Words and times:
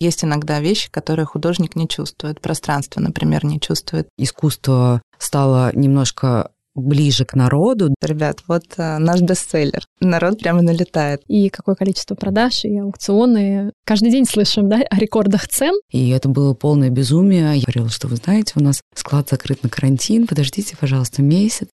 Есть 0.00 0.24
иногда 0.24 0.60
вещи, 0.60 0.90
которые 0.90 1.26
художник 1.26 1.74
не 1.74 1.88
чувствует. 1.88 2.40
Пространство, 2.40 3.00
например, 3.00 3.44
не 3.44 3.60
чувствует. 3.60 4.08
Искусство 4.16 5.02
стало 5.18 5.72
немножко 5.74 6.50
ближе 6.78 7.24
к 7.24 7.34
народу. 7.34 7.94
Ребят, 8.00 8.38
вот 8.46 8.62
а, 8.76 8.98
наш 8.98 9.20
бестселлер. 9.20 9.84
Народ 10.00 10.38
прямо 10.38 10.62
налетает. 10.62 11.22
И 11.26 11.48
какое 11.50 11.74
количество 11.74 12.14
продаж, 12.14 12.64
и 12.64 12.78
аукционы. 12.78 13.72
Каждый 13.84 14.10
день 14.10 14.24
слышим, 14.24 14.68
да, 14.68 14.82
о 14.88 14.96
рекордах 14.96 15.48
цен. 15.48 15.74
И 15.90 16.10
это 16.10 16.28
было 16.28 16.54
полное 16.54 16.90
безумие. 16.90 17.56
Я 17.56 17.62
говорила, 17.62 17.88
что 17.88 18.08
вы 18.08 18.16
знаете, 18.16 18.52
у 18.56 18.62
нас 18.62 18.80
склад 18.94 19.28
закрыт 19.28 19.62
на 19.62 19.68
карантин, 19.68 20.26
подождите, 20.26 20.76
пожалуйста, 20.78 21.22
месяц. 21.22 21.68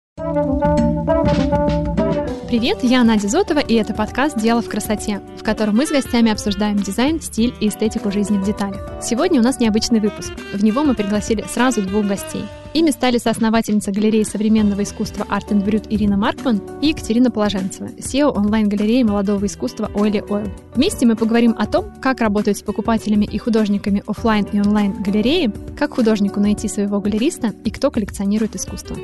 Привет, 2.52 2.80
я 2.82 3.02
Надя 3.02 3.28
Зотова, 3.28 3.60
и 3.60 3.72
это 3.76 3.94
подкаст 3.94 4.38
«Дело 4.38 4.60
в 4.60 4.68
красоте», 4.68 5.22
в 5.38 5.42
котором 5.42 5.76
мы 5.76 5.86
с 5.86 5.90
гостями 5.90 6.30
обсуждаем 6.30 6.76
дизайн, 6.76 7.18
стиль 7.18 7.54
и 7.60 7.68
эстетику 7.68 8.12
жизни 8.12 8.36
в 8.36 8.44
деталях. 8.44 9.02
Сегодня 9.02 9.40
у 9.40 9.42
нас 9.42 9.58
необычный 9.58 10.00
выпуск. 10.00 10.34
В 10.52 10.62
него 10.62 10.84
мы 10.84 10.94
пригласили 10.94 11.46
сразу 11.50 11.80
двух 11.80 12.04
гостей. 12.04 12.44
Ими 12.74 12.90
стали 12.90 13.16
соосновательница 13.16 13.90
галереи 13.90 14.24
современного 14.24 14.82
искусства 14.82 15.24
Art 15.30 15.48
and 15.48 15.64
Brut 15.64 15.86
Ирина 15.88 16.18
Маркман 16.18 16.60
и 16.82 16.88
Екатерина 16.88 17.30
Положенцева, 17.30 17.86
SEO 17.96 18.36
онлайн-галереи 18.36 19.02
молодого 19.02 19.46
искусства 19.46 19.90
Oily 19.94 20.20
Oil. 20.28 20.50
Вместе 20.74 21.06
мы 21.06 21.16
поговорим 21.16 21.54
о 21.58 21.64
том, 21.64 21.86
как 22.02 22.20
работать 22.20 22.58
с 22.58 22.62
покупателями 22.62 23.24
и 23.24 23.38
художниками 23.38 24.02
офлайн 24.06 24.44
и 24.52 24.60
онлайн 24.60 25.02
галереи, 25.02 25.50
как 25.78 25.94
художнику 25.94 26.38
найти 26.38 26.68
своего 26.68 27.00
галериста 27.00 27.54
и 27.64 27.70
кто 27.70 27.90
коллекционирует 27.90 28.56
искусство. 28.56 28.98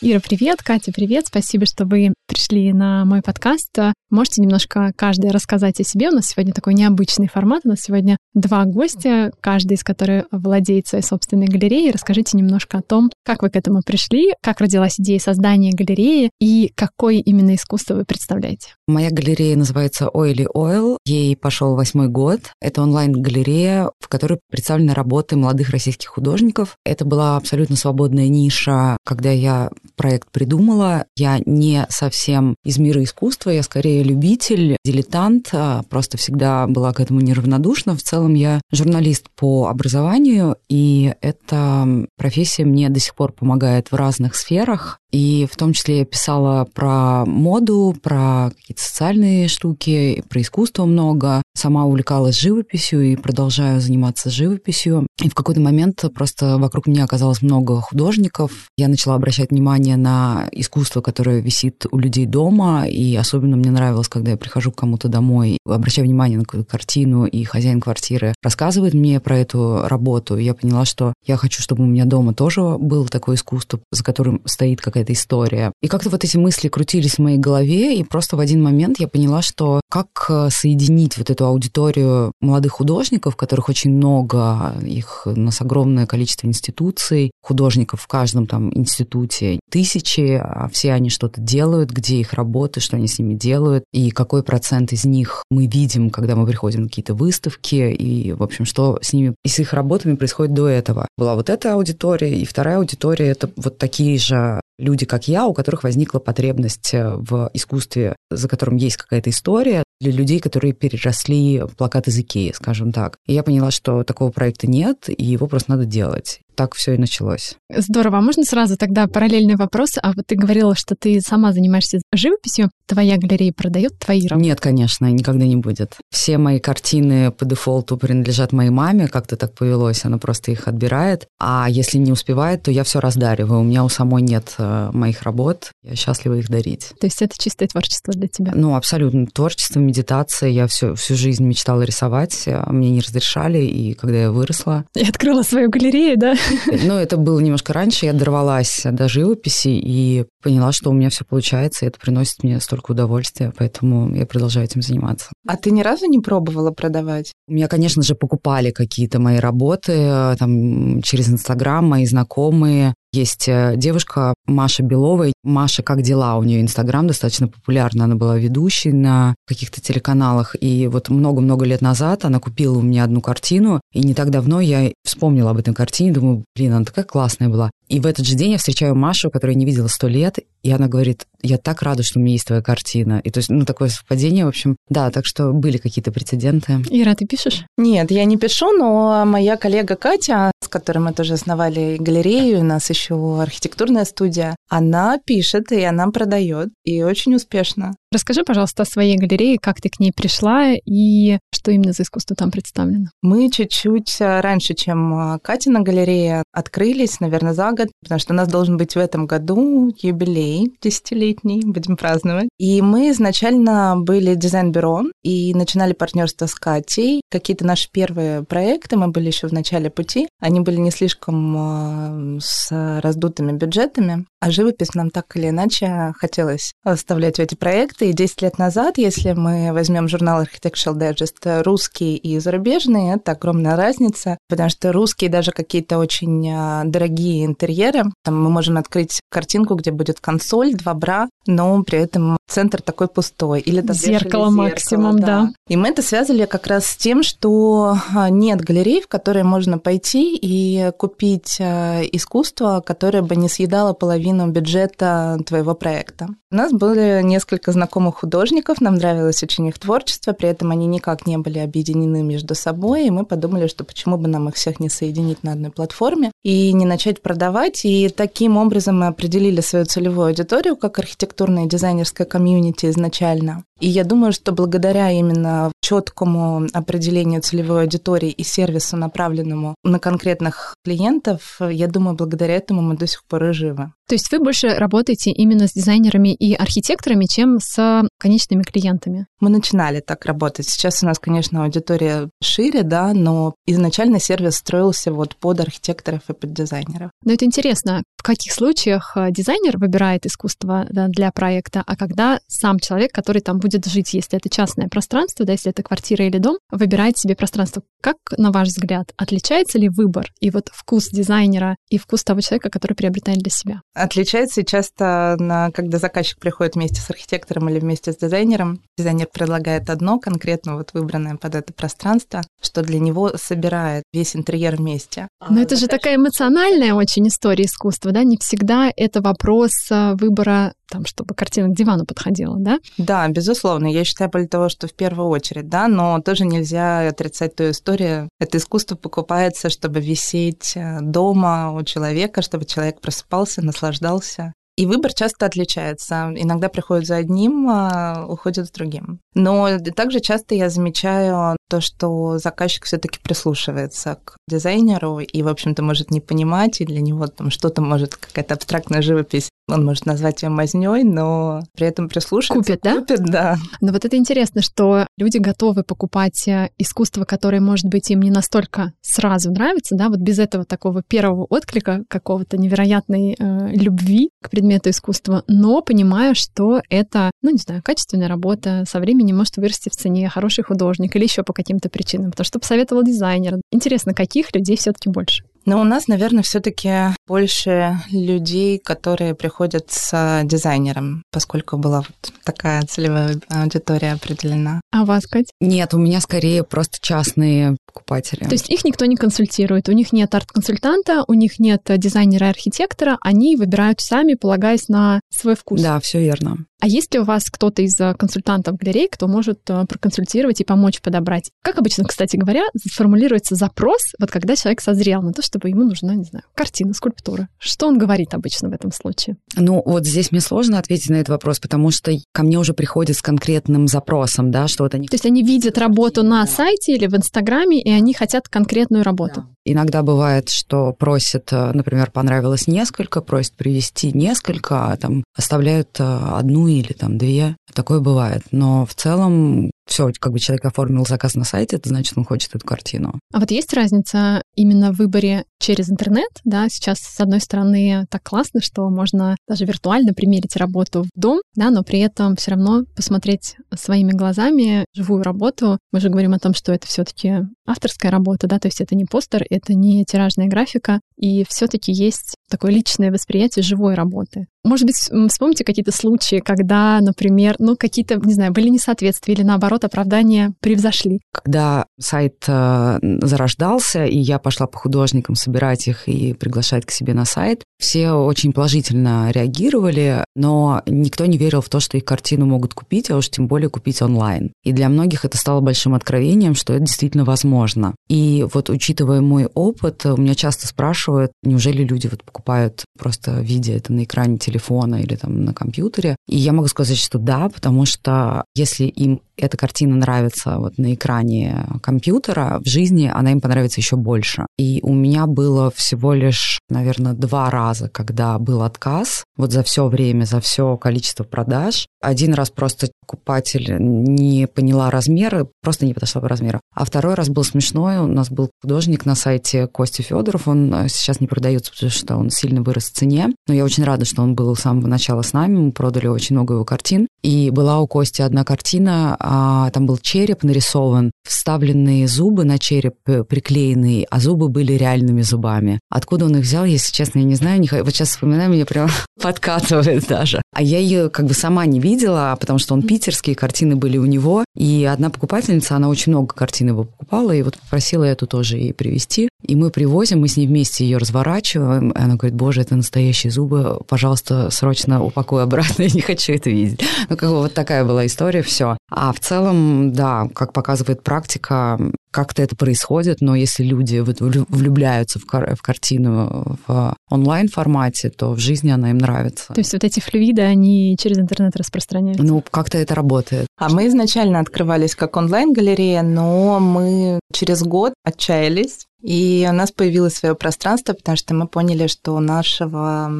Ира, 0.00 0.20
привет, 0.20 0.62
Катя, 0.62 0.92
привет, 0.94 1.26
спасибо, 1.26 1.66
что 1.66 1.84
вы 1.84 2.14
пришли 2.28 2.72
на 2.72 3.04
мой 3.04 3.20
подкаст. 3.20 3.76
Можете 4.10 4.40
немножко 4.40 4.92
каждый 4.94 5.32
рассказать 5.32 5.80
о 5.80 5.84
себе? 5.84 6.10
У 6.10 6.12
нас 6.12 6.28
сегодня 6.28 6.52
такой 6.52 6.74
необычный 6.74 7.26
формат. 7.26 7.62
У 7.64 7.68
нас 7.70 7.80
сегодня 7.80 8.16
два 8.32 8.64
гостя, 8.64 9.32
каждый 9.40 9.72
из 9.72 9.82
которых 9.82 10.26
владеет 10.30 10.86
своей 10.86 11.02
собственной 11.02 11.46
галереей. 11.46 11.90
Расскажите 11.90 12.36
немножко 12.36 12.78
о 12.78 12.82
том, 12.82 13.10
как 13.28 13.42
вы 13.42 13.50
к 13.50 13.56
этому 13.56 13.82
пришли, 13.84 14.32
как 14.42 14.62
родилась 14.62 14.98
идея 14.98 15.18
создания 15.18 15.72
галереи 15.74 16.30
и 16.40 16.72
какое 16.74 17.16
именно 17.16 17.56
искусство 17.56 17.96
вы 17.96 18.06
представляете. 18.06 18.70
Моя 18.86 19.10
галерея 19.10 19.54
называется 19.54 20.08
Oily 20.14 20.46
Oil. 20.54 20.96
Ей 21.04 21.36
пошел 21.36 21.76
восьмой 21.76 22.08
год. 22.08 22.40
Это 22.62 22.80
онлайн-галерея, 22.80 23.90
в 24.00 24.08
которой 24.08 24.38
представлены 24.50 24.94
работы 24.94 25.36
молодых 25.36 25.68
российских 25.68 26.08
художников. 26.08 26.78
Это 26.86 27.04
была 27.04 27.36
абсолютно 27.36 27.76
свободная 27.76 28.28
ниша. 28.28 28.96
Когда 29.04 29.30
я 29.30 29.68
проект 29.96 30.30
придумала, 30.30 31.04
я 31.14 31.38
не 31.44 31.84
совсем 31.90 32.54
из 32.64 32.78
мира 32.78 33.04
искусства, 33.04 33.50
я 33.50 33.62
скорее 33.62 34.04
любитель, 34.04 34.78
дилетант, 34.86 35.50
а, 35.52 35.82
просто 35.90 36.16
всегда 36.16 36.66
была 36.66 36.94
к 36.94 37.00
этому 37.00 37.20
неравнодушна. 37.20 37.94
В 37.94 38.02
целом 38.02 38.32
я 38.32 38.62
журналист 38.72 39.26
по 39.36 39.66
образованию, 39.66 40.56
и 40.70 41.12
эта 41.20 41.86
профессия 42.16 42.64
мне 42.64 42.88
до 42.88 43.00
сих 43.00 43.17
пор 43.18 43.32
помогает 43.32 43.90
в 43.90 43.96
разных 43.96 44.36
сферах. 44.36 45.00
И 45.10 45.48
в 45.50 45.56
том 45.56 45.72
числе 45.72 46.00
я 46.00 46.04
писала 46.04 46.66
про 46.74 47.24
моду, 47.24 47.96
про 48.02 48.50
какие-то 48.54 48.82
социальные 48.82 49.48
штуки, 49.48 50.22
про 50.28 50.42
искусство 50.42 50.84
много. 50.84 51.42
Сама 51.54 51.86
увлекалась 51.86 52.38
живописью 52.38 53.02
и 53.02 53.16
продолжаю 53.16 53.80
заниматься 53.80 54.30
живописью. 54.30 55.06
И 55.22 55.28
в 55.28 55.34
какой-то 55.34 55.60
момент 55.60 56.04
просто 56.14 56.58
вокруг 56.58 56.86
меня 56.86 57.04
оказалось 57.04 57.42
много 57.42 57.80
художников. 57.80 58.68
Я 58.76 58.88
начала 58.88 59.14
обращать 59.14 59.50
внимание 59.50 59.96
на 59.96 60.48
искусство, 60.52 61.00
которое 61.00 61.40
висит 61.40 61.86
у 61.90 61.98
людей 61.98 62.26
дома. 62.26 62.86
И 62.86 63.16
особенно 63.16 63.56
мне 63.56 63.70
нравилось, 63.70 64.08
когда 64.08 64.32
я 64.32 64.36
прихожу 64.36 64.72
к 64.72 64.76
кому-то 64.76 65.08
домой, 65.08 65.58
обращаю 65.66 66.06
внимание 66.06 66.38
на 66.38 66.44
какую-то 66.44 66.70
картину, 66.70 67.24
и 67.24 67.44
хозяин 67.44 67.80
квартиры 67.80 68.34
рассказывает 68.42 68.94
мне 68.94 69.20
про 69.20 69.38
эту 69.38 69.82
работу. 69.84 70.36
И 70.36 70.44
я 70.44 70.54
поняла, 70.54 70.84
что 70.84 71.14
я 71.26 71.36
хочу, 71.36 71.62
чтобы 71.62 71.84
у 71.84 71.86
меня 71.86 72.04
дома 72.04 72.34
тоже 72.34 72.76
было 72.78 73.06
такое 73.08 73.36
искусство, 73.36 73.80
за 73.90 74.04
которым 74.04 74.42
стоит 74.44 74.80
какая 74.80 74.97
какая-то 74.98 75.12
история. 75.12 75.72
И 75.80 75.88
как-то 75.88 76.10
вот 76.10 76.24
эти 76.24 76.36
мысли 76.36 76.68
крутились 76.68 77.14
в 77.14 77.18
моей 77.18 77.38
голове, 77.38 77.96
и 77.96 78.04
просто 78.04 78.36
в 78.36 78.40
один 78.40 78.62
момент 78.62 78.98
я 78.98 79.08
поняла, 79.08 79.42
что 79.42 79.80
как 79.90 80.26
э, 80.28 80.48
соединить 80.50 81.16
вот 81.16 81.30
эту 81.30 81.46
аудиторию 81.46 82.32
молодых 82.40 82.72
художников, 82.72 83.36
которых 83.36 83.68
очень 83.68 83.92
много, 83.92 84.74
их 84.82 85.22
у 85.26 85.30
нас 85.38 85.60
огромное 85.60 86.06
количество 86.06 86.46
институций, 86.46 87.30
художников 87.48 88.02
в 88.02 88.06
каждом 88.06 88.46
там 88.46 88.70
институте 88.76 89.58
тысячи, 89.70 90.38
а 90.38 90.68
все 90.70 90.92
они 90.92 91.08
что-то 91.08 91.40
делают, 91.40 91.90
где 91.90 92.16
их 92.16 92.34
работы, 92.34 92.80
что 92.80 92.96
они 92.96 93.08
с 93.08 93.18
ними 93.18 93.32
делают, 93.32 93.84
и 93.90 94.10
какой 94.10 94.42
процент 94.42 94.92
из 94.92 95.06
них 95.06 95.44
мы 95.50 95.66
видим, 95.66 96.10
когда 96.10 96.36
мы 96.36 96.46
приходим 96.46 96.82
на 96.82 96.88
какие-то 96.88 97.14
выставки, 97.14 97.74
и, 97.74 98.32
в 98.32 98.42
общем, 98.42 98.66
что 98.66 98.98
с 99.00 99.14
ними 99.14 99.34
и 99.44 99.48
с 99.48 99.58
их 99.60 99.72
работами 99.72 100.16
происходит 100.16 100.52
до 100.52 100.68
этого. 100.68 101.08
Была 101.16 101.34
вот 101.34 101.48
эта 101.48 101.72
аудитория, 101.72 102.38
и 102.38 102.44
вторая 102.44 102.76
аудитория— 102.76 103.28
это 103.28 103.50
вот 103.56 103.78
такие 103.78 104.18
же 104.18 104.60
люди, 104.78 105.06
как 105.06 105.26
я, 105.26 105.46
у 105.46 105.54
которых 105.54 105.84
возникла 105.84 106.18
потребность 106.18 106.92
э, 106.92 107.14
в 107.16 107.50
искусстве, 107.54 108.14
за 108.30 108.46
которым 108.46 108.76
есть 108.76 108.98
какая-то 108.98 109.30
история, 109.30 109.84
для 110.00 110.12
людей, 110.12 110.38
которые 110.38 110.74
переросли 110.74 111.60
в 111.60 111.74
плакат 111.76 112.08
из 112.08 112.18
Икеи, 112.18 112.52
скажем 112.54 112.92
так. 112.92 113.16
И 113.26 113.32
я 113.32 113.42
поняла, 113.42 113.70
что 113.70 114.04
такого 114.04 114.30
проекта 114.30 114.66
нет, 114.68 115.08
и 115.08 115.24
его 115.24 115.46
просто 115.46 115.72
надо 115.72 115.86
делать 115.86 116.40
так 116.58 116.74
все 116.74 116.94
и 116.94 116.98
началось. 116.98 117.54
Здорово. 117.72 118.18
А 118.18 118.20
можно 118.20 118.42
сразу 118.42 118.76
тогда 118.76 119.06
параллельный 119.06 119.54
вопрос? 119.54 119.92
А 120.02 120.12
вот 120.12 120.26
ты 120.26 120.34
говорила, 120.34 120.74
что 120.74 120.96
ты 120.96 121.20
сама 121.20 121.52
занимаешься 121.52 122.00
живописью. 122.12 122.70
Твоя 122.86 123.16
галерея 123.16 123.52
продает 123.52 123.96
твои 124.00 124.26
работы? 124.26 124.44
Нет, 124.44 124.60
конечно, 124.60 125.06
никогда 125.06 125.46
не 125.46 125.54
будет. 125.54 125.92
Все 126.10 126.36
мои 126.36 126.58
картины 126.58 127.30
по 127.30 127.44
дефолту 127.44 127.96
принадлежат 127.96 128.52
моей 128.52 128.70
маме, 128.70 129.06
как-то 129.06 129.36
так 129.36 129.54
повелось, 129.54 130.04
она 130.04 130.18
просто 130.18 130.50
их 130.50 130.66
отбирает. 130.66 131.28
А 131.38 131.68
если 131.70 131.98
не 131.98 132.10
успевает, 132.10 132.64
то 132.64 132.72
я 132.72 132.82
все 132.82 132.98
раздариваю. 132.98 133.60
У 133.60 133.64
меня 133.64 133.84
у 133.84 133.88
самой 133.88 134.22
нет 134.22 134.54
э, 134.58 134.90
моих 134.92 135.22
работ, 135.22 135.70
я 135.84 135.94
счастлива 135.94 136.34
их 136.34 136.48
дарить. 136.48 136.88
То 136.98 137.06
есть 137.06 137.22
это 137.22 137.36
чистое 137.38 137.68
творчество 137.68 138.12
для 138.12 138.26
тебя? 138.26 138.50
Ну, 138.56 138.74
абсолютно. 138.74 139.26
Творчество, 139.26 139.78
медитация. 139.78 140.48
Я 140.48 140.66
всю, 140.66 140.96
всю 140.96 141.14
жизнь 141.14 141.44
мечтала 141.44 141.82
рисовать, 141.82 142.48
мне 142.66 142.90
не 142.90 143.00
разрешали, 143.00 143.58
и 143.58 143.94
когда 143.94 144.22
я 144.22 144.32
выросла... 144.32 144.86
И 144.96 145.06
открыла 145.06 145.42
свою 145.42 145.70
галерею, 145.70 146.18
да? 146.18 146.34
Ну, 146.88 146.94
это 146.94 147.16
было 147.16 147.40
немножко 147.40 147.72
раньше, 147.72 148.06
я 148.06 148.12
дорвалась 148.12 148.82
до 148.84 149.08
живописи 149.08 149.68
и 149.68 150.24
поняла, 150.42 150.72
что 150.72 150.90
у 150.90 150.92
меня 150.92 151.10
все 151.10 151.24
получается, 151.24 151.84
и 151.84 151.88
это 151.88 151.98
приносит 151.98 152.42
мне 152.42 152.60
столько 152.60 152.92
удовольствия, 152.92 153.52
поэтому 153.56 154.14
я 154.14 154.26
продолжаю 154.26 154.66
этим 154.66 154.82
заниматься. 154.82 155.30
А 155.46 155.56
ты 155.56 155.70
ни 155.70 155.82
разу 155.82 156.06
не 156.06 156.20
пробовала 156.20 156.70
продавать? 156.70 157.32
У 157.48 157.52
меня, 157.52 157.68
конечно 157.68 158.02
же, 158.02 158.14
покупали 158.14 158.70
какие-то 158.70 159.18
мои 159.18 159.38
работы 159.38 159.92
э, 159.92 160.36
там, 160.38 161.02
через 161.02 161.28
Инстаграм, 161.28 161.84
мои 161.84 162.06
знакомые. 162.06 162.94
Есть 163.12 163.48
э, 163.48 163.74
девушка 163.76 164.34
Маша 164.46 164.82
Белова. 164.82 165.32
Маша, 165.42 165.82
как 165.82 166.02
дела? 166.02 166.36
У 166.36 166.42
нее 166.42 166.60
Инстаграм 166.60 167.06
достаточно 167.06 167.48
популярна. 167.48 168.04
Она 168.04 168.16
была 168.16 168.36
ведущей 168.36 168.92
на 168.92 169.34
каких-то 169.46 169.80
телеканалах. 169.80 170.54
И 170.60 170.86
вот 170.88 171.08
много-много 171.08 171.64
лет 171.64 171.80
назад 171.80 172.26
она 172.26 172.38
купила 172.38 172.78
у 172.78 172.82
меня 172.82 173.04
одну 173.04 173.22
картину. 173.22 173.80
И 173.94 174.00
не 174.00 174.12
так 174.12 174.30
давно 174.30 174.60
я 174.60 174.92
вспомнила 175.04 175.52
об 175.52 175.58
этой 175.58 175.72
картине. 175.72 176.12
Думаю, 176.12 176.44
блин, 176.54 176.74
она 176.74 176.84
такая 176.84 177.06
классная 177.06 177.48
была. 177.48 177.70
И 177.88 178.00
в 178.00 178.06
этот 178.06 178.26
же 178.26 178.34
день 178.34 178.52
я 178.52 178.58
встречаю 178.58 178.94
Машу, 178.94 179.30
которую 179.30 179.54
я 179.54 179.58
не 179.58 179.66
видела 179.66 179.88
сто 179.88 180.08
лет. 180.08 180.38
И 180.62 180.70
она 180.70 180.88
говорит, 180.88 181.26
я 181.42 181.56
так 181.56 181.82
рада, 181.82 182.02
что 182.02 182.18
у 182.18 182.22
меня 182.22 182.32
есть 182.32 182.46
твоя 182.46 182.62
картина. 182.62 183.20
И 183.24 183.30
то 183.30 183.38
есть, 183.38 183.48
ну, 183.48 183.64
такое 183.64 183.88
совпадение, 183.88 184.44
в 184.44 184.48
общем. 184.48 184.76
Да, 184.88 185.10
так 185.10 185.24
что 185.24 185.52
были 185.52 185.78
какие-то 185.78 186.12
прецеденты. 186.12 186.82
Ира, 186.90 187.14
ты 187.14 187.26
пишешь? 187.26 187.64
Нет, 187.76 188.10
я 188.10 188.24
не 188.24 188.36
пишу, 188.36 188.72
но 188.72 189.24
моя 189.24 189.56
коллега 189.56 189.96
Катя, 189.96 190.50
с 190.62 190.68
которой 190.68 190.98
мы 190.98 191.12
тоже 191.12 191.34
основали 191.34 191.96
галерею, 191.98 192.60
у 192.60 192.64
нас 192.64 192.90
еще 192.90 193.40
архитектурная 193.40 194.04
студия, 194.04 194.56
она 194.68 195.18
пишет, 195.24 195.72
и 195.72 195.82
она 195.82 196.10
продает, 196.10 196.68
и 196.84 197.02
очень 197.02 197.34
успешно. 197.34 197.94
Расскажи, 198.10 198.42
пожалуйста, 198.42 198.84
о 198.84 198.86
своей 198.86 199.18
галерее, 199.18 199.58
как 199.60 199.80
ты 199.82 199.90
к 199.90 200.00
ней 200.00 200.12
пришла 200.12 200.72
и 200.72 201.38
что 201.52 201.72
именно 201.72 201.92
за 201.92 202.04
искусство 202.04 202.34
там 202.34 202.50
представлено. 202.50 203.08
Мы 203.20 203.50
чуть-чуть 203.50 204.16
э, 204.20 204.40
раньше, 204.40 204.72
чем 204.74 205.34
э, 205.34 205.38
Катина 205.40 205.80
галерея, 205.80 206.42
открылись, 206.52 207.20
наверное, 207.20 207.52
за 207.52 207.72
год, 207.72 207.88
потому 208.02 208.18
что 208.18 208.32
у 208.32 208.36
нас 208.36 208.48
должен 208.48 208.78
быть 208.78 208.94
в 208.94 208.98
этом 208.98 209.26
году 209.26 209.92
юбилей 210.00 210.72
десятилетний, 210.80 211.60
будем 211.64 211.96
праздновать. 211.96 212.48
И 212.58 212.80
мы 212.80 213.10
изначально 213.10 213.96
были 213.98 214.34
дизайн-бюро 214.34 215.02
и 215.22 215.52
начинали 215.52 215.92
партнерство 215.92 216.46
с 216.46 216.54
Катей. 216.54 217.20
Какие-то 217.30 217.66
наши 217.66 217.90
первые 217.90 218.42
проекты, 218.44 218.96
мы 218.96 219.08
были 219.08 219.26
еще 219.26 219.48
в 219.48 219.52
начале 219.52 219.90
пути, 219.90 220.28
они 220.40 220.60
были 220.60 220.76
не 220.76 220.90
слишком 220.90 222.36
э, 222.36 222.40
с 222.40 223.00
раздутыми 223.02 223.52
бюджетами, 223.52 224.24
а 224.40 224.50
живопись 224.50 224.94
нам 224.94 225.10
так 225.10 225.36
или 225.36 225.48
иначе 225.48 226.14
хотелось 226.16 226.72
вставлять 226.94 227.36
в 227.36 227.40
эти 227.40 227.54
проекты, 227.54 227.97
специалисты, 227.98 228.10
и 228.10 228.12
10 228.12 228.42
лет 228.42 228.58
назад, 228.58 228.98
если 228.98 229.32
мы 229.32 229.72
возьмем 229.72 230.08
журнал 230.08 230.42
Architectural 230.42 230.94
Digest, 230.94 231.62
русский 231.62 232.16
и 232.16 232.38
зарубежный, 232.38 233.14
это 233.14 233.32
огромная 233.32 233.76
разница, 233.76 234.38
потому 234.48 234.70
что 234.70 234.92
русские 234.92 235.30
даже 235.30 235.52
какие-то 235.52 235.98
очень 235.98 236.48
а, 236.50 236.84
дорогие 236.84 237.44
интерьеры, 237.44 238.04
там 238.24 238.42
мы 238.42 238.50
можем 238.50 238.76
открыть 238.78 239.20
картинку, 239.30 239.74
где 239.74 239.90
будет 239.90 240.20
консоль, 240.20 240.74
два 240.74 240.94
бра, 240.94 241.28
но 241.46 241.82
при 241.82 241.98
этом 241.98 242.36
центр 242.48 242.80
такой 242.82 243.08
пустой. 243.08 243.60
Или 243.60 243.80
там 243.80 243.96
зеркало 243.96 244.50
максимум, 244.50 245.18
да. 245.18 245.26
да. 245.26 245.52
И 245.68 245.76
мы 245.76 245.88
это 245.88 246.02
связали 246.02 246.46
как 246.46 246.66
раз 246.66 246.86
с 246.86 246.96
тем, 246.96 247.22
что 247.22 247.96
а, 248.14 248.30
нет 248.30 248.60
галерей, 248.60 249.02
в 249.02 249.08
которые 249.08 249.44
можно 249.44 249.78
пойти 249.78 250.36
и 250.40 250.90
купить 250.96 251.60
искусство, 251.60 252.82
которое 252.84 253.22
бы 253.22 253.36
не 253.36 253.48
съедало 253.48 253.92
половину 253.92 254.48
бюджета 254.48 255.38
твоего 255.46 255.74
проекта. 255.74 256.28
У 256.50 256.56
нас 256.56 256.72
были 256.72 257.20
несколько 257.22 257.72
знакомых 257.72 257.87
художников, 258.12 258.80
нам 258.80 258.94
нравилось 258.94 259.42
очень 259.42 259.66
их 259.66 259.78
творчество, 259.78 260.32
при 260.32 260.48
этом 260.48 260.70
они 260.70 260.86
никак 260.86 261.26
не 261.26 261.38
были 261.38 261.58
объединены 261.58 262.22
между 262.22 262.54
собой, 262.54 263.06
и 263.06 263.10
мы 263.10 263.24
подумали, 263.24 263.66
что 263.66 263.84
почему 263.84 264.16
бы 264.16 264.28
нам 264.28 264.48
их 264.48 264.54
всех 264.54 264.80
не 264.80 264.88
соединить 264.88 265.42
на 265.42 265.52
одной 265.52 265.70
платформе 265.70 266.30
и 266.42 266.72
не 266.72 266.84
начать 266.84 267.22
продавать. 267.22 267.84
И 267.84 268.08
таким 268.08 268.56
образом 268.56 269.00
мы 269.00 269.06
определили 269.06 269.60
свою 269.60 269.84
целевую 269.84 270.28
аудиторию 270.28 270.76
как 270.76 270.98
архитектурная 270.98 271.66
и 271.66 271.68
дизайнерская 271.68 272.26
комьюнити 272.26 272.86
изначально. 272.86 273.64
И 273.80 273.88
я 273.88 274.04
думаю, 274.04 274.32
что 274.32 274.52
благодаря 274.52 275.10
именно 275.10 275.70
четкому 275.80 276.66
определению 276.72 277.42
целевой 277.42 277.82
аудитории 277.82 278.30
и 278.30 278.42
сервису, 278.42 278.96
направленному 278.96 279.74
на 279.84 279.98
конкретных 279.98 280.74
клиентов, 280.84 281.58
я 281.60 281.86
думаю, 281.86 282.16
благодаря 282.16 282.56
этому 282.56 282.82
мы 282.82 282.96
до 282.96 283.06
сих 283.06 283.24
пор 283.24 283.44
и 283.44 283.52
живы. 283.52 283.92
То 284.08 284.14
есть 284.14 284.32
вы 284.32 284.38
больше 284.38 284.68
работаете 284.68 285.30
именно 285.30 285.68
с 285.68 285.72
дизайнерами 285.72 286.34
и 286.34 286.54
архитекторами, 286.54 287.26
чем 287.26 287.58
с 287.60 288.08
конечными 288.18 288.62
клиентами? 288.62 289.26
Мы 289.38 289.50
начинали 289.50 290.00
так 290.00 290.24
работать. 290.24 290.66
Сейчас 290.66 291.02
у 291.02 291.06
нас, 291.06 291.18
конечно, 291.18 291.62
аудитория 291.62 292.30
шире, 292.42 292.82
да, 292.82 293.12
но 293.12 293.54
изначально 293.66 294.18
сервис 294.18 294.56
строился 294.56 295.12
вот 295.12 295.36
под 295.36 295.60
архитекторов 295.60 296.22
и 296.28 296.32
под 296.32 296.54
дизайнеров. 296.54 297.10
Но 297.22 297.34
это 297.34 297.44
интересно, 297.44 298.02
каких 298.28 298.52
случаях 298.52 299.12
э, 299.16 299.30
дизайнер 299.30 299.78
выбирает 299.78 300.26
искусство 300.26 300.86
да, 300.90 301.08
для 301.08 301.32
проекта, 301.32 301.82
а 301.86 301.96
когда 301.96 302.40
сам 302.46 302.78
человек, 302.78 303.10
который 303.10 303.40
там 303.40 303.58
будет 303.58 303.86
жить, 303.86 304.12
если 304.12 304.36
это 304.36 304.50
частное 304.50 304.88
пространство, 304.88 305.46
да, 305.46 305.52
если 305.52 305.70
это 305.70 305.82
квартира 305.82 306.26
или 306.26 306.36
дом, 306.36 306.58
выбирает 306.70 307.16
себе 307.16 307.34
пространство. 307.34 307.82
Как, 308.00 308.16
на 308.36 308.52
ваш 308.52 308.68
взгляд, 308.68 309.12
отличается 309.16 309.78
ли 309.78 309.88
выбор 309.88 310.30
и 310.40 310.50
вот 310.50 310.70
вкус 310.72 311.08
дизайнера 311.08 311.76
и 311.88 311.98
вкус 311.98 312.22
того 312.22 312.40
человека, 312.40 312.70
который 312.70 312.94
приобретает 312.94 313.38
для 313.38 313.50
себя? 313.50 313.80
Отличается 313.94 314.60
и 314.60 314.64
часто, 314.64 315.36
на, 315.38 315.70
когда 315.72 315.98
заказчик 315.98 316.38
приходит 316.38 316.76
вместе 316.76 317.00
с 317.00 317.10
архитектором 317.10 317.68
или 317.68 317.80
вместе 317.80 318.12
с 318.12 318.16
дизайнером, 318.16 318.82
дизайнер 318.96 319.26
предлагает 319.32 319.90
одно 319.90 320.20
конкретно 320.20 320.76
вот 320.76 320.90
выбранное 320.92 321.36
под 321.36 321.56
это 321.56 321.72
пространство, 321.72 322.42
что 322.62 322.82
для 322.82 323.00
него 323.00 323.32
собирает 323.36 324.04
весь 324.12 324.36
интерьер 324.36 324.76
вместе. 324.76 325.28
Но 325.48 325.60
это 325.60 325.74
же 325.74 325.88
такая 325.88 326.16
эмоциональная 326.16 326.94
очень 326.94 327.26
история 327.26 327.64
искусства, 327.64 328.12
да? 328.12 328.22
Не 328.22 328.36
всегда 328.36 328.92
это 328.96 329.20
вопрос 329.20 329.72
а, 329.90 330.14
выбора 330.14 330.72
там, 330.88 331.04
чтобы 331.06 331.34
картина 331.34 331.68
к 331.68 331.76
дивану 331.76 332.04
подходила, 332.04 332.56
да? 332.58 332.78
Да, 332.96 333.28
безусловно. 333.28 333.86
Я 333.86 334.04
считаю, 334.04 334.30
более 334.30 334.48
того, 334.48 334.68
что 334.68 334.88
в 334.88 334.94
первую 334.94 335.28
очередь, 335.28 335.68
да, 335.68 335.88
но 335.88 336.20
тоже 336.20 336.44
нельзя 336.44 337.08
отрицать 337.08 337.56
ту 337.56 337.70
историю. 337.70 338.28
Это 338.40 338.58
искусство 338.58 338.96
покупается, 338.96 339.70
чтобы 339.70 340.00
висеть 340.00 340.72
э, 340.76 340.98
дома 341.00 341.72
у 341.72 341.82
человека, 341.82 342.42
чтобы 342.42 342.64
человек 342.64 343.00
просыпался, 343.00 343.62
наслаждался. 343.62 344.52
И 344.78 344.86
выбор 344.86 345.12
часто 345.12 345.46
отличается. 345.46 346.32
Иногда 346.36 346.68
приходит 346.68 347.04
за 347.04 347.16
одним, 347.16 347.68
а 347.68 348.24
уходит 348.28 348.68
с 348.68 348.70
другим. 348.70 349.18
Но 349.34 349.76
также 349.96 350.20
часто 350.20 350.54
я 350.54 350.70
замечаю 350.70 351.56
то, 351.68 351.80
что 351.80 352.38
заказчик 352.38 352.84
все-таки 352.84 353.18
прислушивается 353.20 354.20
к 354.24 354.36
дизайнеру 354.48 355.18
и, 355.18 355.42
в 355.42 355.48
общем-то, 355.48 355.82
может 355.82 356.12
не 356.12 356.20
понимать, 356.20 356.80
и 356.80 356.84
для 356.84 357.00
него 357.00 357.26
там 357.26 357.50
что-то 357.50 357.82
может, 357.82 358.14
какая-то 358.14 358.54
абстрактная 358.54 359.02
живопись, 359.02 359.48
он 359.68 359.84
может 359.84 360.06
назвать 360.06 360.42
ее 360.42 360.48
мазней, 360.48 361.04
но 361.04 361.62
при 361.74 361.86
этом 361.86 362.08
прислушивается. 362.08 362.72
Купит, 362.72 362.80
да? 362.82 362.94
Купит, 362.94 363.24
да. 363.24 363.56
Но 363.80 363.92
вот 363.92 364.04
это 364.04 364.16
интересно, 364.16 364.62
что 364.62 365.06
люди 365.16 365.38
готовы 365.38 365.82
покупать 365.82 366.48
э, 366.48 366.70
искусство, 366.78 367.24
которое, 367.24 367.60
может 367.60 367.86
быть, 367.86 368.10
им 368.10 368.22
не 368.22 368.30
настолько 368.30 368.92
сразу 369.00 369.50
нравится, 369.50 369.94
да, 369.96 370.08
вот 370.08 370.18
без 370.18 370.38
этого 370.38 370.64
такого 370.64 371.02
первого 371.02 371.44
отклика, 371.44 372.04
какого-то 372.08 372.56
невероятной 372.56 373.36
э, 373.38 373.70
любви 373.72 374.30
к 374.42 374.50
предмету 374.50 374.90
искусства, 374.90 375.44
но 375.46 375.82
понимая, 375.82 376.34
что 376.34 376.80
это, 376.88 377.30
ну, 377.42 377.50
не 377.50 377.58
знаю, 377.58 377.82
качественная 377.84 378.28
работа, 378.28 378.84
со 378.88 379.00
временем 379.00 379.36
может 379.36 379.56
вырасти 379.56 379.88
в 379.88 379.96
цене, 379.96 380.28
хороший 380.28 380.64
художник 380.64 381.14
или 381.16 381.24
еще 381.24 381.42
по 381.42 381.52
каким-то 381.52 381.88
причинам, 381.88 382.30
потому 382.30 382.44
что 382.44 382.58
посоветовал 382.58 383.02
дизайнер. 383.02 383.56
Интересно, 383.70 384.14
каких 384.14 384.54
людей 384.54 384.76
все-таки 384.76 385.10
больше? 385.10 385.44
Но 385.68 385.82
у 385.82 385.84
нас, 385.84 386.08
наверное, 386.08 386.42
все-таки 386.42 387.14
больше 387.26 387.98
людей, 388.10 388.78
которые 388.78 389.34
приходят 389.34 389.90
с 389.90 390.40
дизайнером, 390.44 391.22
поскольку 391.30 391.76
была 391.76 391.98
вот 391.98 392.32
такая 392.42 392.82
целевая 392.82 393.38
аудитория 393.50 394.12
определена. 394.12 394.80
А 394.90 395.04
вас, 395.04 395.26
Кать? 395.26 395.50
Нет, 395.60 395.92
у 395.92 395.98
меня 395.98 396.22
скорее 396.22 396.64
просто 396.64 396.98
частные 397.02 397.76
покупатели. 397.86 398.44
То 398.44 398.52
есть 398.52 398.70
их 398.70 398.82
никто 398.86 399.04
не 399.04 399.16
консультирует, 399.16 399.90
у 399.90 399.92
них 399.92 400.12
нет 400.14 400.34
арт-консультанта, 400.34 401.24
у 401.28 401.34
них 401.34 401.58
нет 401.58 401.82
дизайнера-архитектора, 401.86 403.18
они 403.20 403.56
выбирают 403.56 404.00
сами, 404.00 404.34
полагаясь 404.34 404.88
на 404.88 405.20
свой 405.28 405.54
вкус. 405.54 405.82
Да, 405.82 406.00
все 406.00 406.20
верно. 406.20 406.64
А 406.80 406.86
есть 406.86 407.12
ли 407.12 407.20
у 407.20 407.24
вас 407.24 407.50
кто-то 407.50 407.82
из 407.82 407.98
э, 407.98 408.14
консультантов 408.14 408.76
галерей, 408.76 409.08
кто 409.08 409.26
может 409.26 409.58
э, 409.68 409.84
проконсультировать 409.86 410.60
и 410.60 410.64
помочь 410.64 411.00
подобрать? 411.00 411.50
Как 411.62 411.76
обычно, 411.78 412.04
кстати 412.04 412.36
говоря, 412.36 412.62
сформулируется 412.76 413.56
запрос, 413.56 414.12
вот 414.20 414.30
когда 414.30 414.54
человек 414.54 414.80
созрел 414.80 415.20
на 415.22 415.32
то, 415.32 415.42
чтобы 415.42 415.70
ему 415.70 415.84
нужна, 415.84 416.14
не 416.14 416.24
знаю, 416.24 416.44
картина, 416.54 416.94
скульптура. 416.94 417.48
Что 417.58 417.88
он 417.88 417.98
говорит 417.98 418.32
обычно 418.32 418.68
в 418.68 418.72
этом 418.72 418.92
случае? 418.92 419.36
Ну, 419.56 419.82
вот 419.84 420.06
здесь 420.06 420.30
мне 420.30 420.40
сложно 420.40 420.78
ответить 420.78 421.10
на 421.10 421.16
этот 421.16 421.30
вопрос, 421.30 421.58
потому 421.58 421.90
что 421.90 422.12
ко 422.32 422.44
мне 422.44 422.58
уже 422.58 422.74
приходят 422.74 423.16
с 423.16 423.22
конкретным 423.22 423.88
запросом, 423.88 424.52
да, 424.52 424.68
что 424.68 424.84
вот 424.84 424.94
они... 424.94 425.08
То 425.08 425.14
есть 425.14 425.26
они 425.26 425.42
видят 425.42 425.78
работу 425.78 426.22
на 426.22 426.46
сайте 426.46 426.94
или 426.94 427.08
в 427.08 427.16
Инстаграме, 427.16 427.82
и 427.82 427.90
они 427.90 428.14
хотят 428.14 428.48
конкретную 428.48 429.02
работу? 429.02 429.40
Да. 429.40 429.48
Иногда 429.72 430.02
бывает, 430.02 430.48
что 430.48 430.92
просят, 430.92 431.52
э, 431.52 431.72
например, 431.72 432.10
понравилось 432.10 432.66
несколько, 432.66 433.20
просят 433.20 433.54
привести 433.54 434.12
несколько, 434.12 434.92
а 434.92 434.96
там 434.96 435.24
оставляют 435.36 436.00
одну 436.00 436.68
или 436.68 436.92
там 436.92 437.18
две. 437.18 437.56
Такое 437.72 438.00
бывает. 438.00 438.42
Но 438.50 438.86
в 438.86 438.94
целом 438.94 439.70
все, 439.88 440.10
как 440.18 440.32
бы 440.32 440.38
человек 440.38 440.64
оформил 440.64 441.04
заказ 441.06 441.34
на 441.34 441.44
сайте, 441.44 441.76
это 441.76 441.88
значит, 441.88 442.16
он 442.16 442.24
хочет 442.24 442.54
эту 442.54 442.66
картину. 442.66 443.18
А 443.32 443.40
вот 443.40 443.50
есть 443.50 443.72
разница 443.72 444.42
именно 444.54 444.92
в 444.92 444.96
выборе 444.96 445.44
через 445.58 445.90
интернет, 445.90 446.30
да, 446.44 446.68
сейчас, 446.68 446.98
с 446.98 447.20
одной 447.20 447.40
стороны, 447.40 448.06
так 448.10 448.22
классно, 448.22 448.60
что 448.60 448.88
можно 448.90 449.36
даже 449.48 449.64
виртуально 449.64 450.14
примерить 450.14 450.56
работу 450.56 451.04
в 451.04 451.08
дом, 451.14 451.40
да, 451.54 451.70
но 451.70 451.82
при 451.82 452.00
этом 452.00 452.36
все 452.36 452.52
равно 452.52 452.84
посмотреть 452.94 453.56
своими 453.74 454.12
глазами 454.12 454.84
живую 454.94 455.22
работу. 455.22 455.78
Мы 455.92 456.00
же 456.00 456.10
говорим 456.10 456.34
о 456.34 456.38
том, 456.38 456.54
что 456.54 456.72
это 456.72 456.86
все-таки 456.86 457.46
авторская 457.66 458.10
работа, 458.10 458.46
да, 458.46 458.58
то 458.58 458.68
есть 458.68 458.80
это 458.80 458.94
не 458.94 459.04
постер, 459.04 459.44
это 459.50 459.74
не 459.74 460.04
тиражная 460.04 460.48
графика, 460.48 461.00
и 461.16 461.44
все-таки 461.48 461.92
есть 461.92 462.34
такое 462.48 462.72
личное 462.72 463.12
восприятие 463.12 463.62
живой 463.62 463.94
работы. 463.94 464.46
Может 464.64 464.86
быть, 464.86 464.96
вспомните 465.30 465.64
какие-то 465.64 465.92
случаи, 465.92 466.40
когда, 466.40 466.98
например, 467.00 467.54
ну, 467.58 467.76
какие-то, 467.76 468.16
не 468.16 468.34
знаю, 468.34 468.52
были 468.52 468.68
несоответствия 468.68 469.34
или, 469.34 469.42
наоборот, 469.42 469.84
оправдания 469.84 470.52
превзошли? 470.60 471.20
Когда 471.32 471.86
сайт 471.98 472.44
э, 472.46 472.98
зарождался, 473.22 474.04
и 474.04 474.18
я 474.18 474.38
пошла 474.38 474.66
по 474.66 474.78
художникам 474.78 475.36
собирать 475.36 475.86
их 475.88 476.08
и 476.08 476.34
приглашать 476.34 476.84
к 476.84 476.90
себе 476.90 477.14
на 477.14 477.24
сайт, 477.24 477.62
все 477.78 478.10
очень 478.10 478.52
положительно 478.52 479.30
реагировали, 479.30 480.24
но 480.34 480.82
никто 480.86 481.24
не 481.26 481.38
верил 481.38 481.60
в 481.60 481.68
то, 481.68 481.80
что 481.80 481.96
их 481.96 482.04
картину 482.04 482.46
могут 482.46 482.74
купить, 482.74 483.10
а 483.10 483.16
уж 483.16 483.30
тем 483.30 483.46
более 483.46 483.70
купить 483.70 484.02
онлайн. 484.02 484.52
И 484.64 484.72
для 484.72 484.88
многих 484.88 485.24
это 485.24 485.38
стало 485.38 485.60
большим 485.60 485.94
откровением, 485.94 486.54
что 486.54 486.74
это 486.74 486.84
действительно 486.84 487.24
возможно. 487.24 487.94
И 488.08 488.44
вот 488.52 488.68
учитывая 488.68 489.20
мой 489.20 489.46
опыт, 489.54 490.04
у 490.04 490.16
меня 490.16 490.34
часто 490.34 490.66
спрашивают, 490.66 491.30
неужели 491.42 491.84
люди 491.84 492.08
вот 492.08 492.24
покупают 492.24 492.37
просто 492.42 493.40
видя 493.40 493.72
это 493.72 493.92
на 493.92 494.04
экране 494.04 494.38
телефона 494.38 494.96
или 494.96 495.16
там 495.16 495.44
на 495.44 495.54
компьютере. 495.54 496.16
И 496.28 496.36
я 496.36 496.52
могу 496.52 496.68
сказать, 496.68 496.98
что 496.98 497.18
да, 497.18 497.48
потому 497.48 497.86
что 497.86 498.44
если 498.54 498.84
им 498.84 499.20
эта 499.38 499.56
картина 499.56 499.94
нравится 499.96 500.58
вот 500.58 500.78
на 500.78 500.94
экране 500.94 501.66
компьютера, 501.80 502.60
в 502.64 502.68
жизни 502.68 503.10
она 503.12 503.32
им 503.32 503.40
понравится 503.40 503.80
еще 503.80 503.96
больше. 503.96 504.46
И 504.58 504.80
у 504.82 504.92
меня 504.92 505.26
было 505.26 505.70
всего 505.70 506.12
лишь, 506.12 506.58
наверное, 506.68 507.12
два 507.12 507.48
раза, 507.50 507.88
когда 507.88 508.38
был 508.38 508.62
отказ 508.62 509.24
вот 509.36 509.52
за 509.52 509.62
все 509.62 509.86
время, 509.86 510.24
за 510.24 510.40
все 510.40 510.76
количество 510.76 511.24
продаж. 511.24 511.86
Один 512.02 512.34
раз 512.34 512.50
просто 512.50 512.88
покупатель 513.06 513.76
не 513.78 514.46
поняла 514.46 514.90
размеры, 514.90 515.48
просто 515.62 515.86
не 515.86 515.94
подошла 515.94 516.20
по 516.20 516.28
размеру. 516.28 516.60
А 516.74 516.84
второй 516.84 517.14
раз 517.14 517.28
был 517.28 517.44
смешной. 517.44 517.98
У 517.98 518.06
нас 518.06 518.30
был 518.30 518.50
художник 518.60 519.06
на 519.06 519.14
сайте 519.14 519.66
Костя 519.66 520.02
Федоров. 520.02 520.48
Он 520.48 520.74
э, 520.74 520.88
сейчас 520.88 521.20
не 521.20 521.26
продается, 521.26 521.72
потому 521.72 521.90
что 521.90 522.16
он 522.16 522.27
сильно 522.30 522.62
вырос 522.62 522.84
в 522.84 522.92
цене. 522.92 523.30
Но 523.46 523.54
я 523.54 523.64
очень 523.64 523.84
рада, 523.84 524.04
что 524.04 524.22
он 524.22 524.34
был 524.34 524.54
с 524.54 524.60
самого 524.60 524.86
начала 524.86 525.22
с 525.22 525.32
нами. 525.32 525.56
Мы 525.56 525.72
продали 525.72 526.06
очень 526.06 526.36
много 526.36 526.54
его 526.54 526.64
картин. 526.64 527.08
И 527.22 527.50
была 527.50 527.80
у 527.80 527.86
Кости 527.86 528.22
одна 528.22 528.44
картина, 528.44 529.16
а, 529.18 529.70
там 529.70 529.86
был 529.86 529.98
череп 529.98 530.44
нарисован, 530.44 531.10
вставленные 531.26 532.06
зубы 532.06 532.44
на 532.44 532.58
череп 532.58 532.94
э, 533.06 533.24
приклеенные, 533.24 534.06
а 534.08 534.20
зубы 534.20 534.48
были 534.48 534.74
реальными 534.74 535.22
зубами. 535.22 535.80
Откуда 535.90 536.26
он 536.26 536.36
их 536.36 536.44
взял, 536.44 536.64
если 536.64 536.92
честно, 536.92 537.18
я 537.18 537.24
не 537.24 537.34
знаю. 537.34 537.60
Не... 537.60 537.68
Вот 537.82 537.90
сейчас 537.90 538.10
вспоминаю, 538.10 538.50
меня 538.50 538.66
прям 538.66 538.88
подкатывает 539.20 540.06
даже. 540.06 540.40
А 540.54 540.62
я 540.62 540.78
ее 540.78 541.10
как 541.10 541.26
бы 541.26 541.34
сама 541.34 541.66
не 541.66 541.80
видела, 541.80 542.36
потому 542.38 542.58
что 542.58 542.74
он 542.74 542.82
питерский, 542.82 543.34
картины 543.34 543.74
были 543.76 543.98
у 543.98 544.06
него. 544.06 544.44
И 544.56 544.84
одна 544.84 545.10
покупательница, 545.10 545.76
она 545.76 545.88
очень 545.88 546.12
много 546.12 546.34
картин 546.34 546.68
его 546.68 546.84
покупала, 546.84 547.32
и 547.32 547.42
вот 547.42 547.58
попросила 547.58 548.04
эту 548.04 548.26
тоже 548.26 548.58
ей 548.58 548.74
привезти. 548.74 549.28
И 549.46 549.54
мы 549.54 549.70
привозим, 549.70 550.20
мы 550.20 550.28
с 550.28 550.36
ней 550.36 550.46
вместе 550.46 550.84
ее 550.84 550.98
разворачиваем. 550.98 551.92
Она 551.94 552.16
говорит, 552.18 552.36
боже, 552.36 552.60
это 552.60 552.76
настоящие 552.76 553.30
зубы, 553.30 553.80
пожалуйста, 553.88 554.50
срочно 554.50 555.02
упакуй 555.02 555.42
обратно, 555.42 555.82
я 555.84 555.90
не 555.90 556.00
хочу 556.00 556.32
это 556.32 556.50
видеть. 556.50 556.82
Ну, 557.08 557.16
как 557.16 557.30
бы 557.30 557.36
вот 557.36 557.54
такая 557.54 557.84
была 557.84 558.06
история, 558.06 558.42
все. 558.42 558.76
А 558.90 559.12
в 559.12 559.20
целом, 559.20 559.92
да, 559.92 560.28
как 560.34 560.52
показывает 560.52 561.02
практика, 561.02 561.78
как-то 562.18 562.42
это 562.42 562.56
происходит, 562.56 563.20
но 563.20 563.36
если 563.36 563.62
люди 563.62 563.98
влюбляются 564.00 565.20
в, 565.20 565.24
кар- 565.24 565.54
в 565.54 565.62
картину 565.62 566.58
в 566.66 566.96
онлайн-формате, 567.10 568.10
то 568.10 568.32
в 568.32 568.40
жизни 568.40 568.70
она 568.70 568.90
им 568.90 568.98
нравится. 568.98 569.54
То 569.54 569.60
есть 569.60 569.72
вот 569.72 569.84
эти 569.84 570.00
флюиды, 570.00 570.42
они 570.42 570.96
через 570.98 571.18
интернет 571.18 571.54
распространяются? 571.54 572.24
Ну, 572.24 572.42
как-то 572.50 572.76
это 572.76 572.96
работает. 572.96 573.46
А 573.56 573.68
мы 573.68 573.86
изначально 573.86 574.40
открывались 574.40 574.96
как 574.96 575.16
онлайн-галерея, 575.16 576.02
но 576.02 576.58
мы 576.58 577.20
через 577.32 577.62
год 577.62 577.94
отчаялись 578.02 578.88
и 579.02 579.46
у 579.48 579.52
нас 579.52 579.70
появилось 579.70 580.14
свое 580.14 580.34
пространство, 580.34 580.92
потому 580.92 581.16
что 581.16 581.32
мы 581.32 581.46
поняли, 581.46 581.86
что 581.86 582.14
у 582.14 582.20
нашего 582.20 583.10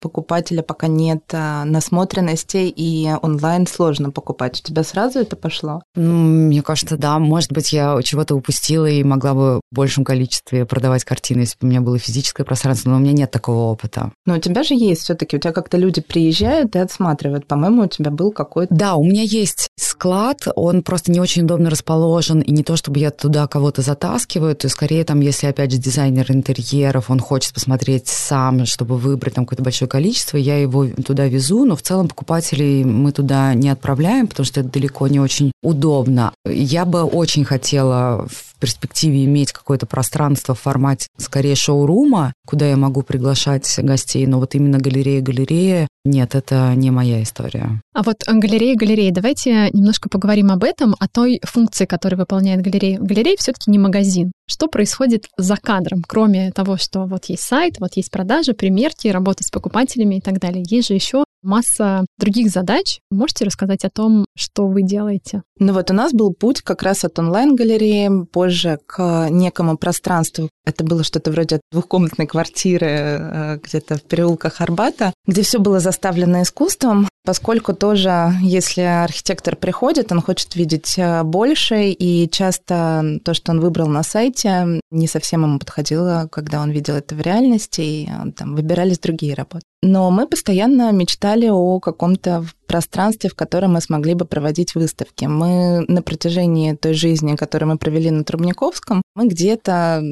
покупателя 0.00 0.62
пока 0.62 0.86
нет 0.86 1.24
а, 1.32 1.64
насмотренности, 1.64 2.72
и 2.74 3.10
онлайн 3.20 3.66
сложно 3.66 4.10
покупать. 4.10 4.60
У 4.60 4.66
тебя 4.66 4.82
сразу 4.82 5.18
это 5.18 5.36
пошло? 5.36 5.82
мне 5.94 6.62
кажется, 6.62 6.96
да. 6.96 7.18
Может 7.18 7.52
быть, 7.52 7.72
я 7.72 8.00
чего-то 8.02 8.34
упустила 8.46 8.86
и 8.86 9.02
могла 9.02 9.34
бы 9.34 9.56
в 9.56 9.74
большем 9.74 10.04
количестве 10.04 10.64
продавать 10.64 11.04
картины, 11.04 11.40
если 11.40 11.56
бы 11.60 11.66
у 11.66 11.70
меня 11.70 11.80
было 11.80 11.98
физическое 11.98 12.44
пространство, 12.44 12.90
но 12.90 12.96
у 12.96 13.00
меня 13.00 13.12
нет 13.12 13.30
такого 13.30 13.72
опыта. 13.72 14.12
Но 14.24 14.34
у 14.34 14.38
тебя 14.38 14.62
же 14.62 14.74
есть 14.74 15.02
все 15.02 15.14
таки 15.14 15.36
у 15.36 15.40
тебя 15.40 15.52
как-то 15.52 15.76
люди 15.76 16.00
приезжают 16.00 16.76
и 16.76 16.78
отсматривают. 16.78 17.46
По-моему, 17.46 17.82
у 17.82 17.88
тебя 17.88 18.10
был 18.10 18.30
какой-то... 18.30 18.72
Да, 18.72 18.94
у 18.94 19.04
меня 19.04 19.22
есть 19.22 19.68
склад, 19.76 20.46
он 20.54 20.82
просто 20.82 21.10
не 21.10 21.20
очень 21.20 21.42
удобно 21.42 21.70
расположен, 21.70 22.40
и 22.40 22.52
не 22.52 22.62
то, 22.62 22.76
чтобы 22.76 23.00
я 23.00 23.10
туда 23.10 23.46
кого-то 23.48 23.82
затаскиваю, 23.82 24.54
то 24.54 24.68
скорее 24.68 25.04
там 25.04 25.20
если, 25.20 25.48
опять 25.48 25.72
же, 25.72 25.78
дизайнер 25.78 26.30
интерьеров, 26.30 27.10
он 27.10 27.18
хочет 27.18 27.52
посмотреть 27.52 28.06
сам, 28.06 28.64
чтобы 28.66 28.96
выбрать 28.96 29.34
там 29.34 29.44
какое-то 29.44 29.64
большое 29.64 29.88
количество, 29.88 30.36
я 30.36 30.58
его 30.58 30.86
туда 30.86 31.26
везу, 31.26 31.64
но 31.64 31.74
в 31.74 31.82
целом 31.82 32.08
покупателей 32.08 32.84
мы 32.84 33.10
туда 33.10 33.54
не 33.54 33.70
отправляем, 33.70 34.28
потому 34.28 34.46
что 34.46 34.60
это 34.60 34.68
далеко 34.68 35.08
не 35.08 35.18
очень 35.18 35.50
удобно. 35.62 36.32
Я 36.44 36.84
бы 36.84 37.02
очень 37.02 37.44
хотела 37.44 38.25
в 38.26 38.58
перспективе 38.58 39.24
иметь 39.24 39.52
какое-то 39.52 39.86
пространство 39.86 40.54
в 40.54 40.60
формате 40.60 41.06
скорее 41.18 41.54
шоурума, 41.54 42.32
куда 42.46 42.66
я 42.66 42.76
могу 42.76 43.02
приглашать 43.02 43.72
гостей, 43.78 44.26
но 44.26 44.40
вот 44.40 44.54
именно 44.54 44.78
галерея-галерея, 44.78 45.88
нет, 46.04 46.34
это 46.34 46.72
не 46.76 46.90
моя 46.90 47.22
история. 47.22 47.80
А 47.92 48.02
вот 48.02 48.22
галерея-галерея, 48.26 49.12
давайте 49.12 49.70
немножко 49.72 50.08
поговорим 50.08 50.50
об 50.50 50.62
этом, 50.62 50.94
о 50.98 51.08
той 51.08 51.40
функции, 51.42 51.84
которую 51.84 52.20
выполняет 52.20 52.62
галерея. 52.62 52.98
Галерея 52.98 53.36
все-таки 53.38 53.70
не 53.70 53.78
магазин. 53.78 54.32
Что 54.48 54.68
происходит 54.68 55.26
за 55.36 55.56
кадром, 55.56 56.04
кроме 56.06 56.52
того, 56.52 56.76
что 56.76 57.06
вот 57.06 57.24
есть 57.26 57.42
сайт, 57.42 57.80
вот 57.80 57.96
есть 57.96 58.10
продажи, 58.10 58.52
примерки, 58.52 59.08
работа 59.08 59.42
с 59.42 59.50
покупателями 59.50 60.16
и 60.16 60.20
так 60.20 60.38
далее. 60.38 60.64
Есть 60.68 60.88
же 60.88 60.94
еще 60.94 61.24
масса 61.46 62.04
других 62.18 62.50
задач. 62.50 63.00
Можете 63.10 63.44
рассказать 63.44 63.84
о 63.84 63.90
том, 63.90 64.26
что 64.36 64.66
вы 64.66 64.82
делаете? 64.82 65.42
Ну 65.58 65.72
вот 65.72 65.90
у 65.90 65.94
нас 65.94 66.12
был 66.12 66.34
путь 66.34 66.60
как 66.60 66.82
раз 66.82 67.04
от 67.04 67.18
онлайн-галереи, 67.18 68.24
позже 68.30 68.78
к 68.86 69.28
некому 69.30 69.78
пространству. 69.78 70.50
Это 70.66 70.82
было 70.82 71.04
что-то 71.04 71.30
вроде 71.30 71.60
двухкомнатной 71.70 72.26
квартиры 72.26 72.88
э, 72.88 73.58
где-то 73.62 73.96
в 73.96 74.02
переулках 74.02 74.60
Арбата, 74.60 75.12
где 75.24 75.42
все 75.42 75.60
было 75.60 75.78
заставлено 75.78 76.42
искусством, 76.42 77.08
поскольку 77.24 77.72
тоже, 77.72 78.32
если 78.42 78.80
архитектор 78.82 79.54
приходит, 79.54 80.10
он 80.10 80.20
хочет 80.20 80.56
видеть 80.56 80.94
э, 80.98 81.22
больше, 81.22 81.90
и 81.90 82.28
часто 82.30 83.18
то, 83.24 83.32
что 83.32 83.52
он 83.52 83.60
выбрал 83.60 83.86
на 83.86 84.02
сайте, 84.02 84.80
не 84.90 85.06
совсем 85.06 85.44
ему 85.44 85.58
подходило, 85.60 86.28
когда 86.32 86.60
он 86.60 86.70
видел 86.70 86.94
это 86.94 87.14
в 87.14 87.20
реальности, 87.20 87.80
и 87.80 88.08
э, 88.08 88.32
там 88.32 88.56
выбирались 88.56 88.98
другие 88.98 89.34
работы. 89.34 89.62
Но 89.82 90.10
мы 90.10 90.26
постоянно 90.26 90.90
мечтали 90.90 91.48
о 91.48 91.78
каком-то 91.78 92.44
пространстве, 92.66 93.30
в 93.30 93.34
котором 93.34 93.74
мы 93.74 93.80
смогли 93.80 94.14
бы 94.14 94.24
проводить 94.24 94.74
выставки. 94.74 95.26
Мы 95.26 95.84
на 95.86 96.02
протяжении 96.02 96.74
той 96.74 96.94
жизни, 96.94 97.36
которую 97.36 97.70
мы 97.70 97.78
провели 97.78 98.10
на 98.10 98.24
Трубниковском, 98.24 99.02
мы 99.14 99.28
где-то 99.28 100.02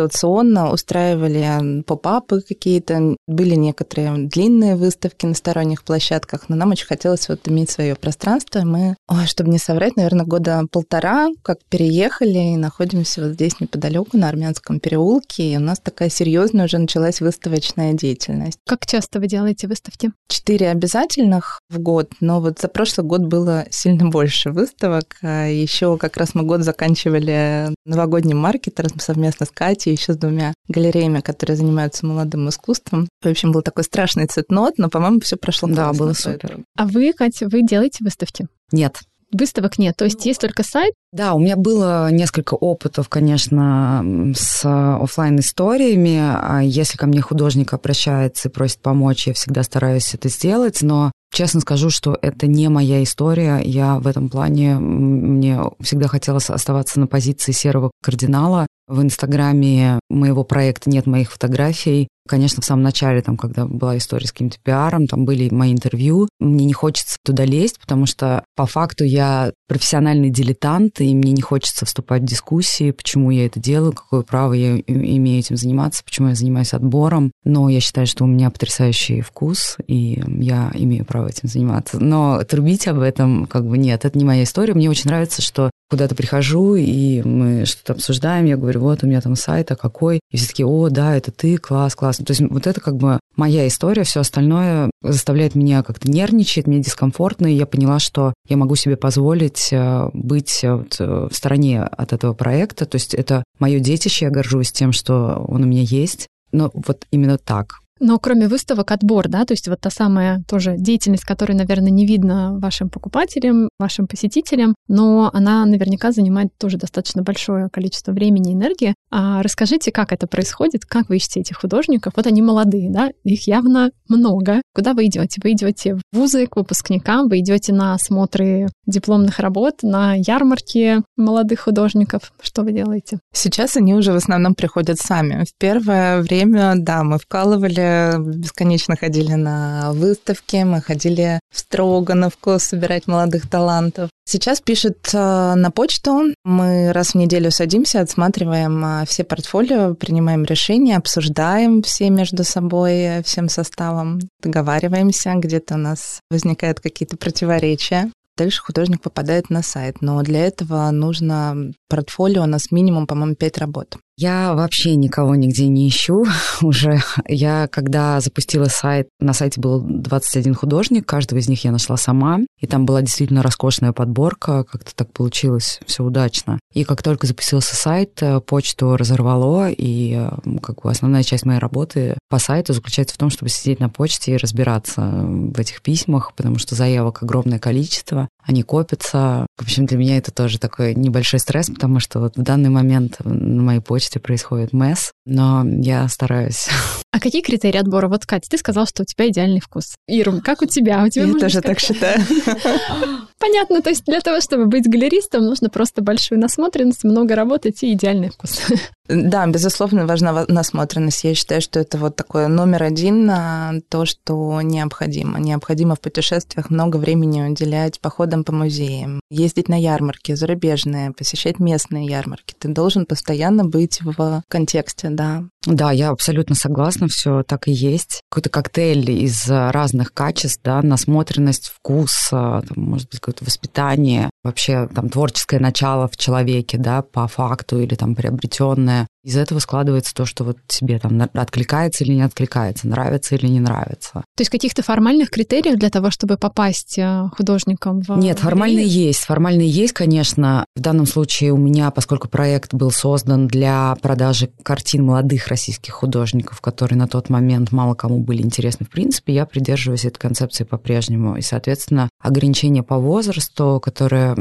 ситуационно 0.00 0.72
устраивали 0.72 1.82
поп-апы 1.82 2.40
какие-то, 2.40 3.16
были 3.26 3.54
некоторые 3.54 4.28
длинные 4.28 4.76
выставки 4.76 5.26
на 5.26 5.34
сторонних 5.34 5.84
площадках, 5.84 6.48
но 6.48 6.56
нам 6.56 6.70
очень 6.70 6.86
хотелось 6.86 7.28
вот 7.28 7.46
иметь 7.48 7.70
свое 7.70 7.94
пространство. 7.94 8.60
Мы, 8.60 8.96
ой, 9.08 9.26
чтобы 9.26 9.50
не 9.50 9.58
соврать, 9.58 9.96
наверное, 9.96 10.26
года 10.26 10.62
полтора, 10.70 11.28
как 11.42 11.58
переехали 11.68 12.52
и 12.52 12.56
находимся 12.56 13.22
вот 13.22 13.32
здесь 13.32 13.60
неподалеку 13.60 14.16
на 14.16 14.28
Армянском 14.28 14.80
переулке, 14.80 15.52
и 15.52 15.56
у 15.56 15.60
нас 15.60 15.78
такая 15.78 16.08
серьезная 16.08 16.66
уже 16.66 16.78
началась 16.78 17.20
выставочная 17.20 17.92
деятельность. 17.92 18.58
Как 18.66 18.86
часто 18.86 19.20
вы 19.20 19.26
делаете 19.26 19.66
выставки? 19.66 20.12
Четыре 20.28 20.70
обязательных 20.70 21.60
в 21.68 21.78
год 21.78 22.10
но 22.20 22.40
вот 22.40 22.58
за 22.60 22.68
прошлый 22.68 23.06
год 23.06 23.22
было 23.22 23.66
сильно 23.70 24.08
больше 24.08 24.50
выставок. 24.50 25.16
А 25.22 25.46
еще 25.46 25.96
как 25.96 26.16
раз 26.16 26.34
мы 26.34 26.42
год 26.42 26.62
заканчивали 26.62 27.74
новогодним 27.84 28.38
маркетером 28.38 28.98
совместно 29.00 29.46
с 29.46 29.50
Катей, 29.50 29.89
еще 29.90 30.12
с 30.12 30.16
двумя 30.16 30.54
галереями, 30.68 31.20
которые 31.20 31.56
занимаются 31.56 32.06
молодым 32.06 32.48
искусством. 32.48 33.08
В 33.22 33.28
общем, 33.28 33.52
был 33.52 33.62
такой 33.62 33.84
страшный 33.84 34.26
цветнот, 34.26 34.74
но, 34.78 34.88
по-моему, 34.88 35.20
все 35.20 35.36
прошло 35.36 35.68
Да, 35.68 35.74
классно, 35.74 35.98
было 35.98 36.12
супер. 36.12 36.58
А 36.76 36.86
вы, 36.86 37.12
Катя, 37.12 37.48
вы 37.48 37.62
делаете 37.62 37.98
выставки? 38.04 38.48
Нет, 38.72 39.00
выставок 39.32 39.78
нет, 39.78 39.96
то 39.96 40.04
есть 40.04 40.24
есть 40.26 40.40
только 40.40 40.62
сайт? 40.62 40.94
Да, 41.12 41.34
у 41.34 41.38
меня 41.38 41.56
было 41.56 42.10
несколько 42.10 42.54
опытов, 42.54 43.08
конечно, 43.08 44.32
с 44.34 44.62
офлайн 44.64 45.40
историями. 45.40 46.18
А 46.20 46.60
если 46.60 46.96
ко 46.96 47.06
мне 47.06 47.20
художник 47.20 47.72
обращается 47.72 48.48
и 48.48 48.52
просит 48.52 48.80
помочь, 48.80 49.26
я 49.26 49.34
всегда 49.34 49.62
стараюсь 49.62 50.14
это 50.14 50.28
сделать, 50.28 50.82
но 50.82 51.10
Честно 51.32 51.60
скажу, 51.60 51.90
что 51.90 52.18
это 52.20 52.48
не 52.48 52.68
моя 52.68 53.02
история. 53.04 53.60
Я 53.62 54.00
в 54.00 54.08
этом 54.08 54.28
плане, 54.28 54.74
мне 54.78 55.60
всегда 55.80 56.08
хотелось 56.08 56.50
оставаться 56.50 56.98
на 56.98 57.06
позиции 57.06 57.52
серого 57.52 57.92
кардинала. 58.02 58.66
В 58.90 59.02
Инстаграме 59.02 60.00
моего 60.10 60.42
проекта 60.42 60.90
нет 60.90 61.06
моих 61.06 61.30
фотографий. 61.30 62.08
Конечно, 62.28 62.60
в 62.60 62.64
самом 62.64 62.82
начале, 62.82 63.22
там, 63.22 63.36
когда 63.36 63.64
была 63.64 63.96
история 63.96 64.26
с 64.26 64.32
каким-то 64.32 64.58
пиаром, 64.64 65.06
там 65.06 65.24
были 65.24 65.48
мои 65.54 65.72
интервью. 65.72 66.28
Мне 66.40 66.64
не 66.64 66.72
хочется 66.72 67.16
туда 67.24 67.44
лезть, 67.44 67.78
потому 67.78 68.06
что 68.06 68.44
по 68.56 68.66
факту 68.66 69.04
я 69.04 69.52
профессиональный 69.68 70.30
дилетант, 70.30 71.00
и 71.00 71.14
мне 71.14 71.30
не 71.30 71.40
хочется 71.40 71.86
вступать 71.86 72.22
в 72.22 72.26
дискуссии, 72.26 72.90
почему 72.90 73.30
я 73.30 73.46
это 73.46 73.60
делаю, 73.60 73.92
какое 73.92 74.22
право 74.22 74.54
я 74.54 74.80
имею 74.80 75.38
этим 75.38 75.56
заниматься, 75.56 76.02
почему 76.04 76.28
я 76.28 76.34
занимаюсь 76.34 76.74
отбором. 76.74 77.30
Но 77.44 77.68
я 77.68 77.78
считаю, 77.78 78.08
что 78.08 78.24
у 78.24 78.26
меня 78.26 78.50
потрясающий 78.50 79.20
вкус, 79.20 79.76
и 79.86 80.20
я 80.26 80.72
имею 80.74 81.04
право 81.04 81.28
этим 81.28 81.48
заниматься. 81.48 82.00
Но 82.00 82.42
трубить 82.42 82.88
об 82.88 82.98
этом 82.98 83.46
как 83.46 83.66
бы 83.66 83.78
нет, 83.78 84.04
это 84.04 84.18
не 84.18 84.24
моя 84.24 84.42
история. 84.42 84.74
Мне 84.74 84.90
очень 84.90 85.10
нравится, 85.10 85.42
что 85.42 85.70
куда-то 85.90 86.14
прихожу, 86.14 86.76
и 86.76 87.20
мы 87.22 87.64
что-то 87.66 87.94
обсуждаем, 87.94 88.46
я 88.46 88.56
говорю, 88.56 88.80
вот 88.80 89.02
у 89.02 89.06
меня 89.06 89.20
там 89.20 89.34
сайт, 89.34 89.72
а 89.72 89.76
какой? 89.76 90.20
И 90.30 90.36
все 90.36 90.46
таки 90.46 90.64
о, 90.64 90.88
да, 90.88 91.16
это 91.16 91.32
ты, 91.32 91.58
класс, 91.58 91.96
класс. 91.96 92.18
То 92.18 92.30
есть 92.30 92.40
вот 92.40 92.66
это 92.66 92.80
как 92.80 92.96
бы 92.96 93.18
моя 93.36 93.66
история, 93.66 94.04
все 94.04 94.20
остальное 94.20 94.90
заставляет 95.02 95.54
меня 95.54 95.82
как-то 95.82 96.10
нервничать, 96.10 96.66
мне 96.66 96.78
дискомфортно, 96.78 97.46
и 97.48 97.56
я 97.56 97.66
поняла, 97.66 97.98
что 97.98 98.32
я 98.48 98.56
могу 98.56 98.76
себе 98.76 98.96
позволить 98.96 99.72
э, 99.72 100.10
быть 100.12 100.62
э, 100.62 100.74
вот 100.74 100.96
э, 101.00 101.28
в 101.30 101.34
стороне 101.34 101.82
от 101.82 102.12
этого 102.12 102.34
проекта. 102.34 102.86
То 102.86 102.96
есть 102.96 103.14
это 103.14 103.42
мое 103.58 103.80
детище, 103.80 104.26
я 104.26 104.30
горжусь 104.30 104.72
тем, 104.72 104.92
что 104.92 105.44
он 105.48 105.64
у 105.64 105.66
меня 105.66 105.82
есть. 105.82 106.28
Но 106.52 106.70
вот 106.74 107.04
именно 107.10 107.38
так. 107.38 107.80
Но 108.00 108.18
кроме 108.18 108.48
выставок 108.48 108.90
отбор, 108.92 109.28
да, 109.28 109.44
то 109.44 109.52
есть 109.52 109.68
вот 109.68 109.80
та 109.80 109.90
самая 109.90 110.42
тоже 110.48 110.76
деятельность, 110.78 111.24
которая, 111.24 111.56
наверное, 111.56 111.90
не 111.90 112.06
видно 112.06 112.58
вашим 112.58 112.88
покупателям, 112.88 113.68
вашим 113.78 114.06
посетителям, 114.06 114.74
но 114.88 115.30
она 115.34 115.64
наверняка 115.66 116.10
занимает 116.10 116.48
тоже 116.58 116.78
достаточно 116.78 117.22
большое 117.22 117.68
количество 117.68 118.12
времени 118.12 118.52
и 118.52 118.54
энергии. 118.54 118.94
А 119.10 119.42
расскажите, 119.42 119.92
как 119.92 120.12
это 120.12 120.26
происходит, 120.26 120.86
как 120.86 121.10
вы 121.10 121.16
ищете 121.16 121.40
этих 121.40 121.58
художников? 121.58 122.14
Вот 122.16 122.26
они 122.26 122.40
молодые, 122.40 122.90
да, 122.90 123.10
их 123.22 123.46
явно 123.46 123.90
много. 124.08 124.62
Куда 124.74 124.94
вы 124.94 125.06
идете? 125.06 125.40
Вы 125.44 125.52
идете 125.52 125.96
в 125.96 126.00
вузы 126.12 126.46
к 126.46 126.56
выпускникам, 126.56 127.28
вы 127.28 127.40
идете 127.40 127.74
на 127.74 127.94
осмотры 127.94 128.68
дипломных 128.86 129.38
работ, 129.40 129.82
на 129.82 130.14
ярмарки 130.14 131.02
молодых 131.16 131.60
художников. 131.60 132.32
Что 132.40 132.62
вы 132.62 132.72
делаете? 132.72 133.18
Сейчас 133.34 133.76
они 133.76 133.94
уже 133.94 134.12
в 134.12 134.16
основном 134.16 134.54
приходят 134.54 134.98
сами. 134.98 135.44
В 135.44 135.54
первое 135.58 136.22
время, 136.22 136.74
да, 136.76 137.04
мы 137.04 137.18
вкалывали 137.18 137.89
бесконечно 138.18 138.96
ходили 138.96 139.34
на 139.34 139.92
выставки, 139.92 140.56
мы 140.64 140.80
ходили 140.80 141.40
в 141.52 141.58
Строгановку 141.58 142.58
собирать 142.58 143.06
молодых 143.06 143.48
талантов. 143.48 144.10
Сейчас 144.26 144.60
пишет 144.60 145.10
э, 145.12 145.54
на 145.56 145.70
почту. 145.72 146.34
Мы 146.44 146.92
раз 146.92 147.10
в 147.10 147.14
неделю 147.16 147.50
садимся, 147.50 148.00
отсматриваем 148.00 148.84
э, 148.84 149.04
все 149.06 149.24
портфолио, 149.24 149.94
принимаем 149.94 150.44
решения, 150.44 150.96
обсуждаем 150.96 151.82
все 151.82 152.10
между 152.10 152.44
собой, 152.44 152.92
э, 152.92 153.22
всем 153.24 153.48
составом, 153.48 154.20
договариваемся, 154.40 155.34
где-то 155.34 155.74
у 155.74 155.78
нас 155.78 156.20
возникают 156.30 156.78
какие-то 156.78 157.16
противоречия. 157.16 158.12
Дальше 158.36 158.62
художник 158.62 159.02
попадает 159.02 159.50
на 159.50 159.62
сайт, 159.62 160.00
но 160.00 160.22
для 160.22 160.46
этого 160.46 160.90
нужно 160.92 161.72
портфолио, 161.88 162.44
у 162.44 162.46
нас 162.46 162.70
минимум, 162.70 163.06
по-моему, 163.06 163.34
5 163.34 163.58
работ. 163.58 163.96
Я 164.20 164.52
вообще 164.52 164.96
никого 164.96 165.34
нигде 165.34 165.66
не 165.68 165.88
ищу 165.88 166.26
уже. 166.60 167.02
Я, 167.26 167.68
когда 167.68 168.20
запустила 168.20 168.66
сайт, 168.66 169.08
на 169.18 169.32
сайте 169.32 169.62
был 169.62 169.80
21 169.80 170.54
художник, 170.54 171.06
каждого 171.06 171.38
из 171.38 171.48
них 171.48 171.64
я 171.64 171.72
нашла 171.72 171.96
сама, 171.96 172.40
и 172.58 172.66
там 172.66 172.84
была 172.84 173.00
действительно 173.00 173.42
роскошная 173.42 173.92
подборка, 173.92 174.64
как-то 174.64 174.94
так 174.94 175.10
получилось, 175.14 175.80
все 175.86 176.04
удачно. 176.04 176.60
И 176.74 176.84
как 176.84 177.02
только 177.02 177.26
запустился 177.26 177.74
сайт, 177.74 178.22
э, 178.22 178.40
почту 178.40 178.98
разорвало, 178.98 179.70
и 179.70 180.14
э, 180.14 180.30
как 180.62 180.82
бы 180.82 180.90
основная 180.90 181.22
часть 181.22 181.46
моей 181.46 181.58
работы 181.58 182.18
по 182.28 182.38
сайту 182.38 182.74
заключается 182.74 183.14
в 183.14 183.18
том, 183.18 183.30
чтобы 183.30 183.48
сидеть 183.48 183.80
на 183.80 183.88
почте 183.88 184.34
и 184.34 184.36
разбираться 184.36 185.00
в 185.00 185.58
этих 185.58 185.80
письмах, 185.80 186.34
потому 186.36 186.58
что 186.58 186.74
заявок 186.74 187.22
огромное 187.22 187.58
количество, 187.58 188.28
они 188.42 188.62
копятся. 188.62 189.46
В 189.56 189.62
общем, 189.62 189.86
для 189.86 189.96
меня 189.96 190.16
это 190.16 190.32
тоже 190.32 190.58
такой 190.58 190.94
небольшой 190.94 191.40
стресс, 191.40 191.68
потому 191.68 192.00
что 192.00 192.20
вот 192.20 192.36
в 192.36 192.42
данный 192.42 192.70
момент 192.70 193.16
на 193.24 193.62
моей 193.62 193.80
почте 193.80 194.20
происходит 194.20 194.72
месс, 194.72 195.12
но 195.26 195.64
я 195.64 196.08
стараюсь. 196.08 196.68
А 197.12 197.18
какие 197.18 197.42
критерии 197.42 197.78
отбора? 197.78 198.06
Вот, 198.06 198.24
Катя, 198.24 198.48
ты 198.48 198.56
сказала, 198.56 198.86
что 198.86 199.02
у 199.02 199.04
тебя 199.04 199.28
идеальный 199.28 199.58
вкус. 199.58 199.96
Ирум, 200.06 200.40
как 200.40 200.62
у 200.62 200.66
тебя? 200.66 201.02
У 201.04 201.08
тебя 201.08 201.24
я 201.24 201.34
тоже 201.34 201.60
так 201.60 201.80
считаю. 201.80 202.20
Понятно, 203.40 203.82
то 203.82 203.90
есть 203.90 204.04
для 204.04 204.20
того, 204.20 204.40
чтобы 204.40 204.66
быть 204.66 204.88
галеристом, 204.88 205.44
нужно 205.44 205.70
просто 205.70 206.02
большую 206.02 206.38
насмотренность, 206.38 207.02
много 207.02 207.34
работать 207.34 207.82
и 207.82 207.94
идеальный 207.94 208.30
вкус. 208.30 208.60
Да, 209.10 209.46
безусловно, 209.46 210.06
важна 210.06 210.44
насмотренность. 210.46 211.24
Я 211.24 211.34
считаю, 211.34 211.60
что 211.60 211.80
это 211.80 211.98
вот 211.98 212.14
такое 212.14 212.46
номер 212.46 212.84
один 212.84 213.26
на 213.26 213.74
то, 213.88 214.04
что 214.04 214.62
необходимо. 214.62 215.40
Необходимо 215.40 215.96
в 215.96 216.00
путешествиях 216.00 216.70
много 216.70 216.96
времени 216.96 217.42
уделять 217.42 218.00
походам 218.00 218.44
по 218.44 218.52
музеям, 218.52 219.20
ездить 219.28 219.68
на 219.68 219.80
ярмарки 219.80 220.34
зарубежные, 220.34 221.10
посещать 221.10 221.58
местные 221.58 222.06
ярмарки. 222.06 222.54
Ты 222.56 222.68
должен 222.68 223.04
постоянно 223.04 223.64
быть 223.64 224.00
в 224.00 224.42
контексте, 224.48 225.08
да. 225.10 225.44
Да, 225.66 225.90
я 225.90 226.10
абсолютно 226.10 226.54
согласна, 226.54 227.08
все 227.08 227.42
так 227.42 227.68
и 227.68 227.72
есть. 227.72 228.22
Какой-то 228.30 228.48
коктейль 228.48 229.10
из 229.10 229.46
разных 229.48 230.14
качеств, 230.14 230.60
да, 230.64 230.80
насмотренность, 230.82 231.68
вкус, 231.68 232.28
а, 232.32 232.62
там, 232.62 232.84
может 232.84 233.10
быть, 233.10 233.20
какое-то 233.20 233.44
воспитание, 233.44 234.30
вообще 234.42 234.88
там 234.94 235.08
творческое 235.08 235.60
начало 235.60 236.08
в 236.08 236.16
человеке, 236.16 236.78
да, 236.78 237.02
по 237.02 237.26
факту 237.28 237.78
или 237.80 237.94
там 237.94 238.14
приобретенное 238.14 239.06
из 239.22 239.36
этого 239.36 239.58
складывается 239.58 240.14
то, 240.14 240.24
что 240.24 240.44
вот 240.44 240.56
тебе 240.66 240.98
там 240.98 241.20
откликается 241.34 242.04
или 242.04 242.14
не 242.14 242.22
откликается, 242.22 242.88
нравится 242.88 243.34
или 243.34 243.46
не 243.46 243.60
нравится. 243.60 244.12
То 244.36 244.40
есть 244.40 244.50
каких-то 244.50 244.82
формальных 244.82 245.30
критериев 245.30 245.78
для 245.78 245.90
того, 245.90 246.10
чтобы 246.10 246.36
попасть 246.36 246.98
э, 246.98 247.28
художником 247.36 248.00
в 248.00 248.16
Нет, 248.16 248.38
формальные 248.38 248.86
есть. 248.86 249.20
Формальные 249.20 249.68
есть, 249.68 249.92
конечно. 249.92 250.64
В 250.74 250.80
данном 250.80 251.06
случае 251.06 251.52
у 251.52 251.58
меня, 251.58 251.90
поскольку 251.90 252.28
проект 252.28 252.72
был 252.72 252.90
создан 252.90 253.46
для 253.46 253.96
продажи 254.00 254.50
картин 254.62 255.04
молодых 255.04 255.48
российских 255.48 255.92
художников, 255.92 256.60
которые 256.60 256.98
на 256.98 257.06
тот 257.06 257.28
момент 257.28 257.72
мало 257.72 257.94
кому 257.94 258.20
были 258.20 258.42
интересны 258.42 258.86
в 258.86 258.90
принципе, 258.90 259.34
я 259.34 259.44
придерживаюсь 259.44 260.04
этой 260.04 260.18
концепции 260.18 260.64
по-прежнему. 260.64 261.36
И, 261.36 261.42
соответственно, 261.42 262.08
ограничение 262.22 262.82
по 262.82 262.96
возрасту, 262.96 263.80
которое 263.82 264.34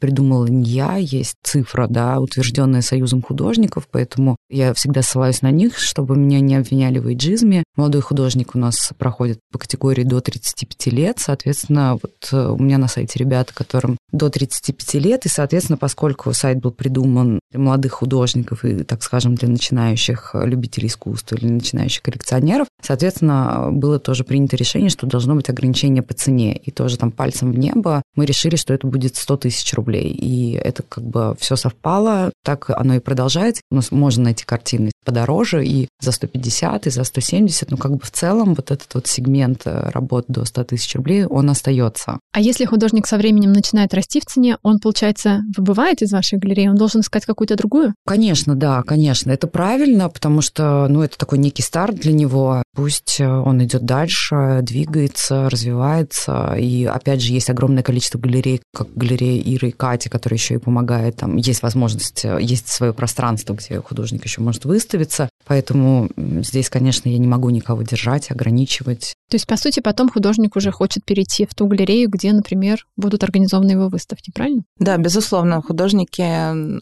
придумала 0.00 0.46
не 0.46 0.64
я, 0.64 0.96
есть 0.96 1.36
цифра, 1.42 1.86
да, 1.88 2.18
утвержденная 2.18 2.82
Союзом 2.82 3.22
художников, 3.22 3.88
поэтому 3.90 4.23
поэтому 4.24 4.36
я 4.48 4.72
всегда 4.74 5.02
ссылаюсь 5.02 5.42
на 5.42 5.50
них, 5.50 5.78
чтобы 5.78 6.16
меня 6.16 6.40
не 6.40 6.56
обвиняли 6.56 6.98
в 6.98 7.08
эйджизме. 7.08 7.64
Молодой 7.76 8.00
художник 8.00 8.54
у 8.54 8.58
нас 8.58 8.92
проходит 8.98 9.40
по 9.52 9.58
категории 9.58 10.04
до 10.04 10.20
35 10.20 10.86
лет, 10.92 11.18
соответственно, 11.18 11.98
вот 12.00 12.28
э, 12.32 12.48
у 12.48 12.58
меня 12.58 12.78
на 12.78 12.88
сайте 12.88 13.18
ребята, 13.18 13.52
которым 13.54 13.96
до 14.12 14.30
35 14.30 14.94
лет, 14.94 15.26
и, 15.26 15.28
соответственно, 15.28 15.76
поскольку 15.76 16.32
сайт 16.32 16.60
был 16.60 16.70
придуман 16.70 17.40
для 17.50 17.60
молодых 17.60 17.92
художников 17.92 18.64
и, 18.64 18.84
так 18.84 19.02
скажем, 19.02 19.34
для 19.34 19.48
начинающих 19.48 20.34
любителей 20.34 20.86
искусства 20.86 21.36
или 21.36 21.48
начинающих 21.48 22.02
коллекционеров, 22.02 22.68
соответственно, 22.80 23.70
было 23.72 23.98
тоже 23.98 24.24
принято 24.24 24.56
решение, 24.56 24.90
что 24.90 25.06
должно 25.06 25.34
быть 25.34 25.50
ограничение 25.50 26.02
по 26.02 26.14
цене. 26.14 26.56
И 26.56 26.70
тоже 26.70 26.96
там 26.96 27.10
пальцем 27.10 27.52
в 27.52 27.58
небо 27.58 28.02
мы 28.14 28.24
решили, 28.24 28.56
что 28.56 28.72
это 28.72 28.86
будет 28.86 29.16
100 29.16 29.36
тысяч 29.38 29.74
рублей. 29.74 30.10
И 30.10 30.52
это 30.52 30.82
как 30.82 31.04
бы 31.04 31.36
все 31.40 31.56
совпало, 31.56 32.32
так 32.44 32.70
оно 32.70 32.94
и 32.94 33.00
продолжается. 33.00 33.62
У 33.70 33.76
нас 33.76 33.90
можно 34.14 34.24
найти 34.24 34.44
картины 34.44 34.90
подороже 35.04 35.64
и 35.66 35.88
за 36.00 36.12
150, 36.12 36.86
и 36.86 36.90
за 36.90 37.04
170, 37.04 37.70
но 37.70 37.76
как 37.76 37.92
бы 37.92 38.00
в 38.02 38.10
целом 38.10 38.54
вот 38.54 38.70
этот 38.70 38.94
вот 38.94 39.06
сегмент 39.06 39.62
э, 39.66 39.90
работ 39.90 40.24
до 40.28 40.44
100 40.44 40.64
тысяч 40.64 40.94
рублей, 40.94 41.26
он 41.26 41.50
остается. 41.50 42.18
А 42.32 42.40
если 42.40 42.64
художник 42.64 43.06
со 43.06 43.16
временем 43.16 43.52
начинает 43.52 43.92
расти 43.92 44.20
в 44.20 44.24
цене, 44.24 44.56
он, 44.62 44.78
получается, 44.78 45.42
выбывает 45.56 46.00
из 46.02 46.12
вашей 46.12 46.38
галереи, 46.38 46.68
он 46.68 46.76
должен 46.76 47.02
искать 47.02 47.26
какую-то 47.26 47.56
другую? 47.56 47.94
Конечно, 48.06 48.54
да, 48.54 48.82
конечно. 48.82 49.30
Это 49.30 49.46
правильно, 49.46 50.08
потому 50.08 50.40
что, 50.40 50.86
ну, 50.88 51.02
это 51.02 51.18
такой 51.18 51.38
некий 51.38 51.62
старт 51.62 51.96
для 51.96 52.12
него. 52.12 52.62
Пусть 52.74 53.20
э, 53.20 53.28
он 53.28 53.62
идет 53.62 53.84
дальше, 53.84 54.60
двигается, 54.62 55.50
развивается. 55.50 56.54
И, 56.58 56.84
опять 56.86 57.20
же, 57.20 57.32
есть 57.32 57.50
огромное 57.50 57.82
количество 57.82 58.18
галерей, 58.18 58.62
как 58.74 58.88
галерея 58.94 59.42
Иры 59.42 59.68
и 59.68 59.72
Кати, 59.72 60.08
которая 60.08 60.38
еще 60.38 60.54
и 60.54 60.58
помогает. 60.58 61.16
Там 61.16 61.36
есть 61.36 61.62
возможность, 61.62 62.24
э, 62.24 62.38
есть 62.40 62.68
свое 62.68 62.94
пространство, 62.94 63.52
где 63.54 63.80
художник 63.80 64.03
еще 64.12 64.40
может 64.40 64.64
выставиться. 64.64 65.28
Поэтому 65.46 66.08
здесь, 66.16 66.70
конечно, 66.70 67.08
я 67.08 67.18
не 67.18 67.26
могу 67.26 67.50
никого 67.50 67.82
держать, 67.82 68.30
ограничивать. 68.30 69.14
То 69.30 69.36
есть, 69.36 69.46
по 69.46 69.56
сути, 69.56 69.80
потом 69.80 70.10
художник 70.10 70.56
уже 70.56 70.70
хочет 70.70 71.04
перейти 71.04 71.46
в 71.46 71.54
ту 71.54 71.66
галерею, 71.66 72.08
где, 72.08 72.32
например, 72.32 72.86
будут 72.96 73.24
организованы 73.24 73.72
его 73.72 73.88
выставки, 73.88 74.30
правильно? 74.34 74.62
Да, 74.78 74.96
безусловно, 74.96 75.60
художники 75.62 76.22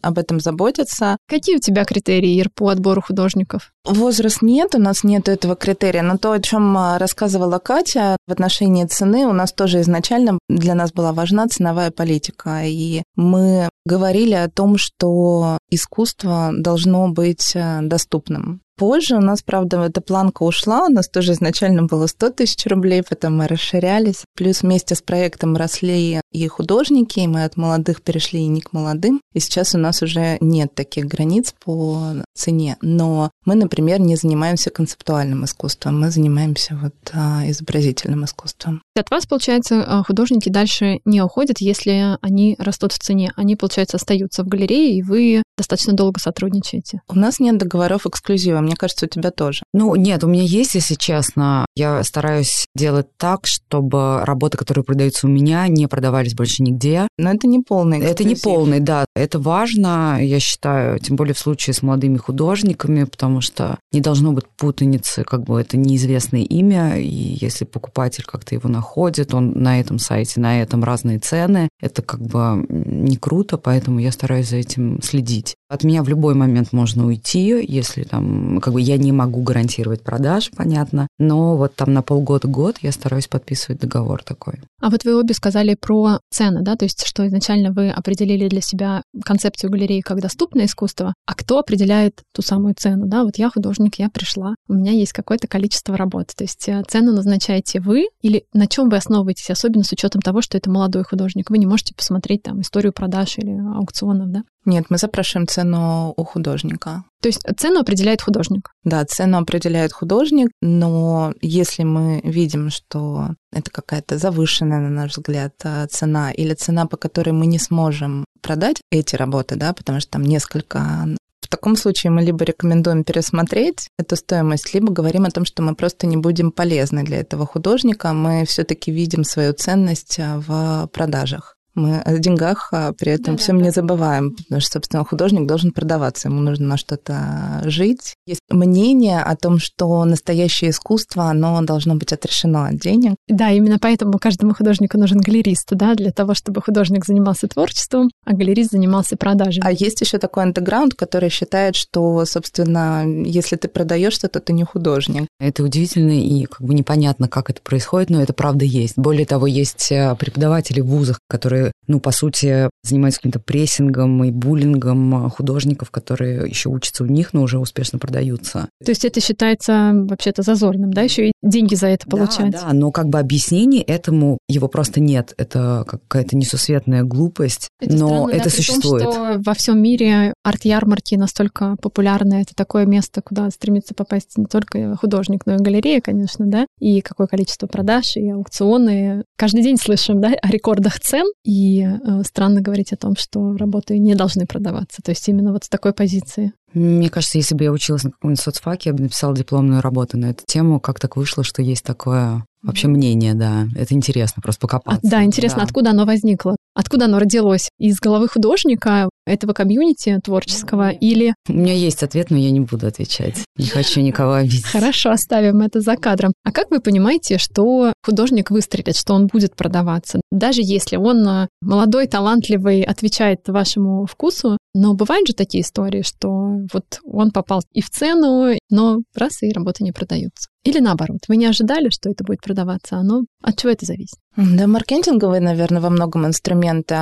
об 0.02 0.18
этом 0.18 0.40
заботятся. 0.40 1.16
Какие 1.28 1.56
у 1.56 1.60
тебя 1.60 1.84
критерии, 1.84 2.36
Ир, 2.36 2.50
по 2.50 2.68
отбору 2.68 3.00
художников? 3.00 3.72
Возраст 3.84 4.42
нет, 4.42 4.74
у 4.74 4.78
нас 4.78 5.02
нет 5.02 5.28
этого 5.28 5.56
критерия, 5.56 6.02
но 6.02 6.16
то, 6.16 6.32
о 6.32 6.40
чем 6.40 6.76
а, 6.76 6.98
рассказывала 6.98 7.58
Катя 7.58 8.16
в 8.28 8.32
отношении 8.32 8.84
цены, 8.84 9.26
у 9.26 9.32
нас 9.32 9.52
тоже 9.52 9.80
изначально 9.80 10.38
для 10.48 10.76
нас 10.76 10.92
была 10.92 11.12
важна 11.12 11.48
ценовая 11.48 11.90
политика, 11.90 12.62
и 12.64 13.02
мы 13.16 13.68
говорили 13.84 14.34
о 14.34 14.48
том, 14.48 14.78
что 14.78 15.58
искусство 15.68 16.52
должно 16.56 17.08
быть 17.12 17.52
э, 17.54 17.80
доступным. 17.82 18.60
Позже 18.76 19.16
у 19.16 19.20
нас, 19.20 19.42
правда, 19.42 19.82
эта 19.84 20.00
планка 20.00 20.42
ушла, 20.42 20.86
у 20.86 20.88
нас 20.88 21.08
тоже 21.08 21.32
изначально 21.32 21.84
было 21.84 22.06
100 22.06 22.30
тысяч 22.30 22.66
рублей, 22.66 23.02
потом 23.02 23.36
мы 23.36 23.46
расширялись. 23.46 24.24
Плюс 24.34 24.62
вместе 24.62 24.94
с 24.94 25.02
проектом 25.02 25.56
росли 25.56 26.21
и 26.32 26.46
художники, 26.48 27.20
и 27.20 27.26
мы 27.26 27.44
от 27.44 27.56
молодых 27.56 28.02
перешли 28.02 28.40
и 28.40 28.48
не 28.48 28.60
к 28.60 28.72
молодым. 28.72 29.20
И 29.32 29.40
сейчас 29.40 29.74
у 29.74 29.78
нас 29.78 30.02
уже 30.02 30.38
нет 30.40 30.74
таких 30.74 31.06
границ 31.06 31.54
по 31.64 32.24
цене. 32.34 32.76
Но 32.80 33.30
мы, 33.44 33.54
например, 33.54 34.00
не 34.00 34.16
занимаемся 34.16 34.70
концептуальным 34.70 35.44
искусством, 35.44 36.00
мы 36.00 36.10
занимаемся 36.10 36.78
вот 36.80 36.94
а, 37.12 37.42
изобразительным 37.48 38.24
искусством. 38.24 38.82
От 38.96 39.10
вас, 39.10 39.26
получается, 39.26 39.84
а, 39.86 40.02
художники 40.02 40.48
дальше 40.48 41.00
не 41.04 41.22
уходят, 41.22 41.60
если 41.60 42.16
они 42.20 42.56
растут 42.58 42.92
в 42.92 42.98
цене. 42.98 43.32
Они, 43.36 43.56
получается, 43.56 43.96
остаются 43.96 44.42
в 44.42 44.48
галерее, 44.48 44.96
и 44.96 45.02
вы 45.02 45.42
достаточно 45.56 45.92
долго 45.92 46.18
сотрудничаете. 46.18 47.02
У 47.08 47.14
нас 47.14 47.38
нет 47.40 47.58
договоров 47.58 48.06
эксклюзива. 48.06 48.60
Мне 48.60 48.76
кажется, 48.76 49.06
у 49.06 49.08
тебя 49.08 49.30
тоже. 49.30 49.62
Ну, 49.72 49.94
нет, 49.96 50.24
у 50.24 50.28
меня 50.28 50.42
есть, 50.42 50.74
если 50.74 50.94
честно. 50.94 51.66
Я 51.74 52.02
стараюсь 52.04 52.66
делать 52.74 53.06
так, 53.16 53.46
чтобы 53.46 54.24
работы, 54.24 54.56
которые 54.56 54.84
продаются 54.84 55.26
у 55.26 55.30
меня, 55.30 55.66
не 55.68 55.86
продавались 55.86 56.21
больше 56.34 56.62
нигде. 56.62 57.08
Но 57.18 57.32
это 57.32 57.46
не 57.46 57.60
полный 57.60 57.98
эксклюзив. 57.98 58.20
Это 58.20 58.24
не 58.24 58.34
полный, 58.34 58.80
да. 58.80 59.04
Это 59.14 59.38
важно, 59.38 60.18
я 60.20 60.40
считаю, 60.40 60.98
тем 60.98 61.16
более 61.16 61.34
в 61.34 61.38
случае 61.38 61.74
с 61.74 61.82
молодыми 61.82 62.16
художниками, 62.16 63.04
потому 63.04 63.40
что 63.40 63.78
не 63.92 64.00
должно 64.00 64.32
быть 64.32 64.46
путаницы, 64.56 65.24
как 65.24 65.44
бы 65.44 65.60
это 65.60 65.76
неизвестное 65.76 66.42
имя, 66.42 66.98
и 66.98 67.06
если 67.40 67.64
покупатель 67.64 68.24
как-то 68.24 68.54
его 68.54 68.68
находит, 68.68 69.34
он 69.34 69.52
на 69.52 69.80
этом 69.80 69.98
сайте, 69.98 70.40
на 70.40 70.62
этом 70.62 70.84
разные 70.84 71.18
цены, 71.18 71.68
это 71.80 72.02
как 72.02 72.20
бы 72.20 72.64
не 72.68 73.16
круто, 73.16 73.58
поэтому 73.58 73.98
я 73.98 74.12
стараюсь 74.12 74.48
за 74.48 74.56
этим 74.56 75.00
следить. 75.02 75.54
От 75.72 75.84
меня 75.84 76.02
в 76.02 76.08
любой 76.10 76.34
момент 76.34 76.74
можно 76.74 77.06
уйти, 77.06 77.64
если 77.66 78.02
там, 78.02 78.60
как 78.60 78.74
бы 78.74 78.80
я 78.82 78.98
не 78.98 79.10
могу 79.10 79.40
гарантировать 79.40 80.02
продаж, 80.02 80.50
понятно, 80.54 81.08
но 81.18 81.56
вот 81.56 81.74
там 81.74 81.94
на 81.94 82.02
полгода-год 82.02 82.76
я 82.82 82.92
стараюсь 82.92 83.26
подписывать 83.26 83.80
договор 83.80 84.22
такой. 84.22 84.60
А 84.82 84.90
вот 84.90 85.04
вы 85.06 85.18
обе 85.18 85.32
сказали 85.32 85.74
про 85.74 86.20
цены, 86.30 86.60
да, 86.60 86.76
то 86.76 86.84
есть 86.84 87.06
что 87.06 87.26
изначально 87.26 87.72
вы 87.72 87.88
определили 87.88 88.48
для 88.48 88.60
себя 88.60 89.02
концепцию 89.24 89.70
галереи 89.70 90.02
как 90.02 90.20
доступное 90.20 90.66
искусство, 90.66 91.14
а 91.24 91.34
кто 91.34 91.60
определяет 91.60 92.20
ту 92.34 92.42
самую 92.42 92.74
цену, 92.74 93.06
да, 93.06 93.24
вот 93.24 93.38
я 93.38 93.48
художник, 93.48 93.94
я 93.94 94.10
пришла, 94.10 94.54
у 94.68 94.74
меня 94.74 94.92
есть 94.92 95.14
какое-то 95.14 95.48
количество 95.48 95.96
работ, 95.96 96.32
то 96.36 96.44
есть 96.44 96.68
э, 96.68 96.82
цену 96.86 97.12
назначаете 97.12 97.80
вы 97.80 98.08
или 98.20 98.44
на 98.52 98.66
чем 98.66 98.90
вы 98.90 98.98
основываетесь, 98.98 99.48
особенно 99.48 99.84
с 99.84 99.92
учетом 99.92 100.20
того, 100.20 100.42
что 100.42 100.58
это 100.58 100.70
молодой 100.70 101.04
художник, 101.04 101.48
вы 101.48 101.56
не 101.56 101.66
можете 101.66 101.94
посмотреть 101.94 102.42
там 102.42 102.60
историю 102.60 102.92
продаж 102.92 103.38
или 103.38 103.52
аукционов, 103.74 104.30
да? 104.30 104.42
Нет, 104.64 104.86
мы 104.90 104.98
запрашиваем 104.98 105.48
цену 105.48 106.14
у 106.16 106.24
художника. 106.24 107.04
То 107.20 107.28
есть 107.28 107.40
цену 107.56 107.80
определяет 107.80 108.22
художник? 108.22 108.70
Да, 108.84 109.04
цену 109.04 109.38
определяет 109.38 109.92
художник, 109.92 110.50
но 110.60 111.32
если 111.40 111.82
мы 111.82 112.20
видим, 112.24 112.70
что 112.70 113.30
это 113.52 113.70
какая-то 113.70 114.18
завышенная, 114.18 114.80
на 114.80 114.90
наш 114.90 115.16
взгляд, 115.16 115.54
э, 115.64 115.86
цена 115.88 116.30
или 116.32 116.54
цена, 116.54 116.86
по 116.86 116.96
которой 116.96 117.30
мы 117.30 117.46
не 117.46 117.58
сможем 117.58 118.24
продать 118.40 118.80
эти 118.90 119.16
работы, 119.16 119.56
да, 119.56 119.72
потому 119.72 120.00
что 120.00 120.12
там 120.12 120.22
несколько 120.22 121.06
в 121.40 121.48
таком 121.48 121.76
случае 121.76 122.10
мы 122.10 122.22
либо 122.22 122.44
рекомендуем 122.44 123.04
пересмотреть 123.04 123.88
эту 123.98 124.16
стоимость, 124.16 124.72
либо 124.74 124.92
говорим 124.92 125.24
о 125.24 125.30
том, 125.30 125.44
что 125.44 125.62
мы 125.62 125.74
просто 125.74 126.06
не 126.06 126.16
будем 126.16 126.50
полезны 126.50 127.04
для 127.04 127.18
этого 127.18 127.46
художника, 127.46 128.12
мы 128.12 128.44
все-таки 128.46 128.90
видим 128.92 129.24
свою 129.24 129.52
ценность 129.52 130.18
э, 130.18 130.38
в 130.38 130.88
продажах 130.92 131.56
мы 131.74 132.00
о 132.00 132.18
деньгах 132.18 132.68
а 132.72 132.92
при 132.92 133.12
этом 133.12 133.36
да, 133.36 133.42
всем 133.42 133.58
да, 133.58 133.64
не 133.64 133.70
забываем, 133.70 134.34
потому 134.34 134.60
что, 134.60 134.72
собственно, 134.72 135.04
художник 135.04 135.46
должен 135.46 135.72
продаваться, 135.72 136.28
ему 136.28 136.40
нужно 136.40 136.66
на 136.66 136.76
что-то 136.76 137.62
жить. 137.64 138.14
Есть 138.26 138.40
мнение 138.50 139.20
о 139.20 139.36
том, 139.36 139.58
что 139.58 140.04
настоящее 140.04 140.70
искусство, 140.70 141.24
оно 141.24 141.60
должно 141.62 141.94
быть 141.94 142.12
отрешено 142.12 142.64
от 142.64 142.78
денег. 142.78 143.14
Да, 143.28 143.50
именно 143.50 143.78
поэтому 143.78 144.18
каждому 144.18 144.54
художнику 144.54 144.98
нужен 144.98 145.20
галерист, 145.20 145.68
да, 145.72 145.94
для 145.94 146.12
того, 146.12 146.34
чтобы 146.34 146.60
художник 146.62 147.04
занимался 147.06 147.48
творчеством, 147.48 148.10
а 148.26 148.34
галерист 148.34 148.72
занимался 148.72 149.16
продажей. 149.16 149.62
А 149.64 149.72
есть 149.72 150.00
еще 150.00 150.18
такой 150.18 150.44
андеграунд, 150.44 150.94
который 150.94 151.30
считает, 151.30 151.76
что, 151.76 152.24
собственно, 152.24 153.04
если 153.06 153.56
ты 153.56 153.68
продаешь 153.68 154.14
что-то, 154.14 154.40
ты 154.40 154.52
не 154.52 154.64
художник. 154.64 155.26
Это 155.40 155.62
удивительно 155.62 156.12
и 156.12 156.44
как 156.46 156.66
бы 156.66 156.74
непонятно, 156.74 157.28
как 157.28 157.50
это 157.50 157.60
происходит, 157.62 158.10
но 158.10 158.22
это 158.22 158.32
правда 158.32 158.64
есть. 158.64 158.94
Более 158.96 159.26
того, 159.26 159.46
есть 159.46 159.90
э, 159.92 160.14
преподаватели 160.18 160.80
в 160.80 160.86
вузах, 160.86 161.18
которые 161.28 161.61
ну, 161.86 162.00
по 162.00 162.10
сути, 162.10 162.68
занимаются 162.82 163.20
каким-то 163.20 163.40
прессингом 163.40 164.24
и 164.24 164.30
буллингом 164.30 165.30
художников, 165.30 165.90
которые 165.90 166.48
еще 166.48 166.68
учатся 166.68 167.04
у 167.04 167.06
них, 167.06 167.32
но 167.32 167.42
уже 167.42 167.58
успешно 167.58 167.98
продаются. 167.98 168.68
То 168.84 168.90
есть 168.90 169.04
это 169.04 169.20
считается 169.20 169.92
вообще-то 169.94 170.42
зазорным, 170.42 170.92
да, 170.92 171.02
еще 171.02 171.28
и 171.28 171.32
деньги 171.42 171.74
за 171.74 171.88
это 171.88 172.08
получать? 172.08 172.52
Да, 172.52 172.62
да, 172.68 172.72
но 172.72 172.90
как 172.90 173.08
бы 173.08 173.18
объяснений 173.18 173.80
этому 173.80 174.38
его 174.48 174.68
просто 174.68 175.00
нет. 175.00 175.34
Это 175.36 175.84
какая-то 175.86 176.36
несусветная 176.36 177.02
глупость, 177.02 177.68
это 177.80 177.96
но 177.96 178.08
странно, 178.08 178.30
это 178.30 178.44
да, 178.44 178.50
существует. 178.50 179.04
Том, 179.04 179.12
что 179.12 179.40
во 179.44 179.54
всем 179.54 179.82
мире 179.82 180.34
арт-ярмарки 180.44 181.14
настолько 181.14 181.76
популярны, 181.80 182.42
это 182.42 182.54
такое 182.54 182.86
место, 182.86 183.22
куда 183.22 183.50
стремится 183.50 183.94
попасть 183.94 184.36
не 184.36 184.46
только 184.46 184.96
художник, 184.96 185.46
но 185.46 185.54
и 185.54 185.58
галерея, 185.58 186.00
конечно, 186.00 186.46
да, 186.46 186.66
и 186.78 187.00
какое 187.00 187.26
количество 187.26 187.66
продаж, 187.66 188.16
и 188.16 188.30
аукционы. 188.30 189.24
Каждый 189.36 189.62
день 189.62 189.76
слышим, 189.76 190.20
да, 190.20 190.32
о 190.40 190.48
рекордах 190.48 191.00
цен, 191.00 191.26
и 191.44 191.51
э, 191.60 192.22
странно 192.24 192.60
говорить 192.60 192.92
о 192.92 192.96
том, 192.96 193.16
что 193.16 193.56
работы 193.56 193.98
не 193.98 194.14
должны 194.14 194.46
продаваться. 194.46 195.02
То 195.02 195.10
есть 195.10 195.28
именно 195.28 195.52
вот 195.52 195.64
с 195.64 195.68
такой 195.68 195.92
позиции. 195.92 196.52
Мне 196.74 197.10
кажется, 197.10 197.38
если 197.38 197.54
бы 197.54 197.64
я 197.64 197.72
училась 197.72 198.04
на 198.04 198.10
каком-нибудь 198.10 198.40
соцфаке, 198.40 198.90
я 198.90 198.94
бы 198.94 199.02
написала 199.02 199.36
дипломную 199.36 199.82
работу 199.82 200.16
на 200.16 200.30
эту 200.30 200.44
тему. 200.46 200.80
Как 200.80 200.98
так 201.00 201.16
вышло, 201.16 201.44
что 201.44 201.60
есть 201.62 201.84
такое 201.84 202.44
вообще 202.62 202.88
мнение, 202.88 203.34
да. 203.34 203.66
Это 203.74 203.94
интересно, 203.94 204.40
просто 204.40 204.60
покопаться. 204.60 205.00
А, 205.04 205.10
да, 205.10 205.24
интересно, 205.24 205.58
да. 205.58 205.64
откуда 205.64 205.90
оно 205.90 206.06
возникло? 206.06 206.56
Откуда 206.74 207.06
оно 207.06 207.18
родилось? 207.18 207.68
Из 207.78 207.98
головы 207.98 208.28
художника, 208.28 209.08
этого 209.26 209.52
комьюнити 209.52 210.18
творческого 210.22 210.90
или... 210.90 211.34
У 211.48 211.52
меня 211.52 211.74
есть 211.74 212.02
ответ, 212.02 212.30
но 212.30 212.36
я 212.36 212.50
не 212.50 212.60
буду 212.60 212.86
отвечать. 212.86 213.44
Не 213.56 213.66
хочу 213.66 214.00
никого 214.00 214.34
обидеть. 214.34 214.64
Хорошо, 214.64 215.10
оставим 215.10 215.60
это 215.60 215.80
за 215.80 215.96
кадром. 215.96 216.32
А 216.44 216.52
как 216.52 216.70
вы 216.70 216.80
понимаете, 216.80 217.38
что 217.38 217.92
художник 218.04 218.50
выстрелит, 218.50 218.96
что 218.96 219.14
он 219.14 219.26
будет 219.26 219.56
продаваться? 219.56 220.20
Даже 220.30 220.60
если 220.62 220.96
он 220.96 221.26
э, 221.26 221.48
молодой, 221.60 222.06
талантливый, 222.06 222.82
отвечает 222.82 223.40
вашему 223.48 224.06
вкусу, 224.06 224.58
но 224.74 224.94
бывают 224.94 225.26
же 225.26 225.34
такие 225.34 225.62
истории, 225.62 226.02
что 226.02 226.30
вот 226.72 227.00
он 227.04 227.30
попал 227.30 227.62
и 227.72 227.80
в 227.80 227.90
цену, 227.90 228.56
но 228.70 229.00
раз 229.14 229.42
и 229.42 229.52
работы 229.52 229.84
не 229.84 229.92
продаются. 229.92 230.48
Или 230.64 230.78
наоборот, 230.78 231.20
вы 231.28 231.36
не 231.36 231.46
ожидали, 231.46 231.88
что 231.90 232.08
это 232.08 232.22
будет 232.22 232.40
продаваться, 232.40 232.96
оно 232.96 233.22
от 233.42 233.58
чего 233.58 233.72
это 233.72 233.84
зависит? 233.84 234.18
Да, 234.36 234.66
маркетинговые, 234.66 235.40
наверное, 235.40 235.82
во 235.82 235.90
многом 235.90 236.26
инструменты. 236.26 236.94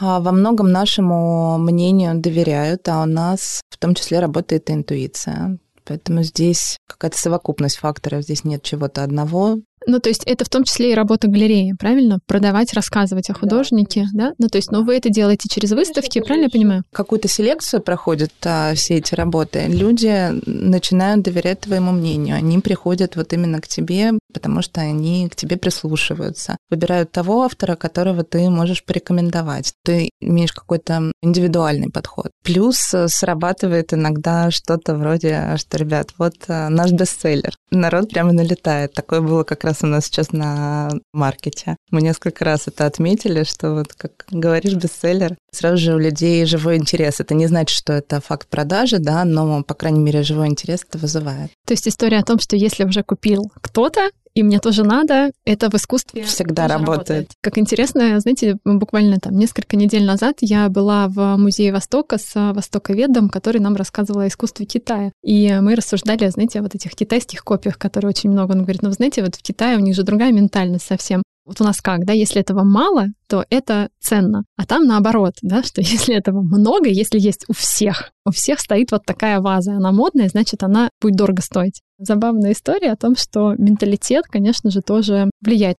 А 0.00 0.20
во 0.20 0.32
многом 0.32 0.72
нашему 0.72 1.58
мнению 1.58 2.18
доверяют, 2.18 2.88
а 2.88 3.02
у 3.02 3.06
нас 3.06 3.60
в 3.68 3.78
том 3.78 3.94
числе 3.94 4.20
работает 4.20 4.70
интуиция. 4.70 5.58
Поэтому 5.84 6.22
здесь 6.22 6.78
какая-то 6.88 7.18
совокупность 7.18 7.76
факторов, 7.76 8.22
здесь 8.22 8.44
нет 8.44 8.62
чего-то 8.62 9.02
одного. 9.04 9.58
Ну, 9.86 9.98
то 9.98 10.08
есть 10.08 10.22
это 10.24 10.44
в 10.44 10.48
том 10.48 10.64
числе 10.64 10.92
и 10.92 10.94
работа 10.94 11.28
галереи, 11.28 11.74
правильно? 11.78 12.18
Продавать, 12.26 12.72
рассказывать 12.72 13.30
о 13.30 13.34
художнике, 13.34 14.06
да? 14.12 14.28
да? 14.28 14.34
Ну, 14.38 14.48
то 14.48 14.56
есть, 14.56 14.70
но 14.70 14.82
вы 14.82 14.96
это 14.96 15.10
делаете 15.10 15.48
через 15.50 15.72
выставки, 15.72 16.18
Конечно, 16.18 16.26
правильно 16.26 16.44
я 16.44 16.50
понимаю? 16.50 16.82
Какую-то 16.92 17.28
селекцию 17.28 17.82
проходят 17.82 18.32
а, 18.44 18.74
все 18.74 18.96
эти 18.96 19.14
работы. 19.14 19.66
Люди 19.68 20.30
начинают 20.46 21.22
доверять 21.22 21.60
твоему 21.60 21.92
мнению. 21.92 22.36
Они 22.36 22.58
приходят 22.58 23.16
вот 23.16 23.32
именно 23.32 23.60
к 23.60 23.68
тебе, 23.68 24.12
потому 24.32 24.62
что 24.62 24.80
они 24.80 25.28
к 25.28 25.34
тебе 25.34 25.56
прислушиваются. 25.56 26.56
Выбирают 26.70 27.10
того 27.10 27.42
автора, 27.42 27.74
которого 27.74 28.22
ты 28.22 28.48
можешь 28.48 28.84
порекомендовать. 28.84 29.72
Ты 29.84 30.10
имеешь 30.20 30.52
какой-то 30.52 31.12
индивидуальный 31.22 31.90
подход. 31.90 32.30
Плюс 32.44 32.94
э, 32.94 33.08
срабатывает 33.08 33.92
иногда 33.92 34.50
что-то 34.50 34.94
вроде, 34.94 35.56
что, 35.56 35.76
ребят, 35.78 36.10
вот 36.18 36.34
э, 36.48 36.68
наш 36.68 36.92
бестселлер. 36.92 37.54
Народ 37.70 38.10
прямо 38.10 38.32
налетает. 38.32 38.92
Такое 38.92 39.20
было 39.20 39.44
как 39.44 39.64
раз 39.64 39.72
раз 39.72 39.82
у 39.82 39.86
нас 39.86 40.04
сейчас 40.04 40.32
на 40.32 40.90
маркете. 41.12 41.76
Мы 41.90 42.02
несколько 42.02 42.44
раз 42.44 42.68
это 42.68 42.86
отметили, 42.86 43.44
что 43.44 43.74
вот 43.74 43.92
как 43.94 44.12
говоришь 44.30 44.74
бестселлер, 44.74 45.36
сразу 45.50 45.76
же 45.78 45.94
у 45.94 45.98
людей 45.98 46.44
живой 46.44 46.76
интерес. 46.76 47.20
Это 47.20 47.34
не 47.34 47.46
значит, 47.46 47.76
что 47.76 47.92
это 47.94 48.20
факт 48.20 48.48
продажи, 48.48 48.98
да, 48.98 49.24
но, 49.24 49.62
по 49.62 49.74
крайней 49.74 50.00
мере, 50.00 50.22
живой 50.22 50.48
интерес 50.48 50.84
это 50.88 50.98
вызывает. 50.98 51.50
То 51.66 51.72
есть 51.72 51.88
история 51.88 52.18
о 52.18 52.24
том, 52.24 52.38
что 52.38 52.56
если 52.56 52.84
уже 52.84 53.02
купил 53.02 53.50
кто-то, 53.60 54.10
и 54.34 54.42
мне 54.42 54.58
тоже 54.58 54.84
надо, 54.84 55.30
это 55.44 55.70
в 55.70 55.74
искусстве 55.74 56.22
всегда 56.24 56.66
работает. 56.66 56.88
работает. 56.88 57.30
Как 57.40 57.58
интересно, 57.58 58.18
знаете, 58.20 58.58
буквально 58.64 59.18
там 59.18 59.36
несколько 59.36 59.76
недель 59.76 60.04
назад 60.04 60.38
я 60.40 60.68
была 60.68 61.08
в 61.08 61.36
Музее 61.36 61.72
Востока 61.72 62.18
с 62.18 62.32
востоковедом, 62.34 63.28
который 63.28 63.60
нам 63.60 63.76
рассказывал 63.76 64.20
о 64.20 64.28
искусстве 64.28 64.66
Китая. 64.66 65.12
И 65.22 65.52
мы 65.60 65.74
рассуждали, 65.74 66.28
знаете, 66.28 66.60
о 66.60 66.62
вот 66.62 66.74
этих 66.74 66.94
китайских 66.94 67.44
копиях, 67.44 67.78
которые 67.78 68.10
очень 68.10 68.30
много. 68.30 68.52
Он 68.52 68.62
говорит, 68.62 68.82
ну, 68.82 68.88
вы 68.88 68.94
знаете, 68.94 69.22
вот 69.22 69.34
в 69.34 69.42
Китае 69.42 69.76
у 69.76 69.80
них 69.80 69.94
же 69.94 70.02
другая 70.02 70.32
ментальность 70.32 70.86
совсем. 70.86 71.22
Вот 71.44 71.60
у 71.60 71.64
нас 71.64 71.80
как, 71.80 72.04
да, 72.04 72.12
если 72.12 72.40
этого 72.40 72.62
мало, 72.62 73.06
то 73.28 73.44
это 73.50 73.88
ценно. 74.00 74.44
А 74.56 74.64
там 74.64 74.84
наоборот, 74.84 75.34
да, 75.42 75.62
что 75.62 75.80
если 75.82 76.14
этого 76.14 76.40
много, 76.40 76.88
если 76.88 77.18
есть 77.18 77.44
у 77.48 77.52
всех, 77.52 78.12
у 78.24 78.30
всех 78.30 78.60
стоит 78.60 78.92
вот 78.92 79.04
такая 79.04 79.40
ваза, 79.40 79.72
она 79.72 79.92
модная, 79.92 80.28
значит, 80.28 80.62
она 80.62 80.88
будет 81.00 81.16
дорого 81.16 81.42
стоить. 81.42 81.82
Забавная 81.98 82.52
история 82.52 82.92
о 82.92 82.96
том, 82.96 83.16
что 83.16 83.54
менталитет, 83.56 84.26
конечно 84.26 84.70
же, 84.70 84.82
тоже 84.82 85.30
влияет. 85.40 85.76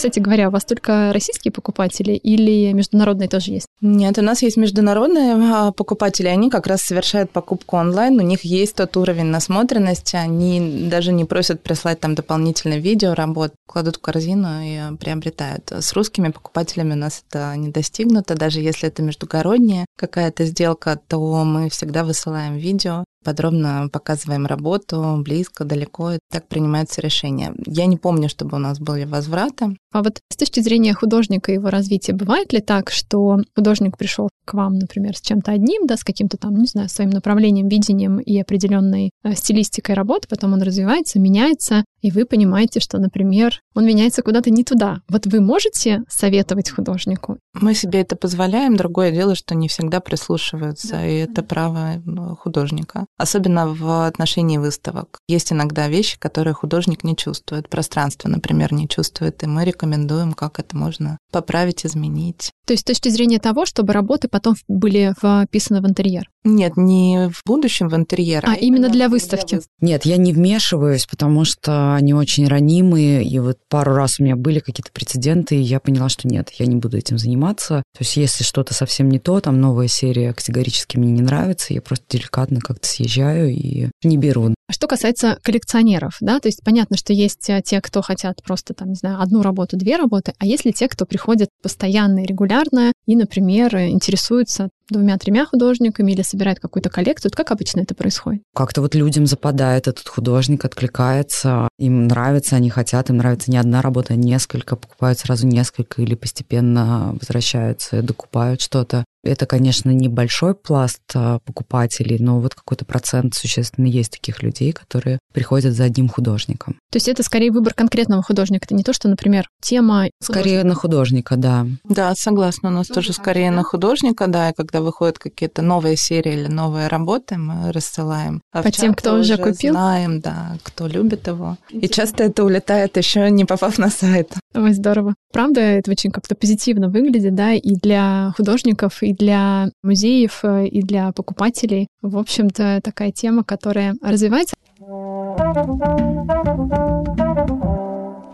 Кстати 0.00 0.18
говоря, 0.18 0.48
у 0.48 0.50
вас 0.50 0.64
только 0.64 1.12
российские 1.12 1.52
покупатели 1.52 2.14
или 2.14 2.72
международные 2.72 3.28
тоже 3.28 3.50
есть? 3.50 3.66
Нет, 3.82 4.16
у 4.16 4.22
нас 4.22 4.40
есть 4.40 4.56
международные 4.56 5.34
а, 5.34 5.72
покупатели, 5.72 6.26
они 6.26 6.48
как 6.48 6.66
раз 6.66 6.80
совершают 6.80 7.30
покупку 7.30 7.76
онлайн, 7.76 8.18
у 8.18 8.22
них 8.22 8.42
есть 8.42 8.76
тот 8.76 8.96
уровень 8.96 9.26
насмотренности, 9.26 10.16
они 10.16 10.88
даже 10.88 11.12
не 11.12 11.26
просят 11.26 11.62
прислать 11.62 12.00
там 12.00 12.14
дополнительное 12.14 12.78
видео 12.78 13.12
работ, 13.12 13.52
кладут 13.66 13.96
в 13.96 14.00
корзину 14.00 14.62
и 14.62 14.96
приобретают. 14.96 15.70
С 15.70 15.92
русскими 15.92 16.30
покупателями 16.30 16.94
у 16.94 16.96
нас 16.96 17.22
это 17.28 17.54
не 17.56 17.68
достигнуто, 17.68 18.34
даже 18.34 18.60
если 18.60 18.88
это 18.88 19.02
междугородняя 19.02 19.84
какая-то 20.00 20.46
сделка, 20.46 20.98
то 21.08 21.44
мы 21.44 21.68
всегда 21.68 22.04
высылаем 22.04 22.56
видео, 22.56 23.04
подробно 23.24 23.88
показываем 23.92 24.46
работу, 24.46 25.20
близко, 25.22 25.64
далеко, 25.64 26.12
и 26.12 26.18
так 26.30 26.48
принимаются 26.48 27.02
решения. 27.02 27.52
Я 27.66 27.86
не 27.86 27.96
помню, 27.96 28.28
чтобы 28.28 28.56
у 28.56 28.60
нас 28.60 28.78
были 28.78 29.04
возвраты. 29.04 29.76
А 29.92 30.02
вот 30.02 30.20
с 30.32 30.36
точки 30.36 30.60
зрения 30.60 30.94
художника 30.94 31.52
и 31.52 31.56
его 31.56 31.68
развития, 31.68 32.12
бывает 32.12 32.52
ли 32.52 32.60
так, 32.60 32.90
что 32.90 33.38
художник 33.54 33.98
пришел 33.98 34.28
к 34.44 34.54
вам, 34.54 34.78
например, 34.78 35.16
с 35.16 35.20
чем-то 35.20 35.52
одним, 35.52 35.86
да, 35.86 35.96
с 35.96 36.04
каким-то 36.04 36.36
там, 36.36 36.56
не 36.56 36.66
знаю, 36.66 36.88
своим 36.88 37.10
направлением, 37.10 37.68
видением 37.68 38.18
и 38.18 38.40
определенной 38.40 39.10
э, 39.22 39.34
стилистикой 39.34 39.94
работы, 39.94 40.28
потом 40.28 40.54
он 40.54 40.62
развивается, 40.62 41.18
меняется, 41.18 41.84
и 42.00 42.10
вы 42.10 42.24
понимаете, 42.24 42.80
что, 42.80 42.98
например, 42.98 43.60
он 43.74 43.84
меняется 43.84 44.22
куда-то 44.22 44.50
не 44.50 44.64
туда. 44.64 45.02
Вот 45.08 45.26
вы 45.26 45.40
можете 45.40 46.02
советовать 46.08 46.70
художнику? 46.70 47.38
Мы 47.54 47.74
себе 47.74 48.00
это 48.00 48.16
позволяем. 48.16 48.76
Другое 48.76 49.12
дело, 49.12 49.34
что 49.34 49.54
не 49.54 49.68
всегда 49.68 49.89
прислушиваются, 49.98 50.92
да. 50.92 51.06
и 51.06 51.16
это 51.16 51.42
право 51.42 52.00
художника. 52.38 53.06
Особенно 53.18 53.66
в 53.74 54.06
отношении 54.06 54.58
выставок. 54.58 55.18
Есть 55.26 55.52
иногда 55.52 55.88
вещи, 55.88 56.16
которые 56.18 56.54
художник 56.54 57.02
не 57.02 57.16
чувствует. 57.16 57.68
Пространство, 57.68 58.28
например, 58.28 58.72
не 58.72 58.88
чувствует, 58.88 59.42
и 59.42 59.46
мы 59.48 59.64
рекомендуем, 59.64 60.34
как 60.34 60.60
это 60.60 60.76
можно 60.76 61.18
поправить, 61.32 61.84
изменить. 61.84 62.52
То 62.66 62.74
есть 62.74 62.82
с 62.82 62.86
точки 62.86 63.08
зрения 63.08 63.40
того, 63.40 63.66
чтобы 63.66 63.92
работы 63.92 64.28
потом 64.28 64.54
были 64.68 65.12
вписаны 65.18 65.80
в 65.80 65.88
интерьер? 65.88 66.28
Нет, 66.42 66.76
не 66.76 67.28
в 67.30 67.42
будущем 67.44 67.88
в 67.88 67.94
интерьер. 67.94 68.44
А, 68.46 68.52
а 68.52 68.54
именно 68.54 68.88
для 68.88 69.08
выставки? 69.08 69.56
Для 69.56 69.88
Нет, 69.92 70.04
я 70.06 70.16
не 70.16 70.32
вмешиваюсь, 70.32 71.06
потому 71.06 71.44
что 71.44 71.94
они 71.94 72.14
очень 72.14 72.48
ранимые, 72.48 73.22
и 73.24 73.38
вот 73.38 73.58
пару 73.68 73.94
раз 73.94 74.18
у 74.18 74.24
меня 74.24 74.36
были 74.36 74.60
какие-то 74.60 74.90
прецеденты, 74.92 75.56
и 75.56 75.60
я 75.60 75.80
поняла, 75.80 76.08
что 76.08 76.28
нет, 76.28 76.50
я 76.58 76.66
не 76.66 76.76
буду 76.76 76.96
этим 76.96 77.18
заниматься. 77.18 77.82
То 77.92 78.02
есть 78.02 78.16
если 78.16 78.42
что-то 78.42 78.72
совсем 78.72 79.10
не 79.10 79.18
то, 79.18 79.40
там 79.40 79.60
новая 79.60 79.88
серия 79.88 80.32
категорически 80.32 80.96
мне 80.96 81.12
не 81.12 81.22
нравится, 81.22 81.74
я 81.74 81.82
просто 81.82 82.04
деликатно 82.08 82.60
как-то 82.60 82.88
съезжаю 82.88 83.50
и 83.50 83.88
не 84.02 84.16
беру. 84.16 84.54
А 84.70 84.72
что 84.72 84.86
касается 84.86 85.36
коллекционеров, 85.42 86.16
да, 86.20 86.38
то 86.38 86.48
есть 86.48 86.62
понятно, 86.64 86.96
что 86.96 87.12
есть 87.12 87.50
э, 87.50 87.60
те, 87.64 87.80
кто 87.80 88.02
хотят 88.02 88.40
просто, 88.42 88.72
там, 88.72 88.90
не 88.90 88.94
знаю, 88.94 89.20
одну 89.20 89.42
работу, 89.42 89.76
две 89.76 89.96
работы, 89.96 90.32
а 90.38 90.46
есть 90.46 90.64
ли 90.64 90.72
те, 90.72 90.88
кто 90.88 91.06
приходит 91.06 91.48
постоянно 91.60 92.20
и 92.20 92.26
регулярно 92.26 92.92
и, 93.06 93.16
например, 93.16 93.76
интересуются 93.76 94.70
двумя-тремя 94.90 95.46
художниками 95.46 96.12
или 96.12 96.22
собирает 96.22 96.60
какую-то 96.60 96.90
коллекцию? 96.90 97.32
Как 97.34 97.50
обычно 97.50 97.80
это 97.80 97.94
происходит? 97.94 98.42
Как-то 98.54 98.80
вот 98.80 98.94
людям 98.94 99.26
западает 99.26 99.88
этот 99.88 100.06
художник, 100.08 100.64
откликается, 100.64 101.68
им 101.78 102.06
нравится, 102.06 102.56
они 102.56 102.70
хотят, 102.70 103.10
им 103.10 103.18
нравится 103.18 103.50
не 103.50 103.58
одна 103.58 103.82
работа, 103.82 104.14
а 104.14 104.16
несколько, 104.16 104.76
покупают 104.76 105.18
сразу 105.18 105.46
несколько 105.46 106.02
или 106.02 106.14
постепенно 106.14 107.16
возвращаются 107.20 107.98
и 107.98 108.02
докупают 108.02 108.60
что-то. 108.60 109.04
Это, 109.22 109.46
конечно, 109.46 109.90
небольшой 109.90 110.54
пласт 110.54 111.02
а, 111.14 111.40
покупателей, 111.40 112.18
но 112.18 112.40
вот 112.40 112.54
какой-то 112.54 112.84
процент 112.84 113.34
существенно 113.34 113.86
есть 113.86 114.12
таких 114.12 114.42
людей, 114.42 114.72
которые 114.72 115.18
приходят 115.34 115.74
за 115.74 115.84
одним 115.84 116.08
художником. 116.08 116.78
То 116.90 116.96
есть 116.96 117.08
это 117.08 117.22
скорее 117.22 117.50
выбор 117.50 117.74
конкретного 117.74 118.22
художника, 118.22 118.64
это 118.64 118.74
не 118.74 118.82
то, 118.82 118.92
что, 118.92 119.08
например, 119.08 119.46
тема... 119.60 120.06
Скорее 120.22 120.64
на 120.64 120.74
художника, 120.74 121.36
да. 121.36 121.66
Да, 121.84 122.14
согласна, 122.14 122.70
у 122.70 122.72
нас 122.72 122.86
тоже, 122.86 123.08
тоже 123.08 123.12
скорее 123.12 123.50
да? 123.50 123.56
на 123.56 123.62
художника, 123.62 124.26
да, 124.26 124.50
и 124.50 124.54
когда 124.54 124.80
выходят 124.80 125.18
какие-то 125.18 125.60
новые 125.60 125.96
серии 125.96 126.32
или 126.32 126.46
новые 126.46 126.88
работы, 126.88 127.36
мы 127.36 127.72
рассылаем. 127.72 128.40
А 128.52 128.62
По 128.62 128.70
тем, 128.70 128.94
кто 128.94 129.16
уже 129.16 129.36
купил? 129.36 129.74
Знаем, 129.74 130.20
да, 130.20 130.56
кто 130.62 130.86
любит 130.86 131.26
его. 131.26 131.58
И 131.68 131.88
часто 131.88 132.24
это 132.24 132.42
улетает 132.44 132.96
еще 132.96 133.30
не 133.30 133.44
попав 133.44 133.78
на 133.78 133.90
сайт. 133.90 134.32
Ой, 134.54 134.72
здорово. 134.72 135.14
Правда, 135.32 135.60
это 135.60 135.90
очень 135.90 136.10
как-то 136.10 136.34
позитивно 136.34 136.88
выглядит, 136.88 137.34
да, 137.34 137.52
и 137.52 137.74
для 137.74 138.32
художников, 138.36 139.02
и 139.02 139.09
для 139.12 139.70
музеев, 139.82 140.40
э, 140.44 140.66
и 140.66 140.82
для 140.82 141.12
покупателей. 141.12 141.88
В 142.02 142.18
общем-то, 142.18 142.80
такая 142.82 143.12
тема, 143.12 143.44
которая 143.44 143.94
развивается 144.02 144.54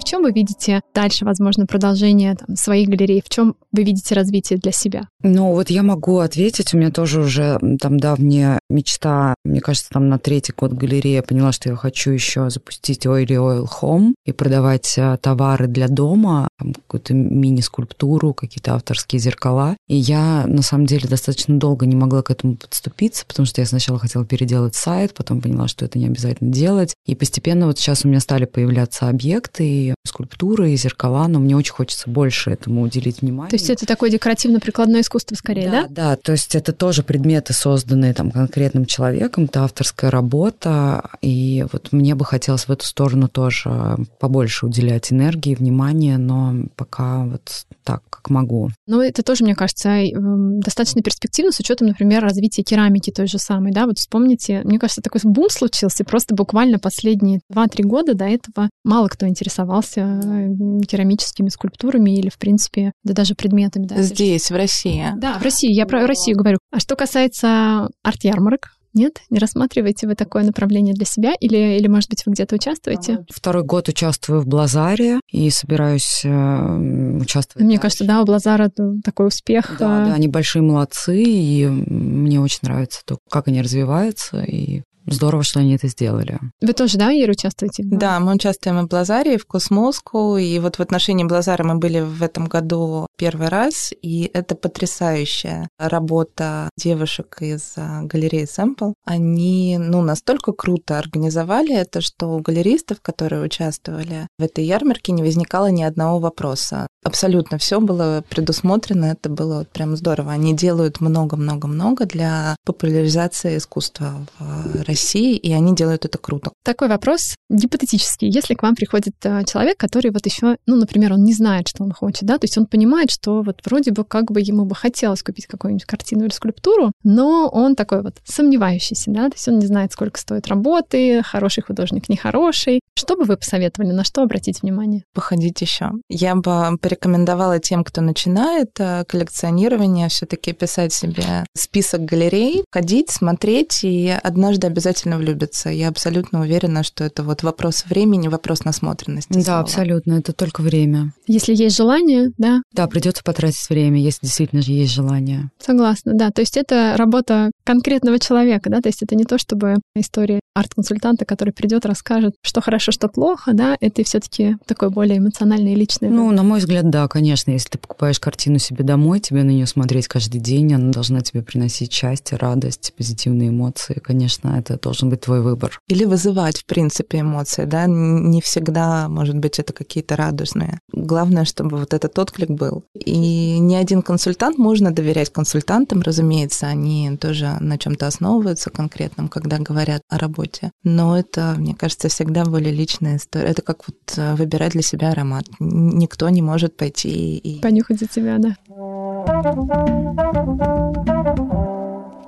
чем 0.07 0.23
вы 0.23 0.33
видите 0.33 0.81
дальше, 0.95 1.25
возможно, 1.25 1.67
продолжение 1.67 2.37
там, 2.37 2.57
своих 2.57 2.89
галерей? 2.89 3.23
В 3.25 3.29
чем 3.29 3.57
вы 3.73 3.83
видите 3.83 4.15
развитие 4.15 4.59
для 4.59 4.73
себя? 4.73 5.09
Ну, 5.23 5.53
вот 5.53 5.69
я 5.69 5.83
могу 5.83 6.19
ответить. 6.19 6.73
У 6.73 6.79
меня 6.79 6.91
тоже 6.91 7.21
уже 7.21 7.59
там 7.81 7.99
давняя 7.99 8.61
мечта. 8.71 9.35
Мне 9.45 9.61
кажется, 9.61 9.91
там 9.91 10.09
на 10.09 10.19
третий 10.19 10.55
год 10.57 10.73
галереи 10.73 11.15
я 11.15 11.23
поняла, 11.23 11.53
что 11.53 11.69
я 11.69 11.77
хочу 11.77 12.11
еще 12.13 12.49
запустить 12.49 13.05
Oily 13.07 13.27
Oil 13.27 13.67
Home 13.81 14.15
и 14.25 14.33
продавать 14.33 14.95
а, 14.99 15.17
товары 15.17 15.67
для 15.67 15.89
дома, 15.89 16.49
какую-то 16.59 17.15
мини-скульптуру, 17.15 18.33
какие-то 18.35 18.75
авторские 18.75 19.21
зеркала. 19.21 19.77
И 19.89 19.97
я, 19.97 20.45
на 20.47 20.63
самом 20.63 20.87
деле, 20.87 21.09
достаточно 21.09 21.59
долго 21.59 21.87
не 21.87 21.97
могла 21.97 22.23
к 22.23 22.31
этому 22.31 22.57
подступиться, 22.57 23.27
потому 23.27 23.47
что 23.47 23.61
я 23.61 23.67
сначала 23.67 23.99
хотела 23.99 24.25
переделать 24.25 24.75
сайт, 24.75 25.15
потом 25.15 25.41
поняла, 25.41 25.69
что 25.69 25.85
это 25.85 25.99
не 25.99 26.07
обязательно 26.07 26.53
делать. 26.53 26.95
И 27.07 27.15
постепенно 27.15 27.67
вот 27.67 27.79
сейчас 27.79 28.05
у 28.05 28.09
меня 28.09 28.21
стали 28.21 28.45
появляться 28.45 29.09
объекты, 29.09 29.67
и 29.67 29.95
скульптуры 30.07 30.73
и 30.73 30.77
зеркала, 30.77 31.27
но 31.29 31.39
мне 31.39 31.57
очень 31.57 31.73
хочется 31.73 32.09
больше 32.09 32.51
этому 32.51 32.83
уделить 32.83 33.23
внимание. 33.23 33.51
То 33.51 33.57
есть 33.57 33.71
это 33.71 33.87
такое 33.87 34.11
декоративно-прикладное 34.11 35.01
искусство 35.01 35.35
скорее, 35.35 35.71
да? 35.71 35.83
Да, 35.83 35.89
да, 35.89 36.17
то 36.17 36.33
есть 36.33 36.55
это 36.55 36.73
тоже 36.73 37.03
предметы, 37.03 37.53
созданные 37.53 38.15
там 38.15 38.31
конкретным 38.31 38.87
человеком, 38.87 39.45
это 39.45 39.65
авторская 39.65 40.11
работа, 40.11 41.11
и 41.21 41.67
вот 41.73 41.93
мне 41.93 42.15
бы 42.15 42.25
хотелось 42.25 42.69
в 42.69 42.71
эту 42.71 42.87
сторону 42.87 43.29
тоже 43.29 43.97
побольше 44.19 44.67
уделять 44.67 45.13
энергии, 45.13 45.55
внимания, 45.55 46.19
но 46.19 46.55
пока 46.77 47.25
вот 47.25 47.67
так, 47.85 48.03
как 48.11 48.31
могу. 48.31 48.71
Ну, 48.87 49.01
это 49.01 49.23
тоже, 49.23 49.45
мне 49.45 49.55
кажется, 49.55 49.89
эм, 49.91 50.61
достаточно 50.61 51.03
перспективно 51.03 51.53
с 51.53 51.61
учетом, 51.61 51.89
например, 51.89 52.23
развития 52.23 52.63
керамики 52.63 53.11
той 53.11 53.27
же 53.27 53.39
самой, 53.39 53.73
да, 53.73 53.87
вот 53.87 53.99
вспомните, 53.99 54.63
мне 54.65 54.79
кажется, 54.79 55.03
такой 55.03 55.21
бум 55.25 55.49
случился, 55.51 56.05
просто 56.05 56.35
буквально 56.35 56.79
последние 56.79 57.41
2-3 57.53 57.83
года 57.83 58.15
до 58.15 58.25
этого 58.25 58.69
мало 58.85 59.09
кто 59.09 59.27
интересовался 59.27 59.96
керамическими 59.97 61.49
скульптурами 61.49 62.17
или, 62.17 62.29
в 62.29 62.39
принципе, 62.39 62.93
да 63.05 63.15
даже 63.15 63.35
предметами. 63.35 63.87
Да, 63.87 64.03
Здесь, 64.03 64.51
в 64.51 64.55
России. 64.55 65.07
Да, 65.17 65.39
в 65.39 65.43
России. 65.43 65.73
Я 65.73 65.87
про 65.87 66.07
Россию 66.07 66.37
говорю. 66.37 66.59
А 66.71 66.81
что 66.81 66.97
касается 66.97 67.89
арт-ярмарок, 68.03 68.71
нет? 68.97 69.21
Не 69.29 69.39
рассматриваете 69.39 70.07
вы 70.07 70.15
такое 70.15 70.43
направление 70.43 70.95
для 70.95 71.05
себя? 71.05 71.35
Или, 71.39 71.77
или 71.77 71.87
может 71.87 72.09
быть, 72.09 72.25
вы 72.25 72.33
где-то 72.33 72.55
участвуете? 72.55 73.27
Второй 73.31 73.63
год 73.63 73.89
участвую 73.89 74.41
в 74.41 74.47
Блазаре 74.47 75.21
и 75.31 75.51
собираюсь 75.51 76.23
э, 76.25 77.19
участвовать. 77.21 77.65
Мне 77.65 77.77
дальше. 77.77 77.83
кажется, 77.83 78.05
да, 78.05 78.23
у 78.23 78.25
Блазара 78.25 78.71
такой 79.05 79.29
успех. 79.29 79.77
Да, 79.79 80.07
да, 80.07 80.15
они 80.15 80.29
большие 80.29 80.63
молодцы, 80.63 81.23
и 81.23 81.67
мне 81.67 82.41
очень 82.41 82.61
нравится 82.63 83.03
то, 83.05 83.19
как 83.31 83.49
они 83.49 83.61
развиваются, 83.61 84.41
и 84.41 84.83
Здорово, 85.07 85.45
что 85.45 85.61
они 85.61 85.77
это 85.77 85.87
сделали. 85.89 86.41
Вы 86.61 86.73
тоже, 86.73 86.99
да, 86.99 87.13
Ира, 87.13 87.33
участвуете? 87.33 87.85
Да, 87.87 88.19
мы 88.19 88.35
участвуем 88.35 88.81
и 88.81 88.83
в 88.83 88.89
Блазаре, 88.89 89.35
и 89.35 89.39
в 89.39 89.47
Космоску, 89.47 90.37
и 90.37 90.59
вот 90.59 90.77
в 90.77 90.81
отношении 90.81 91.25
Блазара 91.25 91.63
мы 91.63 91.77
были 91.77 92.01
в 92.01 92.23
этом 92.23 92.47
году 92.47 93.07
первый 93.17 93.49
раз, 93.49 93.93
и 94.03 94.29
это 94.35 94.57
потрясающая 94.57 95.69
работа 95.79 96.71
девушек 96.77 97.39
из 97.41 97.75
а, 97.77 98.03
галереи 98.03 98.47
Sample. 98.47 98.95
Они, 99.05 99.79
ну, 99.79 100.03
настолько 100.03 100.53
круто 100.53 100.99
организовали 100.99 101.75
это, 101.75 102.01
что 102.01 102.37
у 102.37 102.41
галеристов, 102.41 103.01
которые 103.01 103.43
участвовали 103.43 104.27
в 104.39 104.43
этой 104.43 104.65
ярмарке, 104.65 105.13
не 105.13 105.23
возникало 105.23 105.71
ни 105.71 105.83
одного 105.83 106.19
вопроса. 106.19 106.89
Абсолютно 107.05 107.59
все 107.59 107.81
было 107.81 108.25
предусмотрено, 108.29 109.07
это 109.07 109.29
было 109.29 109.59
вот 109.59 109.69
прям 109.69 109.97
здорово. 109.97 110.33
Они 110.33 110.55
делают 110.55 111.01
много-много-много 111.01 112.07
для 112.07 112.57
популяризации 112.65 113.59
искусства 113.59 114.27
в 114.39 114.83
России 114.83 114.96
России, 114.97 115.37
и 115.37 115.53
они 115.53 115.75
делают 115.75 116.05
это 116.07 116.19
круто. 116.19 116.53
Такой 116.65 116.89
вопрос 116.89 117.35
гипотетический. 117.51 118.29
Если 118.31 118.55
к 118.55 118.63
вам 118.63 118.75
приходит 118.75 119.15
э, 119.25 119.45
человек, 119.45 119.77
который 119.77 120.11
вот 120.11 120.25
еще, 120.27 120.57
ну, 120.67 120.77
например, 120.77 121.13
он 121.13 121.23
не 121.23 121.35
знает, 121.35 121.69
что 121.69 121.85
он 121.85 121.93
хочет, 121.93 122.25
да, 122.25 122.39
то 122.39 122.45
есть 122.45 122.57
он 122.59 122.67
понимает, 122.67 123.11
что 123.11 123.43
вот 123.43 123.61
вроде 123.65 123.93
бы 123.93 124.05
как 124.05 124.33
бы 124.33 124.41
ему 124.41 124.65
бы 124.65 124.75
хотелось 124.75 125.23
купить 125.23 125.47
какую-нибудь 125.47 125.85
картину 125.85 126.25
или 126.25 126.33
скульптуру, 126.33 126.93
но 127.05 127.49
он 127.49 127.77
такой 127.77 128.03
вот 128.03 128.15
сомневающийся, 128.25 129.11
да, 129.11 129.29
то 129.29 129.35
есть 129.35 129.47
он 129.49 129.59
не 129.59 129.67
знает, 129.67 129.93
сколько 129.93 130.19
стоит 130.19 130.49
работы, 130.49 131.23
хороший 131.23 131.63
художник, 131.63 132.09
нехороший. 132.09 132.81
Что 132.99 133.17
бы 133.17 133.25
вы 133.25 133.37
посоветовали, 133.37 133.93
на 133.93 134.05
что 134.05 134.23
обратить 134.23 134.63
внимание? 134.63 135.05
Походить 135.15 135.61
еще. 135.61 135.91
Я 136.09 136.35
бы 136.35 136.79
порекомендовала 136.81 137.59
тем, 137.59 137.85
кто 137.85 138.01
начинает 138.01 138.71
э, 138.79 139.05
коллекционирование, 139.07 140.09
все-таки 140.09 140.53
писать 140.53 140.95
себе 140.95 141.45
список 141.55 142.01
галерей, 142.07 142.65
ходить, 142.73 143.11
смотреть 143.11 143.85
и 143.85 144.15
однажды 144.23 144.67
обязательно 144.67 144.86
обязательно 144.87 145.19
влюбятся. 145.19 145.69
Я 145.69 145.89
абсолютно 145.89 146.41
уверена, 146.41 146.85
что 146.85 147.03
это 147.03 147.25
вот 147.25 147.43
вопрос 147.43 147.85
времени, 147.87 148.29
вопрос 148.29 148.65
насмотренности. 148.65 149.33
Да, 149.33 149.43
снова. 149.43 149.61
абсолютно, 149.61 150.13
это 150.15 150.33
только 150.33 150.61
время. 150.63 151.13
Если 151.27 151.55
есть 151.55 151.77
желание, 151.77 152.31
да? 152.39 152.63
Да, 152.73 152.87
придется 152.87 153.25
потратить 153.25 153.69
время, 153.69 154.01
если 154.01 154.27
действительно 154.27 154.63
же 154.63 154.71
есть 154.73 154.93
желание. 154.93 155.51
Согласна, 155.59 156.13
да. 156.15 156.31
То 156.31 156.41
есть 156.41 156.57
это 156.57 156.95
работа 156.97 157.51
конкретного 157.65 158.21
человека, 158.21 158.71
да, 158.71 158.81
то 158.81 158.89
есть 158.89 159.03
это 159.03 159.17
не 159.17 159.25
то, 159.25 159.39
чтобы 159.39 159.77
история 159.97 160.41
арт-консультанта, 160.57 161.25
который 161.25 161.53
придет, 161.53 161.85
расскажет, 161.85 162.35
что 162.43 162.61
хорошо, 162.61 162.91
что 162.91 163.09
плохо, 163.09 163.53
да, 163.53 163.77
это 163.81 164.03
все-таки 164.05 164.57
такое 164.67 164.89
более 164.89 165.19
эмоциональное 165.19 165.73
и 165.73 165.77
личное. 165.77 166.09
Ну, 166.09 166.31
на 166.31 166.43
мой 166.43 166.61
взгляд, 166.61 166.89
да, 166.89 167.07
конечно. 167.09 167.51
Если 167.51 167.71
ты 167.71 167.79
покупаешь 167.79 168.19
картину 168.19 168.59
себе 168.59 168.83
домой, 168.83 169.21
тебе 169.21 169.43
на 169.43 169.51
нее 169.51 169.67
смотреть 169.67 170.09
каждый 170.09 170.41
день, 170.41 170.73
она 170.75 170.93
должна 170.93 171.21
тебе 171.21 171.43
приносить 171.43 171.93
счастье, 171.93 172.39
радость, 172.39 172.95
позитивные 172.97 173.51
эмоции. 173.51 174.01
Конечно, 174.03 174.57
это 174.59 174.79
должен 174.79 175.11
быть 175.11 175.21
твой 175.21 175.43
выбор. 175.43 175.79
Или 175.89 176.05
вызывать, 176.05 176.59
в 176.59 176.65
принципе, 176.65 177.21
эмоции, 177.21 177.65
да, 177.65 177.85
не 177.87 178.41
всегда, 178.41 179.09
может 179.09 179.37
быть, 179.37 179.59
это 179.59 179.73
какие-то 179.73 180.17
радужные. 180.17 180.81
Главное, 180.93 181.45
чтобы 181.45 181.77
вот 181.77 181.93
этот 181.93 182.19
отклик 182.19 182.51
был. 182.51 182.85
И 182.95 183.59
ни 183.59 183.75
один 183.75 184.01
консультант, 184.01 184.57
можно 184.57 184.91
доверять 184.91 185.31
консультантам, 185.31 186.01
разумеется, 186.01 186.67
они 186.67 187.17
тоже 187.21 187.57
на 187.61 187.77
чем-то 187.77 188.07
основываются 188.07 188.71
конкретном, 188.71 189.29
когда 189.29 189.59
говорят 189.59 190.01
о 190.09 190.19
работе. 190.19 190.46
Но 190.83 191.19
это, 191.19 191.55
мне 191.57 191.75
кажется, 191.75 192.09
всегда 192.09 192.45
более 192.45 192.73
личная 192.73 193.17
история. 193.17 193.49
Это 193.49 193.63
как 193.63 193.87
вот 193.87 193.97
э, 194.17 194.35
выбирать 194.35 194.73
для 194.73 194.83
себя 194.83 195.11
аромат. 195.11 195.45
Никто 195.61 196.29
не 196.29 196.43
может 196.43 196.77
пойти 196.77 197.37
и... 197.37 197.61
Понюхать 197.61 198.01
за 198.01 198.07
тебя, 198.07 198.39
да. 198.39 198.57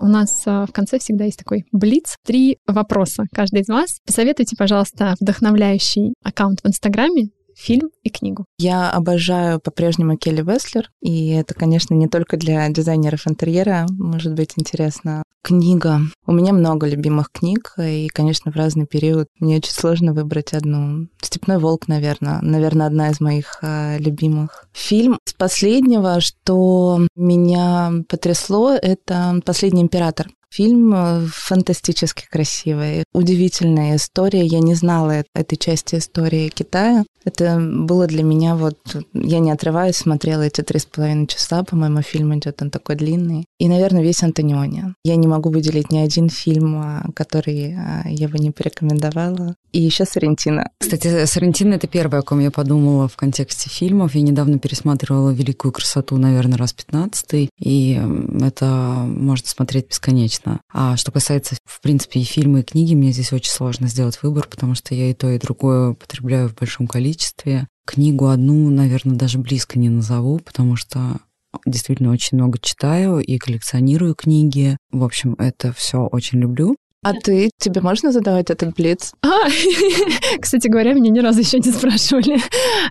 У 0.01 0.07
нас 0.07 0.43
э, 0.47 0.65
в 0.67 0.73
конце 0.73 0.99
всегда 0.99 1.25
есть 1.25 1.39
такой 1.39 1.67
блиц. 1.73 2.17
Три 2.25 2.59
вопроса 2.67 3.25
каждый 3.35 3.61
из 3.61 3.69
вас. 3.69 3.99
Посоветуйте, 4.07 4.57
пожалуйста, 4.57 5.15
вдохновляющий 5.21 6.15
аккаунт 6.23 6.61
в 6.63 6.69
Инстаграме, 6.69 7.31
фильм 7.59 7.91
и 8.03 8.11
книгу. 8.11 8.45
Я 8.59 8.91
обожаю 8.91 9.61
по-прежнему 9.61 10.17
Келли 10.17 10.43
Веслер, 10.43 10.91
и 11.01 11.31
это, 11.31 11.55
конечно, 11.55 11.95
не 11.95 12.09
только 12.09 12.37
для 12.37 12.69
дизайнеров 12.69 13.27
интерьера, 13.27 13.87
может 13.91 14.35
быть 14.35 14.53
интересно. 14.57 15.23
Книга. 15.43 16.01
У 16.27 16.33
меня 16.33 16.53
много 16.53 16.87
любимых 16.87 17.31
книг, 17.33 17.75
и, 17.79 18.09
конечно, 18.09 18.53
в 18.53 18.57
разный 18.57 18.87
период 18.87 19.29
мне 19.41 19.57
очень 19.57 19.73
сложно 19.73 20.13
выбрать 20.13 20.53
одну. 20.53 21.09
«Степной 21.23 21.59
волк», 21.59 21.89
наверное. 21.89 22.41
Наверное, 22.43 22.87
одна 22.87 23.11
из 23.11 23.21
моих 23.21 23.59
э, 23.63 23.99
любимых. 23.99 24.69
Фильм 24.73 25.19
с 25.25 25.33
последнего, 25.33 26.21
что 26.21 27.07
меня 27.17 27.93
потрясло, 28.09 28.73
это 28.73 29.41
«Последний 29.45 29.83
император». 29.83 30.29
Фильм 30.51 30.93
э, 30.95 31.27
фантастически 31.29 32.27
красивый, 32.31 33.05
удивительная 33.13 33.97
история. 33.97 34.45
Я 34.45 34.61
не 34.61 34.75
знала 34.75 35.25
этой 35.35 35.57
части 35.57 35.97
истории 35.97 36.49
Китая. 36.49 37.05
Это 37.25 37.59
было 37.61 38.07
для 38.07 38.23
меня 38.23 38.57
вот... 38.57 38.79
Я 39.13 39.41
не 39.41 39.51
отрываюсь, 39.51 39.97
смотрела 39.97 40.43
эти 40.43 40.63
три 40.63 40.79
с 40.79 40.87
половиной 40.87 41.27
часа, 41.27 41.63
по-моему, 41.63 42.01
фильм 42.01 42.37
идет, 42.39 42.63
он 42.63 42.71
такой 42.71 42.97
длинный. 42.97 43.45
И, 43.59 43.69
наверное, 43.69 44.03
весь 44.03 44.23
Антониони. 44.23 44.95
Я 45.05 45.17
не 45.17 45.27
могу 45.27 45.51
выделить 45.51 45.91
ни 45.91 45.99
один 45.99 46.31
фильм, 46.31 46.77
а, 46.79 47.05
который 47.15 47.77
я 48.07 48.29
бы 48.29 48.39
не 48.39 48.51
порекомендовала. 48.51 49.55
И 49.73 49.83
еще 49.83 50.07
Соррентино. 50.07 50.71
Кстати, 50.81 51.27
Соррентино— 51.27 51.75
это 51.75 51.87
первое, 51.87 52.21
о 52.21 52.23
ком 52.23 52.41
я 52.41 52.51
подумала 52.51 53.09
в 53.09 53.17
контексте 53.17 53.69
фильмов. 53.69 54.15
Я 54.15 54.23
недавно 54.23 54.59
пересматривала 54.59 55.31
«Великую 55.31 55.73
красоту», 55.73 56.17
наверное, 56.17 56.57
раз 56.57 56.73
пятнадцатый, 56.73 57.51
и 57.59 58.01
это 58.41 59.05
можно 59.07 59.47
смотреть 59.47 59.89
бесконечно. 59.89 60.38
А 60.73 60.97
что 60.97 61.13
касается, 61.13 61.57
в 61.65 61.81
принципе, 61.81 62.21
и 62.21 62.25
фильма, 62.25 62.61
и 62.61 62.65
книги, 62.65 62.95
мне 62.95 63.13
здесь 63.13 63.33
очень 63.33 63.51
сложно 63.51 63.89
сделать 63.89 64.23
выбор, 64.23 64.47
потому 64.49 64.75
что 64.75 64.95
я 64.95 65.11
и 65.11 65.15
то, 65.15 65.31
и 65.31 65.39
другое 65.39 65.95
потребляю 65.95 66.49
в 66.49 66.55
большом 66.55 66.87
количестве. 66.87 67.67
Книгу 67.87 68.29
одну, 68.29 68.69
наверное, 68.71 69.17
даже 69.17 69.39
близко 69.39 69.79
не 69.79 69.89
назову, 69.89 70.39
потому 70.39 70.77
что 70.77 71.21
действительно 71.67 72.11
очень 72.11 72.37
много 72.37 72.59
читаю 72.59 73.21
и 73.21 73.39
коллекционирую 73.39 74.15
книги. 74.15 74.77
В 74.91 75.05
общем, 75.05 75.35
это 75.39 75.73
все 75.73 76.07
очень 76.07 76.39
люблю. 76.39 76.77
А 77.03 77.13
ты, 77.13 77.51
тебе 77.59 77.81
можно 77.81 78.13
задавать 78.13 78.51
этот 78.51 78.75
блиц? 78.75 79.13
А, 79.29 79.49
кстати 80.41 80.69
говоря, 80.69 80.95
меня 80.95 81.11
ни 81.11 81.21
разу 81.21 81.41
еще 81.41 81.59
не 81.59 81.71
спрашивали. 81.71 82.39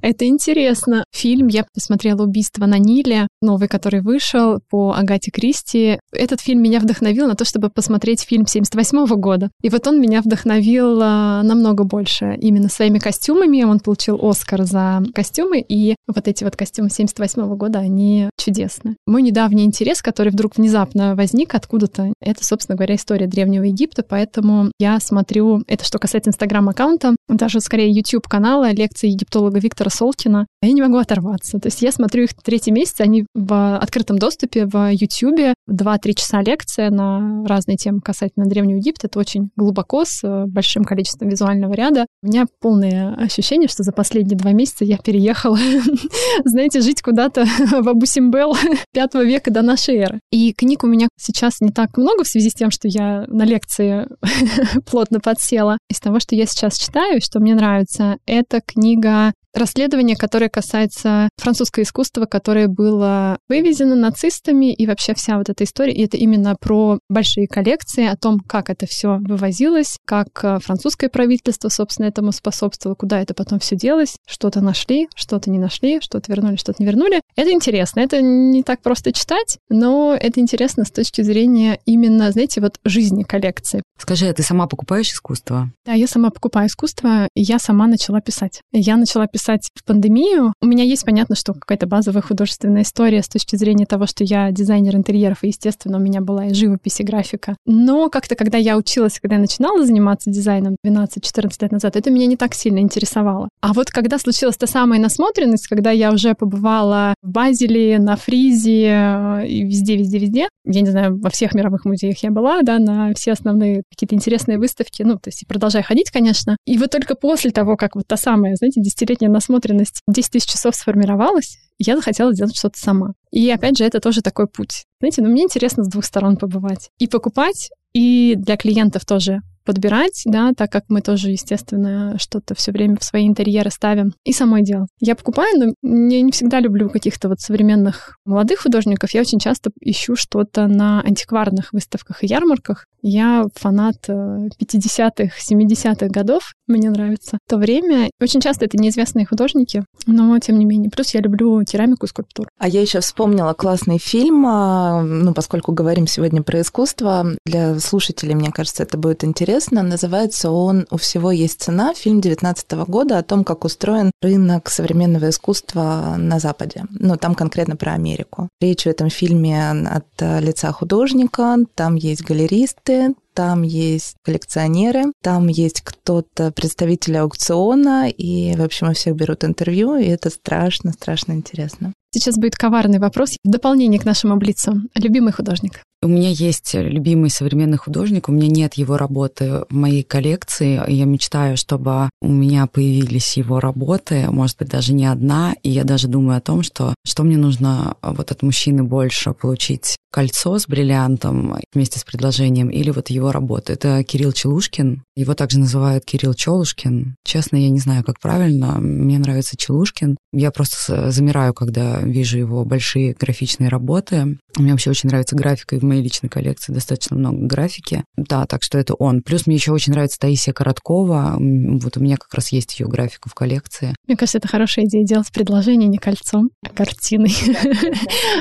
Это 0.01 0.25
интересно. 0.25 1.03
Фильм 1.11 1.47
я 1.47 1.65
посмотрела 1.73 2.23
«Убийство 2.23 2.65
на 2.65 2.77
Ниле», 2.77 3.27
новый, 3.41 3.67
который 3.67 4.01
вышел 4.01 4.59
по 4.69 4.93
Агате 4.93 5.31
Кристи. 5.31 5.99
Этот 6.11 6.39
фильм 6.39 6.61
меня 6.61 6.79
вдохновил 6.79 7.27
на 7.27 7.35
то, 7.35 7.43
чтобы 7.43 7.69
посмотреть 7.69 8.21
фильм 8.21 8.45
78 8.45 9.05
года. 9.19 9.49
И 9.61 9.69
вот 9.69 9.87
он 9.87 9.99
меня 9.99 10.21
вдохновил 10.21 10.99
а, 11.01 11.43
намного 11.43 11.83
больше. 11.83 12.37
Именно 12.39 12.69
своими 12.69 12.99
костюмами. 12.99 13.63
Он 13.63 13.79
получил 13.79 14.19
Оскар 14.21 14.63
за 14.63 15.03
костюмы, 15.13 15.65
и 15.67 15.95
вот 16.07 16.27
эти 16.27 16.43
вот 16.43 16.55
костюмы 16.55 16.89
78 16.89 17.55
года, 17.55 17.79
они 17.79 18.29
чудесны. 18.37 18.95
Мой 19.05 19.21
недавний 19.21 19.65
интерес, 19.65 20.01
который 20.01 20.31
вдруг 20.31 20.55
внезапно 20.57 21.15
возник 21.15 21.55
откуда-то, 21.55 22.13
это, 22.21 22.45
собственно 22.45 22.75
говоря, 22.75 22.95
история 22.95 23.27
Древнего 23.27 23.63
Египта, 23.63 23.96
поэтому 24.03 24.71
я 24.79 24.99
смотрю, 24.99 25.63
это 25.67 25.83
что 25.83 25.99
касается 25.99 26.29
Инстаграм-аккаунта, 26.29 27.15
даже 27.27 27.59
скорее 27.59 27.91
YouTube-канала, 27.91 28.71
лекции 28.71 29.09
египтолога 29.09 29.59
Виктора 29.59 29.89
Солкина, 29.89 30.47
я 30.61 30.71
не 30.71 30.81
могу 30.81 30.97
оторваться. 30.97 31.59
То 31.59 31.67
есть 31.67 31.81
я 31.81 31.91
смотрю 31.91 32.23
их 32.23 32.29
третий 32.43 32.71
месяц, 32.71 32.99
они 32.99 33.25
в 33.33 33.77
открытом 33.77 34.17
доступе 34.17 34.65
в 34.65 34.91
YouTube, 34.91 35.53
2-3 35.69 36.13
часа 36.13 36.41
лекция 36.41 36.89
на 36.89 37.45
разные 37.45 37.77
темы 37.77 38.01
касательно 38.01 38.45
Древнего 38.45 38.77
Египта. 38.77 39.07
Это 39.07 39.19
очень 39.19 39.49
глубоко, 39.55 40.03
с 40.05 40.23
э, 40.23 40.45
большим 40.47 40.83
количеством 40.83 41.29
визуального 41.29 41.73
ряда. 41.73 42.05
У 42.23 42.27
меня 42.27 42.45
полное 42.59 43.15
ощущение, 43.15 43.67
что 43.67 43.83
за 43.83 43.91
последние 43.91 44.37
два 44.37 44.51
месяца 44.51 44.85
я 44.85 44.97
переехала, 44.97 45.57
знаете, 46.45 46.81
жить 46.81 47.01
куда-то 47.01 47.45
в 47.59 47.87
Абу-Симбел 47.87 48.55
5 48.93 49.13
века 49.15 49.51
до 49.51 49.61
нашей 49.61 49.97
эры. 49.97 50.19
И 50.31 50.53
книг 50.53 50.83
у 50.83 50.87
меня 50.87 51.07
сейчас 51.17 51.61
не 51.61 51.71
так 51.71 51.97
много 51.97 52.23
в 52.23 52.27
связи 52.27 52.49
с 52.49 52.53
тем, 52.53 52.71
что 52.71 52.87
я 52.87 53.25
на 53.27 53.43
лекции 53.43 53.86
плотно 54.85 55.19
подсела. 55.19 55.77
Из 55.89 55.99
того, 55.99 56.19
что 56.19 56.35
я 56.35 56.45
сейчас 56.45 56.77
читаю, 56.77 57.21
что 57.21 57.39
мне 57.39 57.55
нравится, 57.55 58.17
это 58.25 58.61
книга 58.61 59.33
расследование, 59.57 60.15
которое 60.15 60.49
касается 60.49 61.29
французского 61.37 61.83
искусства, 61.83 62.25
которое 62.25 62.67
было 62.67 63.37
вывезено 63.49 63.95
нацистами, 63.95 64.73
и 64.73 64.85
вообще 64.85 65.13
вся 65.13 65.37
вот 65.37 65.49
эта 65.49 65.63
история, 65.63 65.93
и 65.93 66.05
это 66.05 66.17
именно 66.17 66.55
про 66.59 66.99
большие 67.09 67.47
коллекции, 67.47 68.05
о 68.05 68.15
том, 68.15 68.39
как 68.39 68.69
это 68.69 68.85
все 68.85 69.17
вывозилось, 69.17 69.97
как 70.05 70.27
э, 70.43 70.59
французское 70.59 71.09
правительство, 71.09 71.69
собственно, 71.69 72.07
этому 72.07 72.31
способствовало, 72.31 72.95
куда 72.95 73.21
это 73.21 73.33
потом 73.33 73.59
все 73.59 73.75
делось, 73.75 74.17
что-то 74.27 74.61
нашли, 74.61 75.07
что-то 75.15 75.49
не 75.49 75.59
нашли, 75.59 75.99
что-то 76.01 76.31
вернули, 76.31 76.55
что-то 76.55 76.81
не 76.81 76.87
вернули. 76.87 77.21
Это 77.35 77.51
интересно, 77.51 78.01
это 78.01 78.21
не 78.21 78.63
так 78.63 78.81
просто 78.81 79.11
читать, 79.13 79.57
но 79.69 80.17
это 80.19 80.39
интересно 80.39 80.85
с 80.85 80.91
точки 80.91 81.21
зрения 81.21 81.79
именно, 81.85 82.31
знаете, 82.31 82.61
вот 82.61 82.79
жизни 82.85 83.23
коллекции. 83.23 83.81
Скажи, 83.97 84.27
а 84.27 84.33
ты 84.33 84.43
сама 84.43 84.67
покупаешь 84.67 85.11
искусство? 85.11 85.71
Да, 85.85 85.93
я 85.93 86.07
сама 86.07 86.29
покупаю 86.29 86.67
искусство, 86.67 87.27
и 87.33 87.41
я 87.41 87.59
сама 87.59 87.87
начала 87.87 88.21
писать. 88.21 88.61
Я 88.71 88.97
начала 88.97 89.27
писать 89.27 89.46
писать 89.47 89.69
в 89.73 89.83
пандемию. 89.85 90.53
У 90.61 90.65
меня 90.65 90.83
есть, 90.83 91.05
понятно, 91.05 91.35
что 91.35 91.53
какая-то 91.53 91.87
базовая 91.87 92.21
художественная 92.21 92.81
история 92.81 93.23
с 93.23 93.29
точки 93.29 93.55
зрения 93.55 93.85
того, 93.85 94.05
что 94.05 94.23
я 94.23 94.51
дизайнер 94.51 94.95
интерьеров, 94.95 95.43
и, 95.43 95.47
естественно, 95.47 95.97
у 95.97 96.01
меня 96.01 96.19
была 96.21 96.47
и 96.47 96.53
живопись, 96.53 96.99
и 96.99 97.03
графика. 97.03 97.55
Но 97.65 98.09
как-то, 98.09 98.35
когда 98.35 98.57
я 98.57 98.77
училась, 98.77 99.19
когда 99.19 99.35
я 99.35 99.41
начинала 99.41 99.85
заниматься 99.85 100.29
дизайном 100.29 100.75
12-14 100.85 101.51
лет 101.61 101.71
назад, 101.71 101.95
это 101.95 102.11
меня 102.11 102.25
не 102.25 102.35
так 102.35 102.53
сильно 102.53 102.79
интересовало. 102.79 103.47
А 103.61 103.73
вот 103.73 103.89
когда 103.89 104.19
случилась 104.19 104.57
та 104.57 104.67
самая 104.67 104.99
насмотренность, 104.99 105.67
когда 105.67 105.91
я 105.91 106.11
уже 106.11 106.33
побывала 106.33 107.13
в 107.21 107.29
Базеле, 107.29 107.99
на 107.99 108.17
Фризе, 108.17 108.87
э, 108.87 109.47
и 109.47 109.63
везде, 109.63 109.95
везде, 109.95 110.19
везде, 110.19 110.49
я 110.67 110.81
не 110.81 110.89
знаю, 110.89 111.19
во 111.19 111.29
всех 111.29 111.53
мировых 111.53 111.85
музеях 111.85 112.17
я 112.23 112.31
была, 112.31 112.61
да, 112.61 112.79
на 112.79 113.13
все 113.15 113.31
основные 113.31 113.83
какие-то 113.89 114.15
интересные 114.15 114.57
выставки, 114.57 115.03
ну, 115.03 115.15
то 115.15 115.29
есть 115.29 115.45
продолжаю 115.47 115.83
ходить, 115.83 116.11
конечно. 116.11 116.57
И 116.65 116.77
вот 116.77 116.91
только 116.91 117.15
после 117.15 117.51
того, 117.51 117.77
как 117.77 117.95
вот 117.95 118.05
та 118.07 118.17
самая, 118.17 118.55
знаете, 118.55 118.81
десятилетняя 118.81 119.31
насмотренность 119.31 120.01
10 120.07 120.31
тысяч 120.31 120.51
часов 120.51 120.75
сформировалась, 120.75 121.57
я 121.79 121.95
захотела 121.95 122.33
сделать 122.33 122.57
что-то 122.57 122.79
сама. 122.79 123.13
И 123.31 123.49
опять 123.49 123.77
же, 123.77 123.85
это 123.85 123.99
тоже 123.99 124.21
такой 124.21 124.47
путь. 124.47 124.85
Знаете, 124.99 125.21
ну 125.21 125.29
мне 125.29 125.43
интересно 125.43 125.83
с 125.83 125.87
двух 125.87 126.05
сторон 126.05 126.37
побывать. 126.37 126.89
И 126.97 127.07
покупать, 127.07 127.69
и 127.97 128.35
для 128.35 128.57
клиентов 128.57 129.05
тоже 129.05 129.41
подбирать, 129.67 130.21
да, 130.25 130.51
так 130.55 130.71
как 130.71 130.85
мы 130.87 131.01
тоже, 131.01 131.29
естественно, 131.31 132.15
что-то 132.19 132.55
все 132.55 132.71
время 132.71 132.95
в 132.97 133.03
свои 133.03 133.27
интерьеры 133.27 133.69
ставим, 133.69 134.13
и 134.23 134.31
самой 134.31 134.63
делать. 134.63 134.87
Я 135.01 135.13
покупаю, 135.13 135.59
но 135.59 135.65
я 135.83 136.21
не 136.21 136.31
всегда 136.31 136.61
люблю 136.61 136.89
каких-то 136.89 137.27
вот 137.27 137.41
современных 137.41 138.15
молодых 138.23 138.59
художников. 138.59 139.13
Я 139.13 139.21
очень 139.21 139.39
часто 139.39 139.71
ищу 139.81 140.15
что-то 140.15 140.67
на 140.67 141.01
антикварных 141.01 141.73
выставках 141.73 142.23
и 142.23 142.27
ярмарках. 142.27 142.85
Я 143.01 143.45
фанат 143.55 144.07
50-х, 144.07 145.23
э, 145.23 145.29
70-х 145.53 146.07
годов. 146.07 146.53
Мне 146.67 146.89
нравится 146.89 147.37
то 147.47 147.57
время. 147.57 148.09
Очень 148.21 148.41
часто 148.41 148.65
это 148.65 148.77
неизвестные 148.77 149.25
художники, 149.25 149.83
но 150.05 150.39
тем 150.39 150.57
не 150.57 150.65
менее. 150.65 150.89
Плюс 150.89 151.13
я 151.13 151.19
люблю 151.19 151.61
керамику 151.63 152.05
и 152.05 152.09
скульптуру. 152.09 152.49
А 152.57 152.67
я 152.67 152.81
еще 152.81 153.01
вспомнила 153.01 153.53
классный 153.53 153.97
фильм, 153.97 154.45
а, 154.47 155.01
ну, 155.03 155.33
поскольку 155.33 155.73
говорим 155.73 156.07
сегодня 156.07 156.41
про 156.41 156.61
искусство, 156.61 157.35
для 157.45 157.77
слушателей, 157.87 158.35
мне 158.35 158.51
кажется, 158.51 158.83
это 158.83 158.97
будет 158.97 159.23
интересно. 159.23 159.81
Называется 159.81 160.51
он 160.51 160.85
«У 160.91 160.97
всего 160.97 161.31
есть 161.31 161.61
цена». 161.61 161.93
Фильм 161.93 162.21
19 162.21 162.71
года 162.87 163.17
о 163.17 163.23
том, 163.23 163.43
как 163.43 163.65
устроен 163.65 164.11
рынок 164.21 164.69
современного 164.69 165.29
искусства 165.29 166.15
на 166.17 166.39
Западе. 166.39 166.83
Ну, 166.91 167.17
там 167.17 167.33
конкретно 167.33 167.75
про 167.75 167.93
Америку. 167.93 168.49
Речь 168.61 168.83
в 168.83 168.87
этом 168.87 169.09
фильме 169.09 169.71
от 169.71 170.07
лица 170.41 170.71
художника, 170.71 171.57
там 171.75 171.95
есть 171.95 172.23
галеристы, 172.23 173.15
там 173.33 173.61
есть 173.61 174.15
коллекционеры, 174.23 175.05
там 175.21 175.47
есть 175.47 175.81
кто-то, 175.81 176.51
представитель 176.51 177.17
аукциона, 177.17 178.09
и, 178.09 178.55
в 178.55 178.63
общем, 178.63 178.89
у 178.89 178.93
всех 178.93 179.15
берут 179.15 179.43
интервью, 179.43 179.95
и 179.95 180.05
это 180.05 180.31
страшно-страшно 180.31 181.33
интересно. 181.33 181.93
Сейчас 182.11 182.35
будет 182.35 182.55
коварный 182.55 182.97
вопрос 182.97 183.37
в 183.43 183.49
дополнение 183.49 183.99
к 183.99 184.05
нашему 184.05 184.37
блицу. 184.37 184.81
Любимый 184.95 185.33
художник? 185.33 185.83
У 186.03 186.07
меня 186.07 186.29
есть 186.29 186.75
любимый 186.75 187.31
современный 187.31 187.77
художник, 187.77 188.29
у 188.29 188.31
меня 188.31 188.47
нет 188.47 188.75
его 188.75 188.97
работы 188.97 189.63
в 189.67 189.73
моей 189.73 190.03
коллекции. 190.03 190.79
Я 190.87 191.05
мечтаю, 191.05 191.57
чтобы 191.57 192.11
у 192.21 192.31
меня 192.31 192.67
появились 192.67 193.35
его 193.35 193.59
работы, 193.59 194.29
может 194.29 194.59
быть, 194.59 194.69
даже 194.69 194.93
не 194.93 195.07
одна. 195.07 195.55
И 195.63 195.71
я 195.71 195.83
даже 195.83 196.07
думаю 196.07 196.37
о 196.37 196.41
том, 196.41 196.61
что, 196.61 196.93
что 197.03 197.23
мне 197.23 197.37
нужно 197.37 197.95
вот 198.03 198.31
от 198.31 198.43
мужчины 198.43 198.83
больше 198.83 199.33
получить 199.33 199.97
кольцо 200.11 200.57
с 200.57 200.67
бриллиантом 200.67 201.57
вместе 201.73 201.99
с 201.99 202.03
предложением 202.03 202.69
или 202.69 202.91
вот 202.91 203.09
его 203.09 203.31
работу. 203.31 203.73
Это 203.73 204.03
Кирилл 204.03 204.31
Челушкин. 204.31 205.03
Его 205.15 205.33
также 205.33 205.59
называют 205.59 206.05
Кирилл 206.05 206.33
Челушкин. 206.33 207.15
Честно, 207.23 207.57
я 207.57 207.69
не 207.69 207.79
знаю, 207.79 208.03
как 208.03 208.19
правильно. 208.19 208.79
Мне 208.79 209.19
нравится 209.19 209.57
Челушкин. 209.57 210.17
Я 210.31 210.51
просто 210.51 211.11
замираю, 211.11 211.53
когда 211.53 211.99
вижу 212.01 212.37
его 212.37 212.65
большие 212.65 213.13
графичные 213.13 213.69
работы. 213.69 214.37
Мне 214.57 214.71
вообще 214.71 214.91
очень 214.91 215.09
нравится 215.09 215.35
графика, 215.35 215.75
и 215.75 215.79
моей 215.87 216.01
личной 216.01 216.29
коллекции 216.29 216.73
достаточно 216.73 217.15
много 217.17 217.45
графики. 217.45 218.03
Да, 218.15 218.45
так 218.45 218.63
что 218.63 218.77
это 218.77 218.93
он. 218.93 219.21
Плюс 219.21 219.47
мне 219.47 219.55
еще 219.55 219.71
очень 219.71 219.93
нравится 219.93 220.19
Таисия 220.19 220.53
Короткова. 220.53 221.37
Вот 221.39 221.97
у 221.97 221.99
меня 221.99 222.17
как 222.17 222.33
раз 222.33 222.51
есть 222.51 222.79
ее 222.79 222.87
графика 222.87 223.29
в 223.29 223.33
коллекции. 223.33 223.95
Мне 224.07 224.17
кажется, 224.17 224.37
это 224.37 224.47
хорошая 224.47 224.85
идея 224.85 225.05
делать 225.05 225.31
предложение 225.31 225.87
не 225.87 225.97
кольцом, 225.97 226.49
а 226.63 226.69
картиной. 226.69 227.33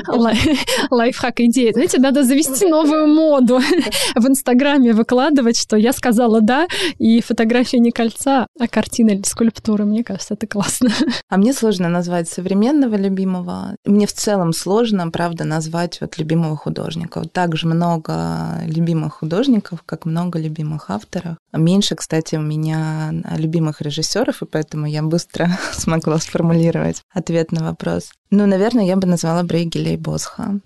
Лайфхак 0.89 1.39
идея. 1.41 1.73
Знаете, 1.73 1.99
надо 1.99 2.23
завести 2.23 2.65
новую 2.65 3.07
моду 3.07 3.59
в 4.15 4.27
Инстаграме, 4.27 4.93
выкладывать, 4.93 5.59
что 5.59 5.77
я 5.77 5.93
сказала 5.93 6.41
да, 6.41 6.67
и 6.97 7.21
фотография 7.21 7.79
не 7.79 7.91
кольца, 7.91 8.47
а 8.59 8.67
картина 8.67 9.11
или 9.11 9.23
скульптура. 9.23 9.83
Мне 9.83 10.03
кажется, 10.03 10.33
это 10.33 10.47
классно. 10.47 10.91
А 11.29 11.37
мне 11.37 11.53
сложно 11.53 11.89
назвать 11.89 12.29
современного 12.29 12.95
любимого. 12.95 13.75
Мне 13.85 14.07
в 14.07 14.13
целом 14.13 14.53
сложно, 14.53 15.09
правда, 15.09 15.43
назвать 15.43 15.99
вот 16.01 16.17
любимого 16.17 16.55
художника. 16.55 17.19
Вот 17.19 17.33
так 17.37 17.55
же 17.55 17.67
много 17.67 18.63
любимых 18.65 19.19
художников, 19.19 19.83
как 19.85 20.05
много 20.05 20.39
любимых 20.39 20.89
авторов. 20.89 21.37
Меньше, 21.53 21.93
кстати, 21.93 22.35
у 22.35 22.41
меня 22.41 23.13
любимых 23.37 23.79
режиссеров, 23.79 24.41
и 24.41 24.47
поэтому 24.47 24.87
я 24.87 25.03
быстро 25.03 25.47
смогла 25.71 26.17
сформулировать 26.17 27.03
ответ 27.13 27.51
на 27.51 27.63
вопрос. 27.63 28.11
Ну, 28.31 28.47
наверное, 28.47 28.85
я 28.85 28.95
бы 28.95 29.05
назвала 29.05 29.43
Брейгеля 29.43 29.93
и 29.93 29.97
Босха. 29.97 30.59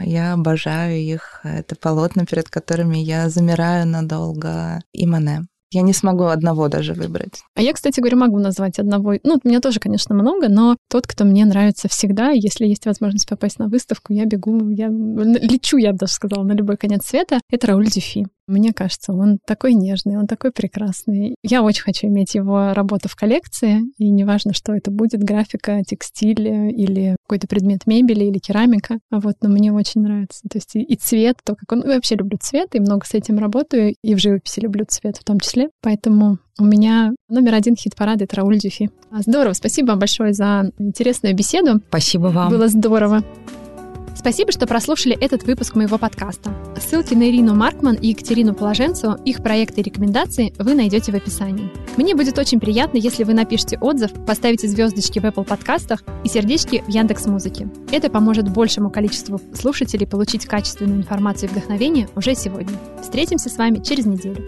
Я 0.00 0.34
обожаю 0.34 0.96
их. 0.96 1.40
Это 1.42 1.74
полотна, 1.74 2.24
перед 2.24 2.48
которыми 2.50 2.98
я 2.98 3.28
замираю 3.28 3.84
надолго. 3.84 4.80
И 4.92 5.08
Мане. 5.08 5.48
Я 5.72 5.82
не 5.82 5.92
смогу 5.92 6.24
одного 6.24 6.68
даже 6.68 6.94
выбрать. 6.94 7.42
А 7.54 7.62
я, 7.62 7.72
кстати 7.72 8.00
говоря, 8.00 8.16
могу 8.16 8.38
назвать 8.38 8.78
одного. 8.78 9.14
Ну, 9.24 9.38
у 9.42 9.48
меня 9.48 9.60
тоже, 9.60 9.80
конечно, 9.80 10.14
много, 10.14 10.48
но 10.48 10.76
тот, 10.88 11.06
кто 11.06 11.24
мне 11.24 11.44
нравится 11.44 11.88
всегда, 11.88 12.30
если 12.30 12.66
есть 12.66 12.86
возможность 12.86 13.28
попасть 13.28 13.58
на 13.58 13.68
выставку, 13.68 14.12
я 14.12 14.26
бегу, 14.26 14.70
я 14.70 14.88
лечу, 14.88 15.76
я 15.76 15.92
бы 15.92 15.98
даже 15.98 16.12
сказала, 16.12 16.44
на 16.44 16.52
любой 16.52 16.76
конец 16.76 17.06
света, 17.06 17.40
это 17.50 17.66
Рауль 17.66 17.86
Дюфи. 17.86 18.26
Мне 18.46 18.72
кажется, 18.72 19.12
он 19.12 19.38
такой 19.44 19.74
нежный, 19.74 20.16
он 20.16 20.26
такой 20.26 20.52
прекрасный. 20.52 21.34
Я 21.42 21.62
очень 21.62 21.82
хочу 21.82 22.06
иметь 22.06 22.34
его 22.34 22.72
работу 22.74 23.08
в 23.08 23.16
коллекции, 23.16 23.80
и 23.98 24.08
неважно, 24.08 24.52
что 24.52 24.72
это 24.72 24.90
будет, 24.90 25.22
графика, 25.22 25.82
текстиль 25.84 26.46
или 26.46 27.16
какой-то 27.26 27.48
предмет 27.48 27.86
мебели 27.86 28.24
или 28.24 28.38
керамика. 28.38 28.98
Вот, 29.10 29.36
но 29.42 29.48
мне 29.48 29.72
очень 29.72 30.02
нравится. 30.02 30.42
То 30.48 30.58
есть 30.58 30.76
и 30.76 30.96
цвет, 30.96 31.36
то, 31.44 31.54
как 31.56 31.72
он... 31.72 31.88
Я 31.88 31.96
вообще 31.96 32.14
люблю 32.14 32.38
цвет, 32.40 32.74
и 32.74 32.80
много 32.80 33.04
с 33.06 33.14
этим 33.14 33.38
работаю, 33.38 33.94
и 34.02 34.14
в 34.14 34.18
живописи 34.18 34.60
люблю 34.60 34.84
цвет 34.88 35.16
в 35.16 35.24
том 35.24 35.40
числе. 35.40 35.68
Поэтому 35.82 36.38
у 36.58 36.64
меня 36.64 37.12
номер 37.28 37.54
один 37.54 37.76
хит-парада— 37.76 38.24
это 38.24 38.36
Рауль 38.36 38.58
Дюфи. 38.58 38.90
Здорово, 39.10 39.52
спасибо 39.52 39.96
большое 39.96 40.32
за 40.32 40.70
интересную 40.78 41.34
беседу. 41.34 41.80
Спасибо 41.88 42.28
вам. 42.28 42.50
Было 42.50 42.68
здорово. 42.68 43.22
Спасибо, 44.26 44.50
что 44.50 44.66
прослушали 44.66 45.16
этот 45.20 45.44
выпуск 45.44 45.76
моего 45.76 45.98
подкаста. 45.98 46.52
Ссылки 46.80 47.14
на 47.14 47.30
Ирину 47.30 47.54
Маркман 47.54 47.94
и 47.94 48.08
Екатерину 48.08 48.54
Положенцеву, 48.54 49.14
их 49.24 49.40
проекты 49.40 49.82
и 49.82 49.84
рекомендации 49.84 50.52
вы 50.58 50.74
найдете 50.74 51.12
в 51.12 51.14
описании. 51.14 51.70
Мне 51.96 52.16
будет 52.16 52.36
очень 52.36 52.58
приятно, 52.58 52.98
если 52.98 53.22
вы 53.22 53.34
напишите 53.34 53.78
отзыв, 53.78 54.10
поставите 54.26 54.66
звездочки 54.66 55.20
в 55.20 55.24
Apple 55.24 55.44
подкастах 55.44 56.02
и 56.24 56.28
сердечки 56.28 56.82
в 56.84 56.88
Яндекс 56.88 57.26
Музыке. 57.26 57.68
Это 57.92 58.10
поможет 58.10 58.48
большему 58.48 58.90
количеству 58.90 59.40
слушателей 59.54 60.08
получить 60.08 60.44
качественную 60.46 60.98
информацию 60.98 61.48
и 61.48 61.52
вдохновение 61.52 62.08
уже 62.16 62.34
сегодня. 62.34 62.76
Встретимся 63.00 63.48
с 63.48 63.56
вами 63.56 63.78
через 63.78 64.06
неделю. 64.06 64.44